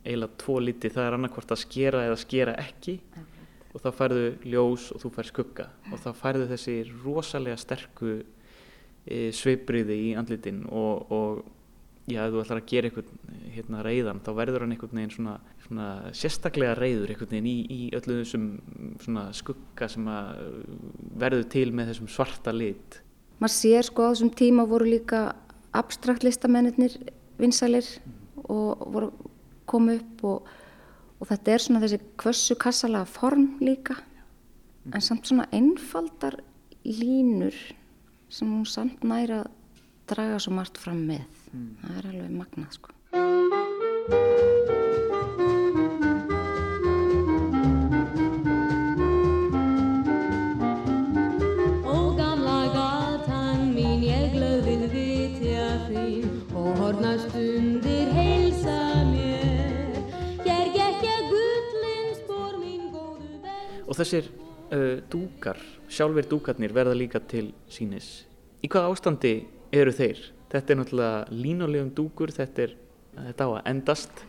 eiginlega 0.02 0.40
tvo 0.40 0.56
liti, 0.64 0.90
það 0.94 1.08
er 1.08 1.16
annarkvort 1.18 1.52
að 1.52 1.60
skera 1.66 2.06
eða 2.06 2.18
skera 2.22 2.56
ekki 2.62 2.96
okay. 3.04 3.41
Og 3.72 3.80
þá 3.80 3.90
færðu 3.96 4.28
ljós 4.44 4.90
og 4.92 5.02
þú 5.02 5.10
fær 5.16 5.28
skugga 5.30 5.66
og 5.90 6.00
þá 6.02 6.10
færðu 6.18 6.48
þessi 6.52 6.76
rosalega 7.04 7.58
sterku 7.60 8.14
e, 8.20 9.30
sveibriði 9.34 9.98
í 10.08 10.14
andlitin 10.18 10.62
og, 10.68 11.12
og 11.12 11.42
já, 12.10 12.24
ef 12.26 12.34
þú 12.34 12.42
ætlar 12.42 12.60
að 12.60 12.68
gera 12.72 12.90
eitthvað 12.90 13.10
hérna 13.52 13.82
reyðan, 13.86 14.20
þá 14.24 14.30
verður 14.36 14.64
hann 14.64 14.74
einhvern 14.74 14.98
veginn 14.98 15.14
svona, 15.14 15.36
svona 15.66 15.88
sérstaklega 16.16 16.76
reyður 16.78 17.12
einhvern 17.14 17.32
veginn 17.34 17.50
í, 17.50 17.56
í 17.62 17.80
öllu 17.96 18.18
þessum 18.22 18.46
svona 19.02 19.26
skugga 19.36 19.88
sem 19.92 20.08
verður 21.20 21.48
til 21.52 21.68
með 21.72 21.92
þessum 21.92 22.10
svarta 22.12 22.54
lit. 22.54 23.00
Maður 23.42 23.56
sér 23.56 23.86
sko 23.88 24.08
á 24.08 24.10
þessum 24.12 24.32
tíma 24.38 24.66
voru 24.70 24.88
líka 24.90 25.24
abstrakt 25.76 26.26
listamennir 26.26 26.98
vinsælir 27.40 27.86
mm. 28.02 28.18
og 28.52 28.82
voru 28.94 29.12
komið 29.70 30.02
upp 30.02 30.26
og, 30.28 30.50
og 31.22 31.28
þetta 31.30 31.54
er 31.54 31.62
svona 31.62 31.82
þessi 31.84 32.00
kvössu 32.18 32.56
kassala 32.58 33.04
form 33.06 33.60
líka. 33.62 33.94
En 34.90 35.04
samt 35.04 35.28
svona 35.30 35.46
einfaldar 35.54 36.40
línur 36.82 37.54
sem 38.32 38.48
hún 38.50 38.66
samt 38.66 39.04
næra 39.06 39.44
draga 40.10 40.40
svo 40.42 40.56
margt 40.56 40.80
fram 40.82 41.04
með. 41.06 41.22
Mm. 41.52 41.70
það 41.84 41.96
er 42.00 42.06
alveg 42.08 42.32
magnað 42.32 42.76
sko 42.78 42.91
Og 63.92 63.98
þessir 63.98 64.28
uh, 64.72 65.02
dúkar, 65.12 65.58
sjálfur 65.92 66.24
dúkarnir 66.30 66.72
verða 66.72 66.96
líka 66.96 67.20
til 67.28 67.50
sínis. 67.68 68.22
Í 68.64 68.70
hvað 68.72 68.88
ástandi 68.88 69.32
eru 69.74 69.92
þeir? 69.92 70.22
Þetta 70.52 70.72
er 70.72 70.78
náttúrulega 70.78 71.36
línulegum 71.36 71.90
dúkur, 71.96 72.32
þetta, 72.32 72.64
er, 72.64 72.72
þetta 73.18 73.44
á 73.44 73.50
að 73.50 73.68
endast, 73.68 74.22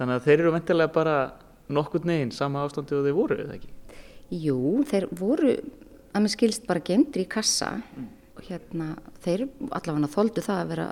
þannig 0.00 0.18
að 0.18 0.26
þeir 0.26 0.34
eru 0.40 0.52
ventilega 0.56 0.92
bara 0.96 1.14
nokkur 1.78 2.08
neginn 2.10 2.32
sama 2.34 2.64
ástandi 2.66 2.96
og 2.98 3.06
þeir 3.06 3.14
voru, 3.14 3.36
eða 3.44 3.58
ekki? 3.60 3.70
Jú, 4.34 4.58
þeir 4.90 5.06
voru, 5.14 5.52
að 6.10 6.24
mér 6.24 6.32
skilst 6.34 6.66
bara 6.66 6.82
gemdri 6.90 7.26
í 7.26 7.30
kassa 7.30 7.70
mm. 7.78 8.08
og 8.34 8.48
hérna, 8.48 8.88
þeir 9.22 9.44
allavega 9.68 10.10
þóldu 10.10 10.44
það 10.46 10.62
að 10.64 10.72
vera 10.72 10.88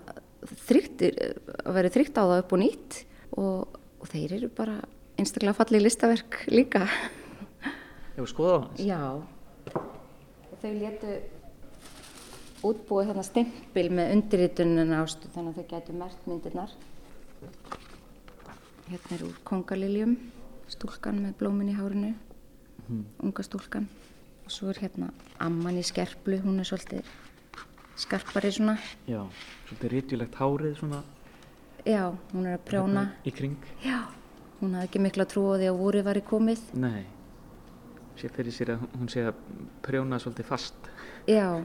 þryktir, 0.68 1.18
að 1.62 1.80
vera 1.80 1.92
þrykt 1.96 2.18
á 2.18 2.22
það 2.22 2.36
upp 2.44 2.54
og 2.54 2.62
nýtt 2.62 3.00
og, 3.34 3.80
og 3.98 4.12
þeir 4.14 4.36
eru 4.38 4.52
bara 4.54 4.78
einstaklega 5.18 5.58
fallið 5.58 5.86
listaverk 5.88 6.38
líka. 6.54 6.86
Hefur 8.16 8.28
skoðað 8.28 8.56
á 8.56 8.60
hans? 8.62 8.82
Já, 8.84 9.00
þau 10.62 10.72
letu 10.78 11.14
útbúið 12.62 13.08
þarna 13.10 13.24
stempil 13.26 13.88
með 13.90 14.12
undirritununa 14.16 15.00
ástu 15.02 15.30
þannig 15.34 15.56
að 15.56 15.62
þau 15.62 15.70
gætu 15.72 15.96
mert 15.98 16.28
myndirnar. 16.28 16.74
Hérna 18.90 19.16
er 19.16 19.24
úr 19.26 19.38
kongaliljum, 19.48 20.14
stúlkan 20.70 21.22
með 21.24 21.34
blómin 21.40 21.72
í 21.72 21.76
hárinu, 21.78 22.12
mm. 22.86 23.02
unga 23.24 23.46
stúlkan. 23.46 23.88
Og 24.42 24.52
svo 24.52 24.70
er 24.72 24.82
hérna 24.82 25.08
amman 25.42 25.80
í 25.80 25.84
skerplu, 25.86 26.38
hún 26.44 26.60
er 26.60 26.68
svolítið 26.68 27.08
skarpari 28.02 28.52
svona. 28.52 28.76
Já, 29.08 29.22
svolítið 29.70 29.94
rítjulegt 29.96 30.38
hárið 30.38 30.76
svona. 30.82 31.02
Já, 31.86 32.12
hún 32.34 32.46
er 32.46 32.58
að 32.58 32.66
prjóna. 32.68 33.08
Í 33.26 33.32
kring. 33.34 33.58
Já, 33.82 34.04
hún 34.60 34.76
hafði 34.76 34.90
ekki 34.90 35.02
miklu 35.02 35.24
að 35.24 35.32
trúa 35.32 35.58
því 35.58 35.72
að 35.72 35.80
voru 35.80 36.04
var 36.06 36.20
í 36.20 36.24
komið. 36.26 36.64
Nei, 36.78 37.02
sé 38.16 38.28
fyrir 38.32 38.54
sér 38.54 38.74
að 38.76 38.84
hún 38.98 39.08
sé 39.12 39.24
að 39.28 39.38
prjóna 39.84 40.18
svolítið 40.22 40.48
fast. 40.48 40.90
Já, 41.28 41.64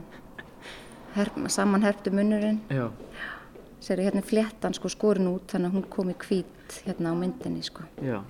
herp, 1.16 1.38
saman 1.50 1.82
herptu 1.82 2.12
munnurinn 2.14 2.60
Já. 2.70 2.88
Sér 3.80 4.02
hérna 4.02 4.22
fléttan 4.26 4.74
sko 4.74 4.90
skorin 4.90 5.30
út 5.30 5.50
þannig 5.52 5.70
að 5.70 5.76
hún 5.78 5.90
komi 5.90 6.14
kvít 6.18 6.80
hérna 6.86 7.12
á 7.12 7.14
myndinni 7.18 7.62
sko. 7.62 7.86
Já. 8.02 8.22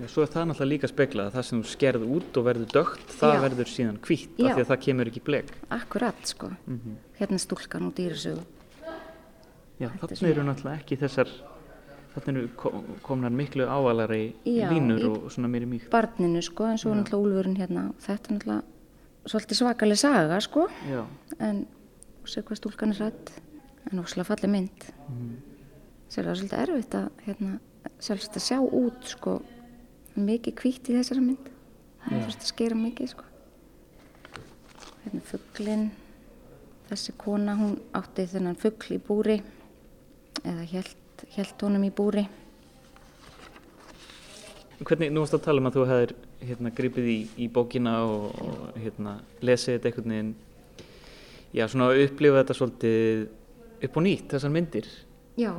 Já, 0.00 0.06
svo 0.08 0.22
er 0.24 0.30
það 0.32 0.46
náttúrulega 0.48 0.70
líka 0.70 0.88
speklað 0.88 1.28
að 1.28 1.34
það 1.36 1.46
sem 1.48 1.60
skerð 1.68 2.06
út 2.08 2.38
og 2.40 2.46
verður 2.46 2.70
dögt, 2.72 3.10
það 3.20 3.34
Já. 3.34 3.40
verður 3.44 3.70
síðan 3.74 3.98
kvít 4.00 4.38
af 4.38 4.54
því 4.54 4.62
að 4.62 4.70
það 4.70 4.80
kemur 4.86 5.10
ekki 5.10 5.22
bleg. 5.26 5.52
Akkurat 5.76 6.22
sko. 6.24 6.48
Mm 6.64 6.80
-hmm. 6.80 6.96
Hérna 7.18 7.38
stúlkan 7.38 7.86
og 7.86 7.94
dýrasögu. 7.94 8.44
Já, 9.80 9.88
þannig 10.00 10.30
eru 10.30 10.42
náttúrulega 10.44 10.80
ekki 10.80 10.96
þessar 10.96 11.28
þannig 12.14 12.40
eru 12.42 12.72
komnar 13.06 13.32
miklu 13.34 13.66
ávalari 13.70 14.32
línur 14.44 15.04
og 15.10 15.28
svona 15.32 15.50
í 15.58 15.68
mýkt. 15.68 15.90
Barninu 15.92 16.42
sko 16.42 16.66
en 16.70 16.80
svo 16.80 16.94
náttúrulega 16.94 17.28
úlfurinn 17.28 17.58
hérna. 17.60 17.84
Þetta 18.02 18.32
er 18.32 18.36
náttúrulega 18.36 19.30
svolítið 19.30 19.60
svakalig 19.60 20.00
saga 20.00 20.40
sko. 20.40 20.66
Já. 20.90 21.04
en 21.38 21.66
sér 22.26 22.44
hvað 22.46 22.60
stúlkan 22.60 22.92
er 22.94 23.00
rætt 23.04 23.32
en 23.90 24.02
ósláð 24.02 24.30
falli 24.30 24.50
mynd. 24.50 24.90
Mm. 25.08 25.38
sér 26.10 26.26
það 26.26 26.30
er 26.30 26.38
svolítið 26.40 26.62
erfitt 26.64 26.94
að 26.98 27.08
hérna, 27.26 27.56
sjálfsagt 28.00 28.36
að 28.36 28.46
sjá 28.48 28.58
út 28.60 29.10
sko. 29.14 29.40
Mikið 30.18 30.54
kvítt 30.58 30.90
í 30.90 30.98
þessari 30.98 31.22
mynd. 31.24 31.50
Það 32.04 32.24
þurft 32.24 32.44
að 32.44 32.50
skera 32.50 32.78
mikið 32.78 33.12
sko. 33.14 33.24
Hérna 35.04 35.20
fugglin 35.30 35.90
þessi 36.90 37.14
kona 37.16 37.54
hún 37.56 37.76
átti 37.94 38.26
þennan 38.26 38.58
fuggl 38.58 38.96
í 38.96 39.00
búri. 39.06 39.38
Eða 40.42 40.66
held 40.72 40.99
honum 41.62 41.86
í 41.86 41.90
búri. 41.94 42.26
Hvernig, 44.80 45.10
nú 45.12 45.20
varst 45.20 45.36
að 45.36 45.44
tala 45.44 45.60
um 45.60 45.68
að 45.68 45.76
þú 45.76 45.86
hefðir 45.90 46.14
hérna 46.48 46.70
gripið 46.72 47.08
í, 47.12 47.18
í 47.44 47.48
bókina 47.52 47.98
og, 48.08 48.30
og 48.40 48.78
hérna 48.80 49.18
lesið 49.44 49.76
þetta 49.76 49.90
einhvern 49.90 50.14
veginn. 50.14 50.30
Já 51.52 51.66
svona 51.68 51.90
upplifa 52.00 52.40
þetta 52.40 52.56
svolítið 52.56 53.84
upp 53.84 53.98
og 54.00 54.06
nýtt 54.06 54.32
þessar 54.32 54.54
myndir. 54.54 54.88
Já. 55.40 55.52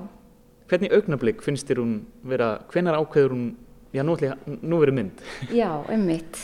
Hvernig 0.72 0.96
augnablík 0.96 1.44
finnst 1.46 1.70
þér 1.70 1.84
hún 1.84 1.94
vera, 2.26 2.56
hvenar 2.72 2.98
ákveður 2.98 3.36
hún 3.36 3.46
já 3.94 4.04
nú, 4.08 4.16
nú 4.64 4.82
verið 4.82 4.98
mynd? 4.98 5.24
Já, 5.62 5.70
ummitt 5.92 6.40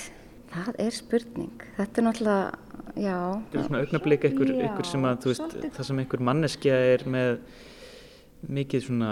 það 0.51 0.80
er 0.84 0.95
spurning, 0.95 1.65
þetta 1.78 2.01
er 2.01 2.05
náttúrulega 2.07 2.45
já. 2.97 3.18
Þetta 3.18 3.59
er 3.59 3.65
svona 3.68 3.82
augnablík 3.84 4.28
einhver 4.28 4.89
sem 4.89 5.07
að 5.07 5.24
þú 5.24 5.32
veist, 5.34 5.57
það 5.78 5.89
sem 5.89 6.01
einhver 6.03 6.24
manneskja 6.30 6.78
er 6.93 7.05
með 7.09 7.32
mikið 8.48 8.84
svona 8.88 9.12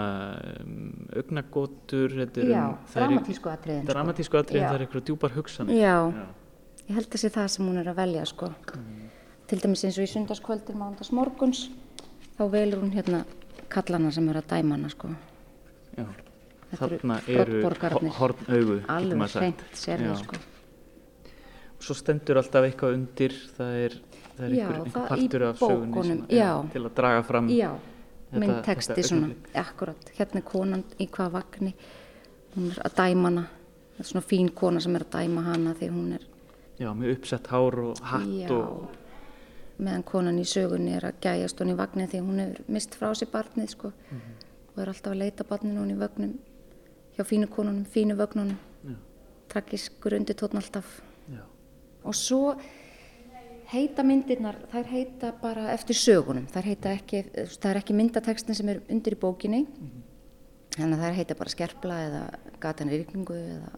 um, 0.62 0.90
augnagotur 1.16 2.14
dramatísku 2.32 3.50
atriðin 3.52 3.88
dramatísku 3.88 4.40
atriðin, 4.40 4.64
sko. 4.64 4.70
það 4.70 4.78
er 4.78 4.84
eitthvað 4.86 5.06
djúpar 5.10 5.34
hugsan 5.36 5.72
já. 5.72 5.96
já, 6.08 6.26
ég 6.86 6.98
held 6.98 7.08
að 7.08 7.16
það 7.16 7.24
sé 7.24 7.32
það 7.36 7.48
sem 7.54 7.68
hún 7.68 7.80
er 7.82 7.90
að 7.92 7.98
velja 8.00 8.26
sko. 8.32 8.50
mm. 8.80 9.06
til 9.50 9.60
dæmis 9.64 9.84
eins 9.84 10.00
og 10.00 10.08
í 10.08 10.12
sundarskvöldir 10.14 10.78
mándags 10.80 11.12
morguns 11.16 11.66
þá 12.38 12.44
velur 12.52 12.84
hún 12.84 12.94
hérna 12.96 13.24
kallana 13.72 14.12
sem 14.14 14.28
er 14.32 14.40
að 14.40 14.50
dæma 14.54 14.78
hana 14.78 14.92
sko. 14.92 15.12
já, 15.96 16.06
þarna 16.76 17.20
eru 17.28 17.64
horn 18.20 18.52
augu 18.52 18.82
alveg 18.88 19.40
hreint 19.40 19.66
sér 19.76 20.06
það 20.06 20.20
sko 20.24 20.44
og 21.76 21.84
svo 21.84 21.96
stendur 21.96 22.40
alltaf 22.40 22.64
eitthvað 22.64 22.96
undir 22.96 23.34
það 23.56 23.80
er 23.84 23.98
það 24.36 24.46
er 24.46 24.54
Já, 24.56 24.64
einhver, 24.64 24.78
einhver 24.78 24.92
það 24.94 25.10
partur 25.10 25.44
af 25.46 25.60
sögunni 25.60 26.06
sem, 26.06 26.24
já. 26.32 26.50
til 26.72 26.82
að 26.82 26.96
draga 26.96 27.22
fram 27.26 27.50
Já, 27.52 27.70
þetta 28.32 29.02
svona, 29.06 29.30
akkurat, 29.54 30.10
hérna 30.18 30.40
er 30.42 30.46
konan 30.46 30.84
í 30.98 31.06
hvað 31.08 31.32
vagni, 31.36 31.74
hún 32.56 32.70
er 32.72 32.80
að 32.84 32.96
dæma 33.00 33.28
hana, 33.30 33.46
það 33.96 34.04
er 34.04 34.10
svona 34.10 34.26
fín 34.26 34.52
kona 34.54 34.80
sem 34.80 34.96
er 34.96 35.04
að 35.06 35.18
dæma 35.18 35.42
hana 35.46 35.74
því 35.78 35.90
hún 35.94 36.12
er, 36.18 36.26
já, 36.78 36.92
með 36.94 37.12
uppsett 37.16 37.46
hár 37.52 37.78
og 37.84 38.00
hatt 38.02 38.32
já, 38.32 38.50
og 38.52 38.88
meðan 39.78 40.04
konan 40.08 40.38
í 40.40 40.44
sögunni 40.48 40.94
er 40.96 41.04
að 41.04 41.20
gæjast 41.20 41.60
hún 41.60 41.74
í 41.74 41.76
vagni 41.76 42.06
því 42.08 42.20
hún 42.24 42.38
hefur 42.40 42.70
mist 42.72 42.94
frá 42.96 43.10
sér 43.14 43.28
barnið 43.32 43.72
sko. 43.74 43.92
Og 44.72 44.78
er 44.82 44.88
alltaf 44.92 45.12
að 45.12 45.20
leita 45.20 45.44
barninu 45.48 45.82
hún 45.82 45.92
í 45.92 45.96
vögnum. 46.00 46.32
Hjá 47.16 47.24
fínu 47.24 47.48
konunum, 47.52 47.84
fínu 47.88 48.16
vögnunum, 48.16 48.56
Já. 48.84 48.94
tragiskur 49.48 50.16
undir 50.16 50.36
tótn 50.36 50.56
alltaf. 50.60 51.00
já, 51.32 51.40
Og 52.04 52.14
svo 52.14 52.56
heita 53.72 54.02
myndirnar, 54.06 54.56
þær 54.72 54.86
heita 54.92 55.32
bara 55.42 55.70
eftir 55.74 55.96
sögunum, 55.98 56.46
þær 56.52 56.68
heita 56.70 56.92
ekki, 56.94 57.22
það 57.58 57.70
er 57.72 57.80
ekki 57.80 57.96
myndatekstin 57.98 58.54
sem 58.58 58.68
er 58.72 58.80
undir 58.92 59.16
í 59.16 59.20
bókinni, 59.20 59.64
þannig 60.76 60.98
að 60.98 61.04
þær 61.06 61.16
heita 61.20 61.34
bara 61.40 61.50
skerpla 61.54 61.96
eða 62.06 62.22
gatan 62.62 62.92
í 62.92 63.00
rykningu 63.00 63.34
eða, 63.36 63.72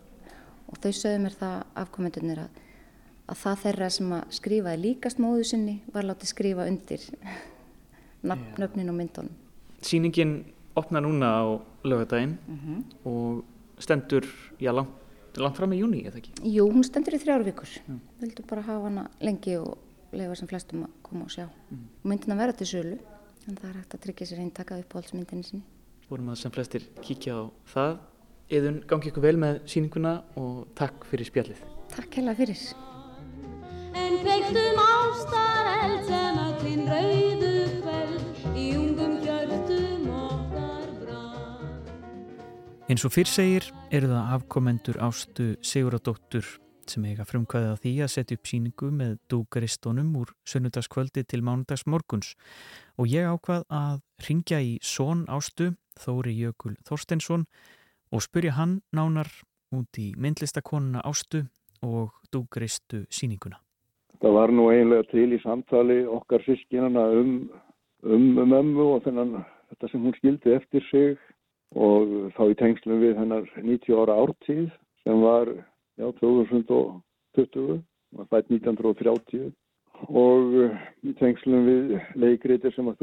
og 0.69 0.81
þau 0.83 0.91
sögðu 0.93 1.23
mér 1.25 1.37
það 1.41 1.57
afkomendunir 1.85 2.43
að, 2.45 2.61
að 3.33 3.41
það 3.45 3.63
þeirra 3.65 3.91
sem 3.97 4.13
að 4.19 4.37
skrifaði 4.39 4.83
líkast 4.85 5.23
móðu 5.25 5.45
sinni 5.53 5.79
var 5.95 6.09
látið 6.09 6.33
skrifa 6.35 6.69
undir 6.69 7.09
nöfnin 8.61 8.91
og 8.93 8.99
myndunum. 8.99 9.35
sýningin 9.83 10.33
opnar 10.77 11.03
núna 11.03 11.29
á 11.39 11.45
lögadaginn 11.85 12.37
Mhm. 12.49 12.85
og 13.07 13.45
stendur, 13.79 14.25
já, 14.61 14.73
langt, 14.75 14.91
langt 15.45 15.59
fram 15.59 15.73
í 15.75 15.81
júni, 15.81 16.03
eða 16.09 16.21
ekki? 16.21 16.33
Jú, 16.55 16.67
hún 16.73 16.85
stendur 16.87 17.17
í 17.17 17.21
þrjár 17.23 17.45
vikur. 17.47 17.71
Vildu 18.21 18.45
bara 18.49 18.65
hafa 18.67 18.89
hana 18.89 19.07
lengi 19.25 19.57
og 19.61 19.79
leifa 20.13 20.37
sem 20.41 20.51
flestum 20.51 20.85
að 20.87 20.95
koma 21.07 21.27
og 21.27 21.35
sjá. 21.35 21.47
Og 22.03 22.07
myndina 22.09 22.39
verða 22.39 22.59
til 22.61 22.71
sölu, 22.73 22.99
en 23.47 23.57
það 23.57 23.69
er 23.71 23.81
hægt 23.81 23.97
að 23.97 24.05
tryggja 24.07 24.31
sér 24.31 24.45
einn 24.45 24.55
taka 24.55 24.79
upp 24.79 24.95
áhaldsmyndinni 24.95 25.45
sinni. 25.49 25.65
Vorum 26.09 26.31
að 26.33 26.41
sem 26.43 26.55
flestir 26.55 26.89
kíkja 27.05 27.37
á 27.37 27.43
það. 27.75 27.99
Eðun, 28.49 28.79
gangi 28.89 29.11
ykkur 29.11 29.27
vel 29.27 29.37
með 29.37 29.61
sýninguna 29.69 30.15
og 30.41 30.69
takk 30.79 31.05
fyrir 31.11 31.29
spjallið. 31.29 31.61
Takk 31.93 32.21
hella 32.21 32.37
fyrir. 32.39 32.63
Eins 42.89 43.03
og 43.05 43.13
fyrr 43.13 43.29
segir 43.29 43.67
eru 43.93 44.09
það 44.09 44.29
afkomendur 44.33 44.97
Ástu 45.05 45.51
Siguradóttur 45.61 46.47
sem 46.89 47.05
eiga 47.05 47.27
frumkvæðið 47.29 47.75
að 47.75 47.83
því 47.83 47.93
að 48.01 48.11
setja 48.15 48.39
upp 48.39 48.49
síningu 48.49 48.89
með 48.97 49.11
dúgaristónum 49.29 50.15
úr 50.17 50.33
sunnudagskvöldi 50.49 51.27
til 51.29 51.43
mánudags 51.45 51.85
morguns 51.85 52.31
og 52.97 53.13
ég 53.13 53.29
ákvað 53.29 53.67
að 53.69 54.01
ringja 54.25 54.63
í 54.65 54.73
són 54.81 55.27
Ástu, 55.29 55.75
Þóri 56.01 56.33
Jökul 56.39 56.79
Þorsteinsson 56.89 57.45
og 58.09 58.25
spurja 58.25 58.57
hann 58.57 58.79
nánar 58.97 59.29
út 59.69 60.01
í 60.01 60.15
myndlistakonuna 60.17 61.05
Ástu 61.05 61.45
og 61.85 62.17
dúgaristu 62.33 63.05
síninguna. 63.13 63.61
Það 64.25 64.39
var 64.41 64.57
nú 64.57 64.71
eiginlega 64.73 65.11
til 65.13 65.29
í 65.37 65.45
samtali 65.45 66.07
okkar 66.09 66.41
sískinana 66.49 67.05
um, 67.21 67.35
um 68.09 68.31
mömmu 68.49 68.95
og 68.95 69.05
þennan 69.05 69.43
þetta 69.45 69.93
sem 69.93 70.09
hún 70.09 70.17
skildi 70.23 70.57
eftir 70.57 70.89
sig 70.89 71.28
og 71.77 72.33
þá 72.37 72.43
í 72.49 72.59
tengslum 72.63 73.03
við 73.03 73.17
hennar 73.21 73.49
90 73.57 74.01
ára 74.01 74.19
ártíð 74.23 74.69
sem 75.05 75.23
var 75.23 75.51
já, 75.99 76.07
2020, 76.21 77.81
var 78.17 78.29
fætt 78.33 78.53
1930 78.53 79.51
og 80.09 80.55
eh, 80.63 80.77
í 81.05 81.15
tengslum 81.19 81.67
við 81.67 81.99
leikritir 82.17 82.73
sem 82.75 82.89
að 82.89 83.03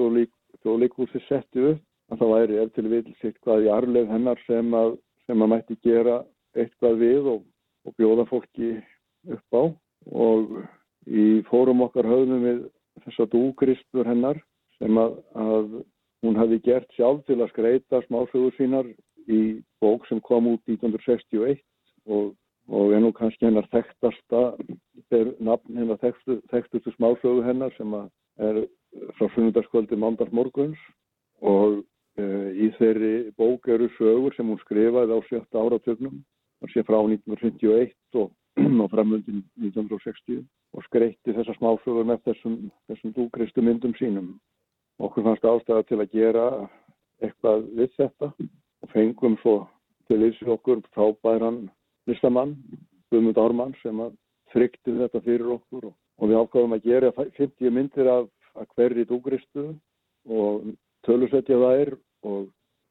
þjóðleikúsi 0.64 1.22
setti 1.28 1.74
upp 1.74 1.84
að 2.12 2.22
það 2.22 2.34
væri 2.36 2.60
ef 2.62 2.72
til 2.76 2.88
vil 2.92 3.04
sitt 3.22 3.38
hvað 3.44 3.66
í 3.66 3.72
arleif 3.74 4.10
hennar 4.12 4.42
sem 4.46 4.74
að, 4.78 4.96
sem 5.26 5.42
að 5.42 5.52
mætti 5.52 5.78
gera 5.84 6.22
eitthvað 6.56 7.00
við 7.02 7.30
og, 7.34 7.44
og 7.86 7.96
bjóða 8.00 8.28
fólki 8.30 8.72
upp 9.36 9.58
á. 9.58 9.64
Og 10.14 10.60
í 11.10 11.26
fórum 11.50 11.84
okkar 11.86 12.08
höfðum 12.10 12.46
við 12.46 12.62
þessa 13.06 13.28
dúgristur 13.34 14.08
hennar 14.08 14.40
sem 14.78 14.98
að, 15.02 15.18
að 15.34 15.82
hún 16.26 16.40
hafi 16.40 16.60
gert 16.66 16.90
sjálf 16.98 17.24
til 17.28 17.40
að 17.42 17.52
skreita 17.54 18.02
smásögur 18.08 18.56
sínar 18.58 18.90
í 19.32 19.62
bók 19.82 20.06
sem 20.10 20.22
kom 20.22 20.50
út 20.54 20.62
1961 20.70 21.62
og, 22.06 22.34
og 22.70 22.94
er 22.94 23.02
nú 23.04 23.12
kannski 23.16 23.48
hennar 23.48 23.68
þekktasta 23.74 24.44
er 25.16 25.34
nafn 25.40 25.80
hennar 25.80 26.02
þekktu, 26.02 26.40
þekktustu 26.52 26.94
smásögu 26.98 27.44
hennar 27.46 27.74
sem 27.78 27.94
að 27.98 28.10
er 28.46 28.64
frá 29.18 29.28
sunnundarskvöldi 29.34 29.98
mándags 30.00 30.34
morguns 30.36 30.80
og 31.42 31.82
uh, 31.82 32.50
í 32.52 32.72
þeirri 32.80 33.32
bók 33.40 33.68
eru 33.72 33.90
sögur 34.00 34.36
sem 34.36 34.48
hún 34.50 34.62
skrifaði 34.64 35.16
á 35.16 35.20
sjötta 35.30 35.62
áratögnum 35.62 36.24
það 36.62 36.74
sé 36.74 36.84
frá 36.88 37.00
1951 37.02 38.22
og, 38.22 38.32
og 38.84 38.92
framöndin 38.94 39.44
1960 39.66 40.44
og 40.76 40.84
skreitti 40.90 41.36
þessar 41.36 41.58
smásögur 41.60 42.08
með 42.08 42.24
þessum, 42.28 42.58
þessum 42.90 43.14
dúgristu 43.16 43.64
myndum 43.64 43.96
sínum. 44.00 44.36
Okkur 45.04 45.26
fannst 45.26 45.48
ástæða 45.48 45.88
til 45.90 46.00
að 46.00 46.12
gera 46.14 46.46
eitthvað 47.24 47.66
við 47.80 47.96
þetta. 47.98 48.32
Og 48.84 48.92
fengum 48.94 49.38
svo 49.42 49.56
til 50.08 50.22
þessu 50.22 50.52
okkur 50.56 50.84
frábæran 50.94 51.66
listamann, 52.08 52.56
Guðmund 53.12 53.40
Ármann 53.42 53.74
sem 53.82 54.00
að 54.04 54.14
þrykti 54.54 54.96
þetta 55.00 55.22
fyrir 55.26 55.54
okkur 55.58 55.90
og, 55.90 55.96
við 56.30 56.40
ákváðum 56.40 56.76
að 56.78 56.86
gera 56.86 57.12
50 57.18 57.74
myndir 57.74 58.10
af, 58.12 58.28
hverri 58.76 59.04
dúgristu 59.10 59.74
og 60.32 60.70
tölusetja 61.04 61.58
þær 61.60 61.92
og 62.24 62.46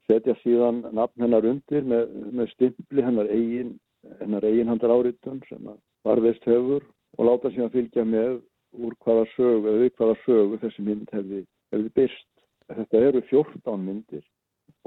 setja 0.08 0.34
síðan 0.42 0.82
nafn 0.92 1.24
hennar 1.24 1.46
undir 1.48 1.86
með, 1.88 2.10
með 2.36 2.50
stimpli 2.52 3.04
hennar 3.04 3.30
eigin, 3.32 3.72
hennar 4.20 4.44
eigin 4.44 4.68
handar 4.68 4.92
áritun 4.92 5.40
sem 5.48 5.70
varðist 6.04 6.44
hefur 6.44 6.84
og 7.16 7.28
láta 7.30 7.52
síðan 7.54 7.72
fylgja 7.72 8.04
með 8.04 8.42
úr 8.74 8.94
hvaða 9.06 9.24
sögu, 9.32 9.70
eða 9.70 9.80
við 9.84 9.92
hvaða 9.96 10.16
sögu 10.24 10.60
þessi 10.60 10.84
mynd 10.84 11.12
hefði, 11.14 11.40
hefði 11.74 11.92
byrst. 11.98 12.30
Þetta 12.74 13.02
eru 13.08 13.22
14 13.28 13.84
myndir 13.84 14.24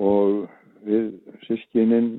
og 0.02 0.48
við 0.88 1.12
sískininn, 1.46 2.12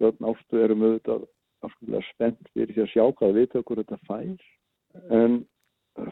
Björn 0.00 0.28
Ástu, 0.28 0.60
erum 0.60 0.84
auðvitað 0.84 1.24
afskaplega 1.64 2.04
spennt 2.10 2.50
fyrir 2.52 2.74
því 2.74 2.84
að 2.84 2.92
sjá 2.92 3.04
hvað 3.18 3.36
viðtökur 3.40 3.80
þetta 3.82 3.98
fær 4.08 5.12
en 5.16 5.38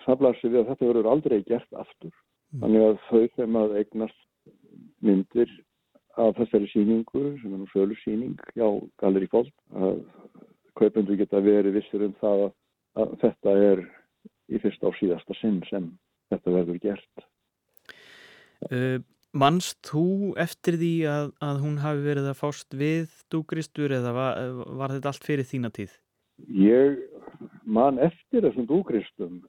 það 0.07 0.21
blasir 0.23 0.53
við 0.53 0.61
að 0.62 0.71
þetta 0.71 0.89
verður 0.91 1.11
aldrei 1.12 1.37
gert 1.49 1.79
aftur. 1.81 2.15
Þannig 2.61 2.87
að 2.87 2.99
þau 3.09 3.23
sem 3.35 3.57
að 3.61 3.77
eignast 3.81 4.21
myndir 5.05 5.53
af 6.21 6.37
þessari 6.39 6.71
síningu 6.71 7.25
sem 7.43 7.53
er 7.53 7.61
nú 7.61 7.69
sölu 7.73 7.97
síning 8.05 8.39
hjá 8.55 8.67
Galeri 9.03 9.29
Fold 9.33 9.51
að 9.75 10.01
kaupendur 10.79 11.19
geta 11.19 11.43
verið 11.43 11.79
vissir 11.79 12.07
um 12.07 12.15
það 12.21 12.47
að, 12.47 12.53
að 13.03 13.15
þetta 13.25 13.55
er 13.69 13.85
í 14.55 14.61
fyrsta 14.62 14.91
og 14.91 14.99
síðasta 15.01 15.37
sinn 15.41 15.61
sem 15.71 15.91
þetta 16.33 16.55
verður 16.55 16.81
gert. 16.83 17.27
Uh, 18.71 19.03
Manst 19.35 19.81
þú 19.83 20.35
eftir 20.39 20.77
því 20.79 20.93
að, 21.11 21.33
að 21.43 21.57
hún 21.65 21.81
hafi 21.83 22.05
verið 22.05 22.29
að 22.31 22.37
fást 22.39 22.77
við 22.79 23.11
dúgristur 23.35 23.91
eða 23.97 24.12
var, 24.15 24.37
var 24.79 24.95
þetta 24.95 25.11
allt 25.11 25.27
fyrir 25.27 25.49
þína 25.49 25.71
tíð? 25.75 25.97
Ég 26.55 27.01
man 27.67 27.99
eftir 27.99 28.45
þessum 28.47 28.69
dúgristum 28.69 29.41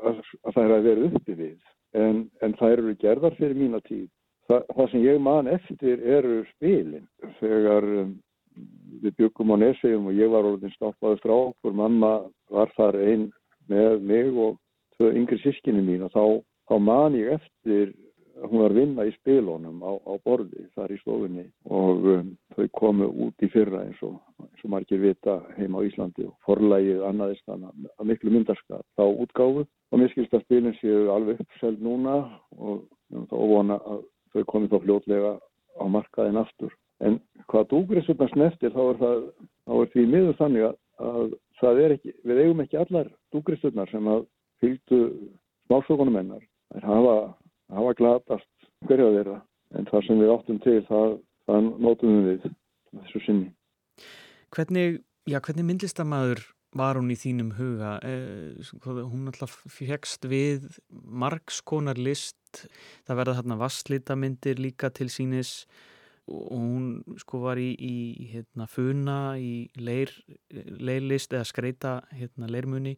að, 0.00 0.22
að 0.48 0.54
það 0.54 0.62
er 0.62 0.72
að 0.78 0.86
vera 0.88 1.08
uppi 1.10 1.36
við 1.36 1.58
en, 1.92 2.22
en 2.40 2.56
það 2.56 2.76
eru 2.78 2.94
gerðar 3.02 3.36
fyrir 3.36 3.58
mína 3.58 3.82
tíð. 3.84 4.08
Þa, 4.48 4.62
það 4.76 4.88
sem 4.92 5.04
ég 5.04 5.20
man 5.24 5.50
eftir 5.52 6.00
eru 6.16 6.38
spilin. 6.54 7.04
Þegar 7.36 7.88
um, 8.00 8.14
við 9.04 9.16
byggum 9.20 9.52
á 9.52 9.56
Nesegum 9.60 10.08
og 10.08 10.20
ég 10.22 10.32
var 10.32 10.48
orðin 10.48 10.72
stoppaður 10.78 11.20
frá 11.20 11.34
okkur, 11.36 11.76
mamma 11.76 12.14
var 12.52 12.72
þar 12.78 12.96
einn 12.96 13.28
með 13.68 14.00
mig 14.08 14.32
og 14.32 14.56
tvö 14.96 15.12
yngri 15.12 15.36
sískinni 15.44 15.84
mín 15.84 16.08
og 16.08 16.16
þá, 16.16 16.24
þá 16.72 16.74
man 16.80 17.20
ég 17.20 17.36
eftir 17.36 17.92
hún 18.42 18.60
var 18.60 18.72
að 18.72 18.78
vinna 18.80 19.06
í 19.06 19.12
spilunum 19.14 19.82
á, 19.86 19.92
á 19.94 20.12
borði 20.26 20.66
þar 20.74 20.92
í 20.94 20.98
stofunni 21.00 21.44
og 21.70 22.06
um, 22.12 22.30
þau 22.56 22.66
komu 22.78 23.08
út 23.26 23.44
í 23.44 23.50
fyrra 23.52 23.84
eins 23.84 24.00
og, 24.06 24.16
eins 24.42 24.64
og 24.66 24.72
margir 24.74 25.02
vita 25.02 25.38
heima 25.58 25.82
á 25.82 25.86
Íslandi 25.86 26.26
og 26.26 26.34
forlægið 26.46 27.04
annaðist 27.08 27.54
að 27.54 27.66
miklu 28.08 28.34
myndarskap 28.34 28.84
þá 28.98 29.04
útgáfu 29.06 29.64
og 29.64 30.00
mér 30.00 30.12
skilst 30.12 30.34
að 30.34 30.46
spilin 30.46 30.78
séu 30.80 31.10
alveg 31.14 31.42
uppseld 31.44 31.82
núna 31.84 32.16
og 32.58 32.84
um, 33.14 33.26
þá 33.30 33.36
vona 33.38 33.78
að 33.86 34.02
þau 34.34 34.46
komi 34.50 34.70
þá 34.72 34.78
fljótlega 34.82 35.34
á 35.78 35.84
markaðin 35.90 36.40
aftur. 36.42 36.74
En 37.02 37.20
hvað 37.50 37.70
dúgristurna 37.70 38.28
snertir 38.32 38.74
þá 38.74 38.82
er 38.84 38.98
það 39.02 39.22
þá 39.64 39.74
er 39.78 39.92
því 39.94 40.04
miður 40.10 40.36
þannig 40.40 40.66
að, 40.68 40.76
að 41.04 41.32
það 41.60 41.80
er 41.84 41.94
ekki, 41.96 42.12
við 42.26 42.42
eigum 42.42 42.62
ekki 42.64 42.80
allar 42.82 43.08
dúgristurnar 43.34 43.90
sem 43.90 44.10
að 44.10 44.26
fylgdu 44.62 45.00
smásökunum 45.66 46.18
hennar. 46.18 46.44
Það 46.74 46.90
hafa 46.90 47.16
hafa 47.72 47.94
glatast 47.98 48.68
hverja 48.88 49.12
þeirra 49.16 49.38
en 49.78 49.88
það 49.90 50.06
sem 50.06 50.20
við 50.20 50.32
áttum 50.34 50.60
til 50.64 50.80
það, 50.88 51.16
það 51.48 51.70
nótum 51.86 52.18
við 52.26 52.44
þessu 52.48 53.22
sinni. 53.24 53.48
Hvernig, 54.54 55.00
já, 55.26 55.40
hvernig 55.40 55.66
myndlistamæður 55.70 56.44
var 56.78 56.98
hún 56.98 57.10
í 57.14 57.18
þínum 57.18 57.54
huga? 57.58 57.96
Eh, 58.06 58.60
sko, 58.66 58.98
hún 59.10 59.30
alltaf 59.30 59.56
fegst 59.70 60.26
við 60.30 60.68
margskonar 60.90 61.98
list, 61.98 62.66
það 63.06 63.20
verða 63.22 63.36
þarna 63.40 63.58
vasslítamyndir 63.62 64.62
líka 64.62 64.90
til 64.94 65.10
sínis 65.12 65.64
og 66.24 66.56
hún 66.56 67.16
sko 67.20 67.42
var 67.42 67.58
í, 67.60 67.74
í 67.76 68.28
hérna, 68.32 68.66
funa, 68.70 69.36
í 69.36 69.68
leir, 69.76 70.12
leirlist 70.50 71.34
eða 71.34 71.48
skreita 71.50 71.94
hérna, 72.14 72.48
leirmunni. 72.48 72.94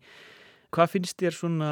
Hvað 0.75 0.93
finnst 0.93 1.19
þér 1.23 1.35
svona 1.35 1.71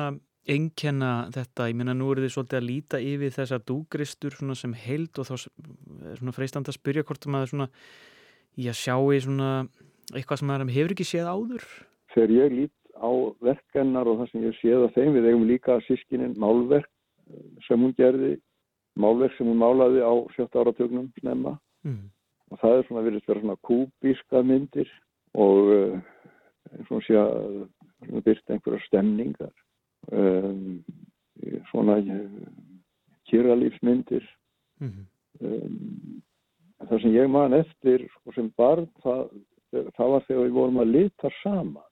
engkenna 0.51 1.30
þetta? 1.34 1.68
Ég 1.70 1.78
menna 1.78 1.95
nú 1.97 2.11
eru 2.12 2.24
þið 2.24 2.34
svolítið 2.34 2.59
að 2.61 2.68
líta 2.68 3.01
yfir 3.01 3.34
þessar 3.34 3.64
dúgristur 3.64 4.36
sem 4.59 4.76
held 4.76 5.18
og 5.18 5.28
þá 5.28 5.34
er 5.34 6.18
svona 6.20 6.36
freistand 6.36 6.68
að 6.68 6.78
spyrja 6.78 7.05
hvort 7.09 7.26
maður 7.26 7.53
svona, 7.53 7.68
já 8.57 8.72
sjáu 8.76 9.12
svona 9.24 9.51
eitthvað 10.12 10.40
sem 10.40 10.51
maður 10.51 10.74
hefur 10.74 10.97
ekki 10.97 11.07
séð 11.09 11.30
áður? 11.32 11.68
Þegar 12.14 12.34
ég 12.36 12.57
lít 12.59 12.74
á 12.95 13.11
verkennar 13.42 14.09
og 14.09 14.20
það 14.20 14.30
sem 14.30 14.45
ég 14.45 14.59
séð 14.61 14.86
að 14.86 14.99
þeim 14.99 15.14
við 15.16 15.28
eigum 15.30 15.47
líka 15.49 15.78
sískinin 15.88 16.36
málverk 16.38 16.90
sem 17.66 17.80
hún 17.80 17.95
gerði 17.99 18.34
málverk 19.01 19.34
sem 19.36 19.49
hún 19.49 19.61
málaði 19.62 20.05
á 20.05 20.12
sjötta 20.36 20.62
áratögnum 20.62 21.11
snemma 21.18 21.57
mm. 21.86 22.05
og 22.53 22.61
það 22.62 22.76
er 22.76 22.86
svona 22.88 23.05
verið 23.09 23.26
svona 23.26 23.57
kúbíska 23.66 24.42
myndir 24.47 24.90
og 25.34 25.72
uh, 25.74 25.97
svona 26.86 27.07
sé 27.09 27.18
að 27.18 27.64
byrta 28.22 28.55
einhverja 28.55 28.86
stemningar 28.86 29.55
um, 30.12 30.84
svona 31.70 31.98
uh, 32.02 32.28
kýralífsmyndir 33.30 34.26
mm. 34.80 35.00
um, 35.40 36.20
það 36.84 37.02
sem 37.02 37.16
ég 37.16 37.32
man 37.32 37.57
eftir 37.57 38.07
og 38.24 38.36
sem 38.36 38.52
barn 38.59 38.88
það, 39.02 39.26
það 39.96 40.14
var 40.14 40.28
þegar 40.28 40.46
við 40.46 40.57
vorum 40.61 40.80
að 40.84 40.94
lita 40.98 41.32
sama 41.42 41.84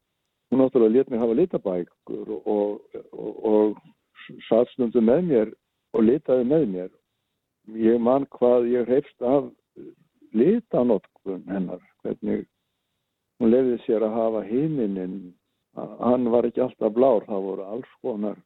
hún 0.52 0.60
náttúrulega 0.60 0.98
let 0.98 1.10
mig 1.10 1.20
hafa 1.20 1.34
litabækur 1.34 2.28
og, 2.28 2.46
og, 2.46 2.80
og, 3.12 3.44
og 3.44 3.76
satt 4.48 4.68
stundu 4.68 5.00
með 5.00 5.22
mér 5.30 5.52
og 5.96 6.04
litaði 6.04 6.44
með 6.44 6.66
mér. 6.68 6.90
Ég 7.72 8.00
man 8.00 8.26
hvað 8.36 8.68
ég 8.68 8.88
hefst 8.88 9.24
af 9.24 9.48
litanótkun 10.36 11.44
hennar, 11.48 11.80
hvernig 12.02 12.44
hún 13.40 13.52
lefði 13.52 13.78
sér 13.86 14.04
að 14.04 14.16
hafa 14.18 14.42
heiminin, 14.48 15.32
hann 15.76 16.30
var 16.32 16.48
ekki 16.48 16.62
alltaf 16.64 16.94
blár, 16.94 17.26
það 17.26 17.46
voru 17.48 17.66
alls 17.74 17.92
konar, 18.04 18.38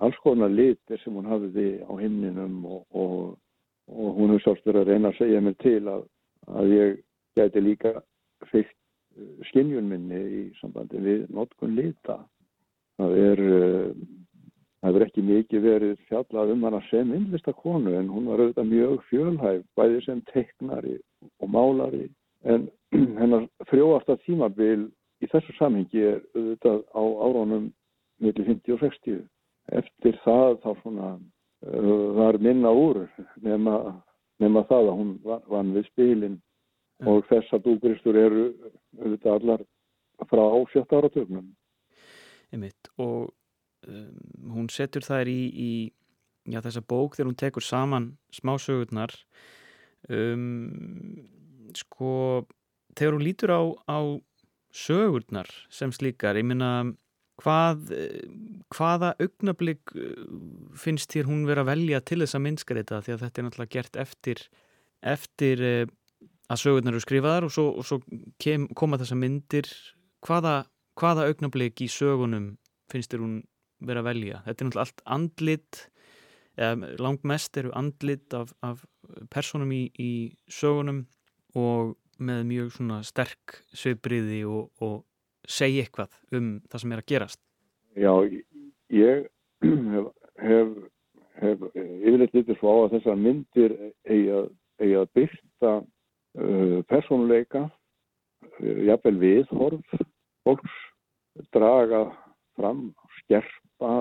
alls 0.00 0.18
konar 0.24 0.52
litir 0.52 1.00
sem 1.02 1.16
hún 1.16 1.28
hafiði 1.28 1.68
á 1.84 1.92
heimninum 2.00 2.64
og, 2.64 2.82
og, 2.90 3.24
og 3.90 4.18
hún 4.18 4.34
hefði 4.34 4.44
svolítið 4.46 4.80
að 4.82 4.92
reyna 4.92 5.12
að 5.12 5.18
segja 5.20 5.42
mér 5.44 5.56
til 5.64 5.80
að, 5.92 6.06
að 6.48 6.74
ég 6.76 7.00
gæti 7.38 7.64
líka 7.64 7.94
fyrst 8.50 8.76
skinnjunminni 9.50 10.20
í 10.20 10.42
sambandi 10.60 11.00
við 11.02 11.26
nótkun 11.34 11.76
lita. 11.76 12.20
Það 13.00 13.16
er 13.20 13.42
Það 14.80 14.88
hefur 14.88 15.02
ekki 15.04 15.22
mikið 15.28 15.64
verið 15.66 15.96
fjallað 16.08 16.50
um 16.54 16.62
hana 16.64 16.78
sem 16.86 17.10
innlistakonu 17.12 17.92
en 17.98 18.06
hún 18.08 18.30
var 18.30 18.40
auðvitað 18.40 18.68
mjög 18.70 19.02
fjölhæf, 19.10 19.58
bæði 19.76 19.98
sem 20.06 20.22
teiknari 20.30 20.94
og 21.44 21.50
málari. 21.52 22.06
En 22.48 22.64
hennar 23.20 23.44
frjóasta 23.68 24.16
tímabil 24.24 24.86
í 25.20 25.28
þessu 25.30 25.54
samhengi 25.58 26.02
er 26.12 26.20
auðvitað 26.34 26.82
á 26.96 27.02
árónum 27.02 27.68
millir 28.20 28.46
50 28.48 28.76
og 28.76 28.84
60. 28.84 29.20
Eftir 29.80 30.18
það 30.24 30.56
þá 30.64 30.70
svona 30.82 31.08
uh, 31.16 32.06
var 32.18 32.38
minna 32.42 32.72
úr 32.74 33.04
nema, 33.44 33.76
nema 34.42 34.64
það 34.70 34.90
að 34.92 35.00
hún 35.00 35.12
vann 35.24 35.74
við 35.76 35.88
spilin 35.90 36.36
mm. 36.36 37.10
og 37.12 37.28
þessa 37.30 37.60
dúgristur 37.64 38.18
eru 38.18 38.46
auðvitað 39.00 39.36
allar 39.36 39.66
frá 40.30 40.44
sjötta 40.72 41.00
áratögnum. 41.00 41.52
Einmitt 42.50 42.90
og 42.98 43.30
um, 43.86 44.52
hún 44.56 44.68
setur 44.72 45.04
þær 45.06 45.30
í, 45.30 45.40
í 45.48 45.70
já, 46.50 46.60
þessa 46.60 46.82
bók 46.82 47.16
þegar 47.16 47.30
hún 47.30 47.40
tekur 47.40 47.64
saman 47.64 48.08
smásögurnar 48.34 49.14
um, 50.08 51.28
sko 51.76 52.44
þegar 52.96 53.16
hún 53.16 53.24
lítur 53.24 53.54
á, 53.54 53.62
á 53.86 54.00
sögurnar 54.74 55.48
sem 55.72 55.92
slíkar, 55.94 56.38
ég 56.38 56.46
minna 56.46 56.70
hvað, 57.40 57.92
hvaða 58.74 59.14
augnablík 59.22 59.94
uh, 59.96 60.10
finnst 60.78 61.12
þér 61.14 61.30
hún 61.30 61.46
vera 61.48 61.64
að 61.64 61.72
velja 61.72 62.02
til 62.04 62.20
þessa 62.22 62.42
minnskreita 62.42 63.00
því 63.04 63.16
að 63.16 63.24
þetta 63.24 63.40
er 63.40 63.46
náttúrulega 63.46 63.74
gert 63.76 64.00
eftir 64.04 64.44
eftir 65.00 65.64
uh, 65.64 65.84
að 66.50 66.62
sögurnar 66.64 66.96
eru 66.96 67.04
skrifaðar 67.04 67.46
og 67.46 67.54
svo, 67.54 67.68
og 67.78 67.86
svo 67.86 68.00
kem, 68.42 68.66
koma 68.76 68.98
þessa 69.00 69.18
myndir. 69.18 69.70
Hvaða, 70.26 70.64
hvaða 70.98 71.28
augnablík 71.30 71.80
í 71.84 71.88
sögunum 71.90 72.52
finnst 72.90 73.14
þér 73.14 73.22
hún 73.22 73.36
vera 73.86 74.02
að 74.02 74.10
velja. 74.10 74.42
Þetta 74.44 74.64
er 74.64 74.68
náttúrulega 74.68 74.86
allt 74.88 75.04
andlit, 75.16 75.80
langt 77.00 77.22
mest 77.24 77.56
eru 77.56 77.70
andlit 77.78 78.34
af, 78.36 78.50
af 78.66 78.82
personum 79.32 79.70
í, 79.72 79.84
í 79.94 80.10
sögunum 80.50 81.04
og 81.56 81.94
með 82.20 82.44
mjög 82.50 82.72
svona 82.76 83.00
sterk 83.06 83.60
sveibriði 83.76 84.42
og, 84.48 84.70
og 84.84 85.02
segja 85.48 85.84
eitthvað 85.84 86.16
um 86.36 86.52
það 86.70 86.82
sem 86.82 86.94
er 86.94 87.02
að 87.02 87.10
gerast. 87.12 87.40
Já, 87.98 88.12
ég 88.94 89.26
hef, 89.64 90.08
hef, 90.44 90.72
hef 91.40 91.66
yfirleitt 91.74 92.36
litið 92.36 92.60
svo 92.60 92.74
á 92.74 92.76
að 92.84 92.96
þessar 92.96 93.20
myndir 93.24 93.76
eigi 94.06 94.30
að, 94.36 94.48
eigi 94.80 94.96
að 95.00 95.12
byrta 95.18 95.74
uh, 95.80 96.78
personuleika, 96.92 97.66
uh, 98.60 98.80
jafnvel 98.88 99.16
viðhorf, 99.24 100.00
fólks 100.46 100.78
draga 101.54 102.04
fram, 102.58 102.90
skerpa 103.20 103.94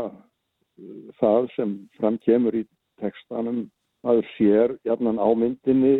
það 1.19 1.49
sem 1.55 1.75
fram 1.99 2.17
kemur 2.23 2.55
í 2.55 2.63
tekstanum 3.01 3.65
maður 4.05 4.27
sér 4.35 4.75
jafnan 4.87 5.19
ámyndinni 5.19 5.95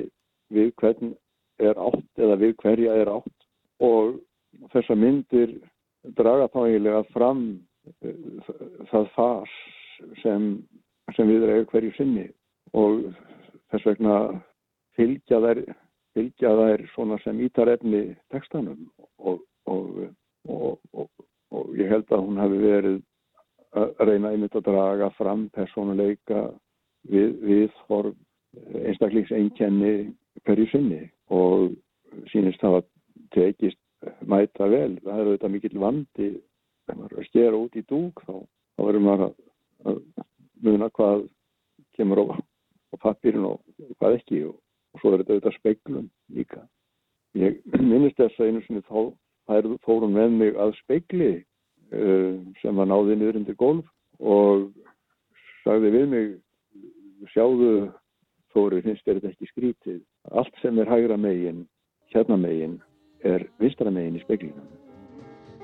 við 0.53 0.71
hvern 0.79 1.13
er 1.59 1.79
átt 1.79 2.21
eða 2.23 2.37
við 2.41 2.55
hverja 2.63 2.95
er 3.01 3.11
átt. 3.11 3.47
Og 3.83 4.19
þessa 4.73 4.97
myndir 4.97 5.57
draga 6.17 6.49
þá 6.53 6.59
eiginlega 6.65 7.03
fram 7.13 7.43
eh, 8.03 8.15
það 8.91 9.09
fas 9.15 9.57
sem, 10.23 10.51
sem 11.15 11.29
við 11.29 11.47
erum 11.47 11.67
hverju 11.71 11.95
sinni. 11.97 12.27
Og 12.77 13.09
þess 13.71 13.87
vegna 13.89 14.15
fylgja 14.97 15.41
þær, 15.43 15.63
fylgja 16.17 16.55
þær 16.61 16.85
svona 16.93 17.19
sem 17.23 17.39
ítarefni 17.45 18.03
tekstanum 18.33 18.87
og, 19.17 19.43
og, 19.69 20.01
og, 20.49 21.09
og 21.55 21.77
ég 21.79 21.91
held 21.91 22.09
að 22.13 22.25
hún 22.25 22.41
hafi 22.41 22.63
verið 22.63 22.99
að 23.77 24.01
reyna 24.09 24.31
einmitt 24.33 24.55
að 24.57 24.65
draga 24.65 25.11
fram 25.17 25.45
personuleika 25.53 26.47
við, 27.09 27.35
við 27.45 27.77
form 27.87 28.15
einstaklingseinkenni 28.89 29.93
hverju 30.47 30.65
sinni 30.71 31.03
og 31.29 31.69
sínist 32.31 32.61
það 32.63 32.79
að 32.79 32.87
tekist 33.35 33.79
mæta 34.25 34.69
vel. 34.71 34.95
Það 35.03 35.19
er 35.19 35.27
auðvitað 35.27 35.53
mikill 35.55 35.81
vandi 35.83 36.29
þegar 36.29 36.99
maður 37.01 37.15
er 37.15 37.21
að 37.23 37.29
skera 37.29 37.59
út 37.59 37.75
í 37.75 37.85
dúk 37.89 38.23
þá, 38.25 38.33
þá 38.75 38.85
verður 38.87 39.05
maður 39.05 39.25
að, 39.27 39.35
að 39.85 40.01
muna 40.65 40.89
hvað 40.97 41.27
kemur 41.97 42.23
á, 42.23 42.25
á 42.35 42.95
pappirinn 43.03 43.47
og 43.49 43.61
hvað 43.99 44.19
ekki 44.19 44.43
og, 44.49 44.57
og 44.93 45.01
svo 45.01 45.13
er 45.13 45.23
þetta 45.23 45.35
auðvitað 45.37 45.59
speiklum 45.59 46.09
líka. 46.35 46.63
Ég 47.37 47.59
minnist 47.77 48.17
þess 48.17 48.39
að 48.41 48.49
einu 48.49 48.65
sinni 48.65 48.85
þá 48.87 49.13
fórum 49.85 50.13
með 50.13 50.33
mig 50.37 50.57
að 50.61 50.75
speikli 50.83 51.31
Eh, 51.89 52.33
sem 52.61 52.77
var 52.77 52.85
náðið 52.85 53.15
niður 53.17 53.37
undir 53.39 53.55
golf 53.57 53.87
og 54.21 54.67
sagði 55.63 55.89
við 55.95 56.03
mig 56.11 56.27
sjáðu 57.33 57.71
Þóri 58.53 58.81
finnst 58.85 59.05
þetta 59.05 59.29
ekki 59.29 59.47
skrítið 59.49 59.97
allt 60.31 60.53
sem 60.61 60.77
er 60.79 60.89
hægra 60.89 61.17
megin 61.17 61.67
hérna 62.13 62.37
megin 62.37 62.81
er 63.23 63.45
vistra 63.59 63.91
megin 63.91 64.19
í 64.19 64.23
speklingum 64.23 64.67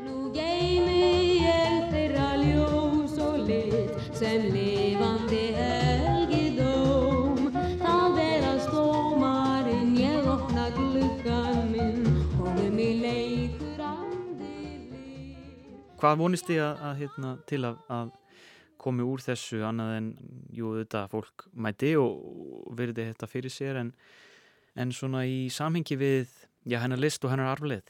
Nú 0.05 0.31
geimi 0.33 1.41
ég 1.45 1.85
þeirra 1.93 2.29
ljós 2.41 3.17
og 3.21 3.45
lit 3.47 3.93
sem 4.17 4.49
lifandi 4.53 5.43
helgi 5.59 6.57
dóm. 6.57 7.51
Þá 7.81 7.95
vera 8.17 8.53
stómarinn 8.65 9.95
ég 9.99 10.29
opna 10.33 10.67
glukkan 10.75 11.71
minn 11.71 12.05
og 12.41 12.61
um 12.65 12.79
í 12.79 12.91
leik 13.03 13.63
Hvað 16.01 16.19
vonist 16.19 16.49
þið 16.49 16.61
að, 16.61 16.85
að 16.89 17.01
hérna, 17.01 17.37
til 17.47 17.63
að, 17.65 17.81
að 17.89 18.13
komi 18.77 19.05
úr 19.07 19.21
þessu 19.23 19.63
annað 19.65 19.95
en, 19.95 20.11
jú, 20.53 20.75
þetta 20.81 21.07
fólk 21.09 21.47
mæti 21.53 21.95
og, 21.97 22.19
og 22.67 22.75
verði 22.77 23.07
þetta 23.09 23.29
fyrir 23.31 23.53
sér 23.53 23.79
en, 23.81 23.93
en 24.75 24.91
svona 24.95 25.25
í 25.27 25.45
samhengi 25.53 25.97
við, 25.99 26.31
já, 26.67 26.79
hennar 26.83 27.01
list 27.01 27.23
og 27.25 27.33
hennar 27.33 27.53
arflið? 27.55 27.85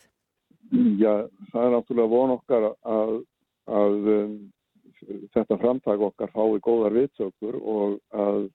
Já, 0.99 1.25
það 1.51 1.63
er 1.63 1.73
náttúrulega 1.75 2.11
von 2.11 2.35
okkar 2.35 2.67
að, 2.73 3.15
að 3.69 4.11
um, 4.15 4.35
þetta 5.35 5.59
framtak 5.61 6.05
okkar 6.09 6.33
fái 6.33 6.59
góðar 6.65 6.97
vitsökur 6.97 7.57
og 7.61 7.97
að, 8.13 8.47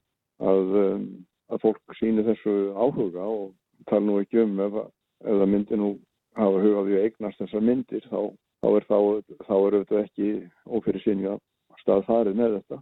um, 0.42 1.08
að 1.50 1.64
fólk 1.64 1.98
síni 1.98 2.26
þessu 2.26 2.54
áhuga 2.74 3.26
og 3.26 3.52
tala 3.88 4.04
nú 4.06 4.18
ekki 4.22 4.42
um 4.42 4.58
ef, 4.66 4.78
ef 5.24 5.42
það 5.42 5.50
myndir 5.54 5.80
nú 5.80 5.90
hafa 6.38 6.62
hugað 6.64 6.92
í 6.92 7.00
eignast 7.04 7.42
þessar 7.42 7.66
myndir 7.66 8.06
þá 8.10 8.20
þá 8.60 9.54
er 9.56 9.76
þetta 9.78 10.02
ekki 10.04 10.30
ófyrir 10.68 11.02
sinja 11.04 11.38
stað 11.80 12.04
farið 12.08 12.36
með 12.36 12.58
þetta 12.58 12.80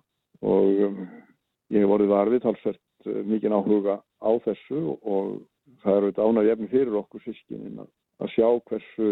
og 0.49 0.83
um, 0.89 1.03
ég 1.71 1.85
hef 1.85 1.93
vorið 1.93 2.13
varfið 2.13 2.45
talsvert 2.45 2.81
uh, 3.07 3.21
mikið 3.29 3.55
áhuga 3.55 3.99
á 4.03 4.31
þessu 4.47 4.83
og 4.99 5.39
það 5.83 5.95
er 5.95 6.07
auðvitað 6.07 6.31
ánægjefni 6.31 6.71
fyrir 6.73 7.01
okkur 7.03 7.25
sískinin 7.27 7.83
að, 7.85 7.91
að 8.25 8.33
sjá 8.35 8.49
hversu, 8.71 9.11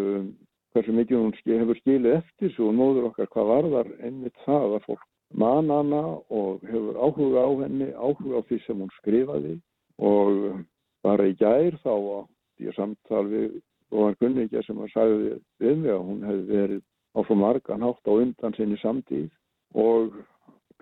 hversu 0.75 0.97
mikið 0.97 1.21
hún 1.23 1.35
hefur 1.61 1.83
skilið 1.83 2.17
eftir 2.21 2.55
svo 2.57 2.73
nóður 2.75 3.11
okkar 3.11 3.31
hvað 3.35 3.53
varðar 3.53 3.93
einmitt 4.01 4.45
það 4.47 4.79
að 4.79 4.89
fólk 4.89 5.05
man 5.35 5.71
hana 5.71 6.03
og 6.31 6.63
hefur 6.67 6.99
áhuga 7.03 7.47
á 7.47 7.51
henni, 7.65 7.89
áhuga 7.93 8.41
á 8.41 8.47
því 8.47 8.59
sem 8.65 8.83
hún 8.83 8.93
skrifaði. 9.01 9.57
Og 9.99 10.61
bara 11.07 11.27
í 11.27 11.35
gær 11.39 11.79
þá 11.83 11.95
átti 11.95 12.67
ég 12.67 12.77
samtal 12.77 13.25
við 13.31 13.59
góðan 13.93 14.19
kunningja 14.21 14.63
sem 14.67 14.79
að 14.83 14.93
sagði 14.95 15.35
við 15.63 15.83
mig 15.83 15.93
að 15.95 16.07
hún 16.09 16.23
hefði 16.27 16.47
verið 16.53 16.83
á 17.17 17.19
svo 17.25 17.37
margan 17.39 17.85
hátt 17.87 18.11
á 18.11 18.13
undan 18.13 18.57
sinni 18.57 18.79
samtíð 18.83 19.31
og 19.79 20.17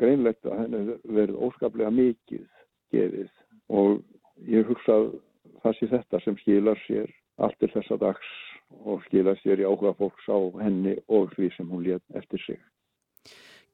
greinlegt 0.01 0.47
að 0.49 0.61
henni 0.63 0.97
verið 1.05 1.43
óskaplega 1.47 1.93
mikið 1.95 2.47
gefið 2.95 3.31
og 3.75 4.03
ég 4.51 4.67
hugsað 4.69 5.13
það 5.63 5.79
sé 5.79 5.91
þetta 5.93 6.21
sem 6.25 6.37
skilar 6.43 6.81
sér 6.87 7.13
allt 7.45 7.59
til 7.61 7.71
þessa 7.75 7.99
dags 8.01 8.33
og 8.85 9.03
skilar 9.07 9.39
sér 9.43 9.63
í 9.63 9.67
áhuga 9.69 9.95
fólks 9.99 10.27
á 10.31 10.39
henni 10.63 10.97
og 11.09 11.33
því 11.37 11.51
sem 11.57 11.71
hún 11.71 11.85
létt 11.87 12.19
eftir 12.19 12.41
sig. 12.47 12.61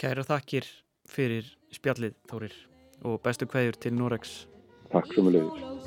Kæra 0.00 0.24
þakkir 0.26 0.68
fyrir 1.08 1.44
spjallið 1.74 2.14
Þórir 2.30 2.56
og 3.04 3.20
bestu 3.24 3.48
hverjur 3.50 3.76
til 3.80 3.94
Noregs. 3.96 4.46
Takk 4.92 5.12
sem 5.14 5.26
við 5.28 5.40
leiðir. 5.40 5.80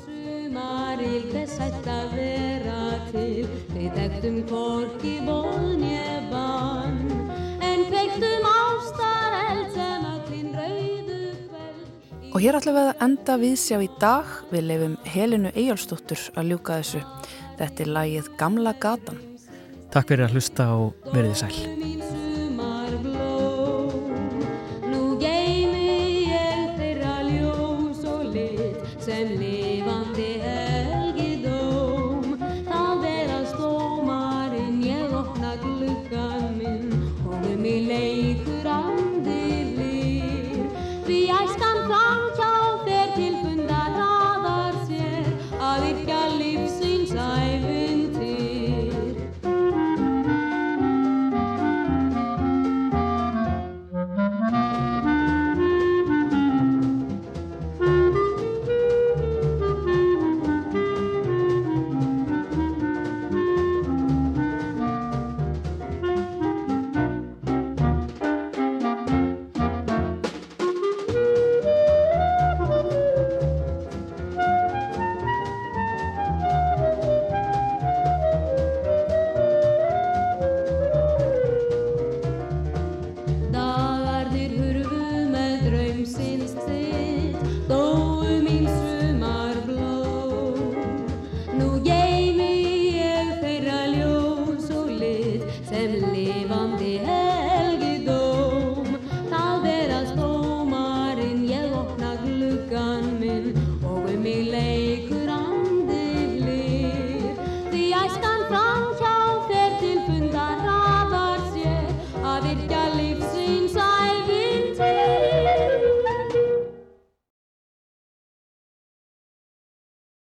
Og 12.34 12.42
hér 12.42 12.56
ætlum 12.58 12.74
við 12.74 12.88
að 12.90 13.02
enda 13.06 13.34
við 13.38 13.52
sjá 13.62 13.76
í 13.78 13.86
dag 14.02 14.30
við 14.50 14.64
lefum 14.66 14.96
Helinu 15.06 15.52
Eyjálfsdóttur 15.54 16.24
að 16.34 16.50
ljúka 16.50 16.80
þessu. 16.80 17.04
Þetta 17.60 17.86
er 17.86 17.94
lagið 17.94 18.34
Gamla 18.40 18.74
gatan. 18.82 19.22
Takk 19.94 20.10
fyrir 20.10 20.26
að 20.26 20.34
hlusta 20.34 20.70
og 20.74 21.12
verðið 21.14 21.42
sæl. 21.44 21.83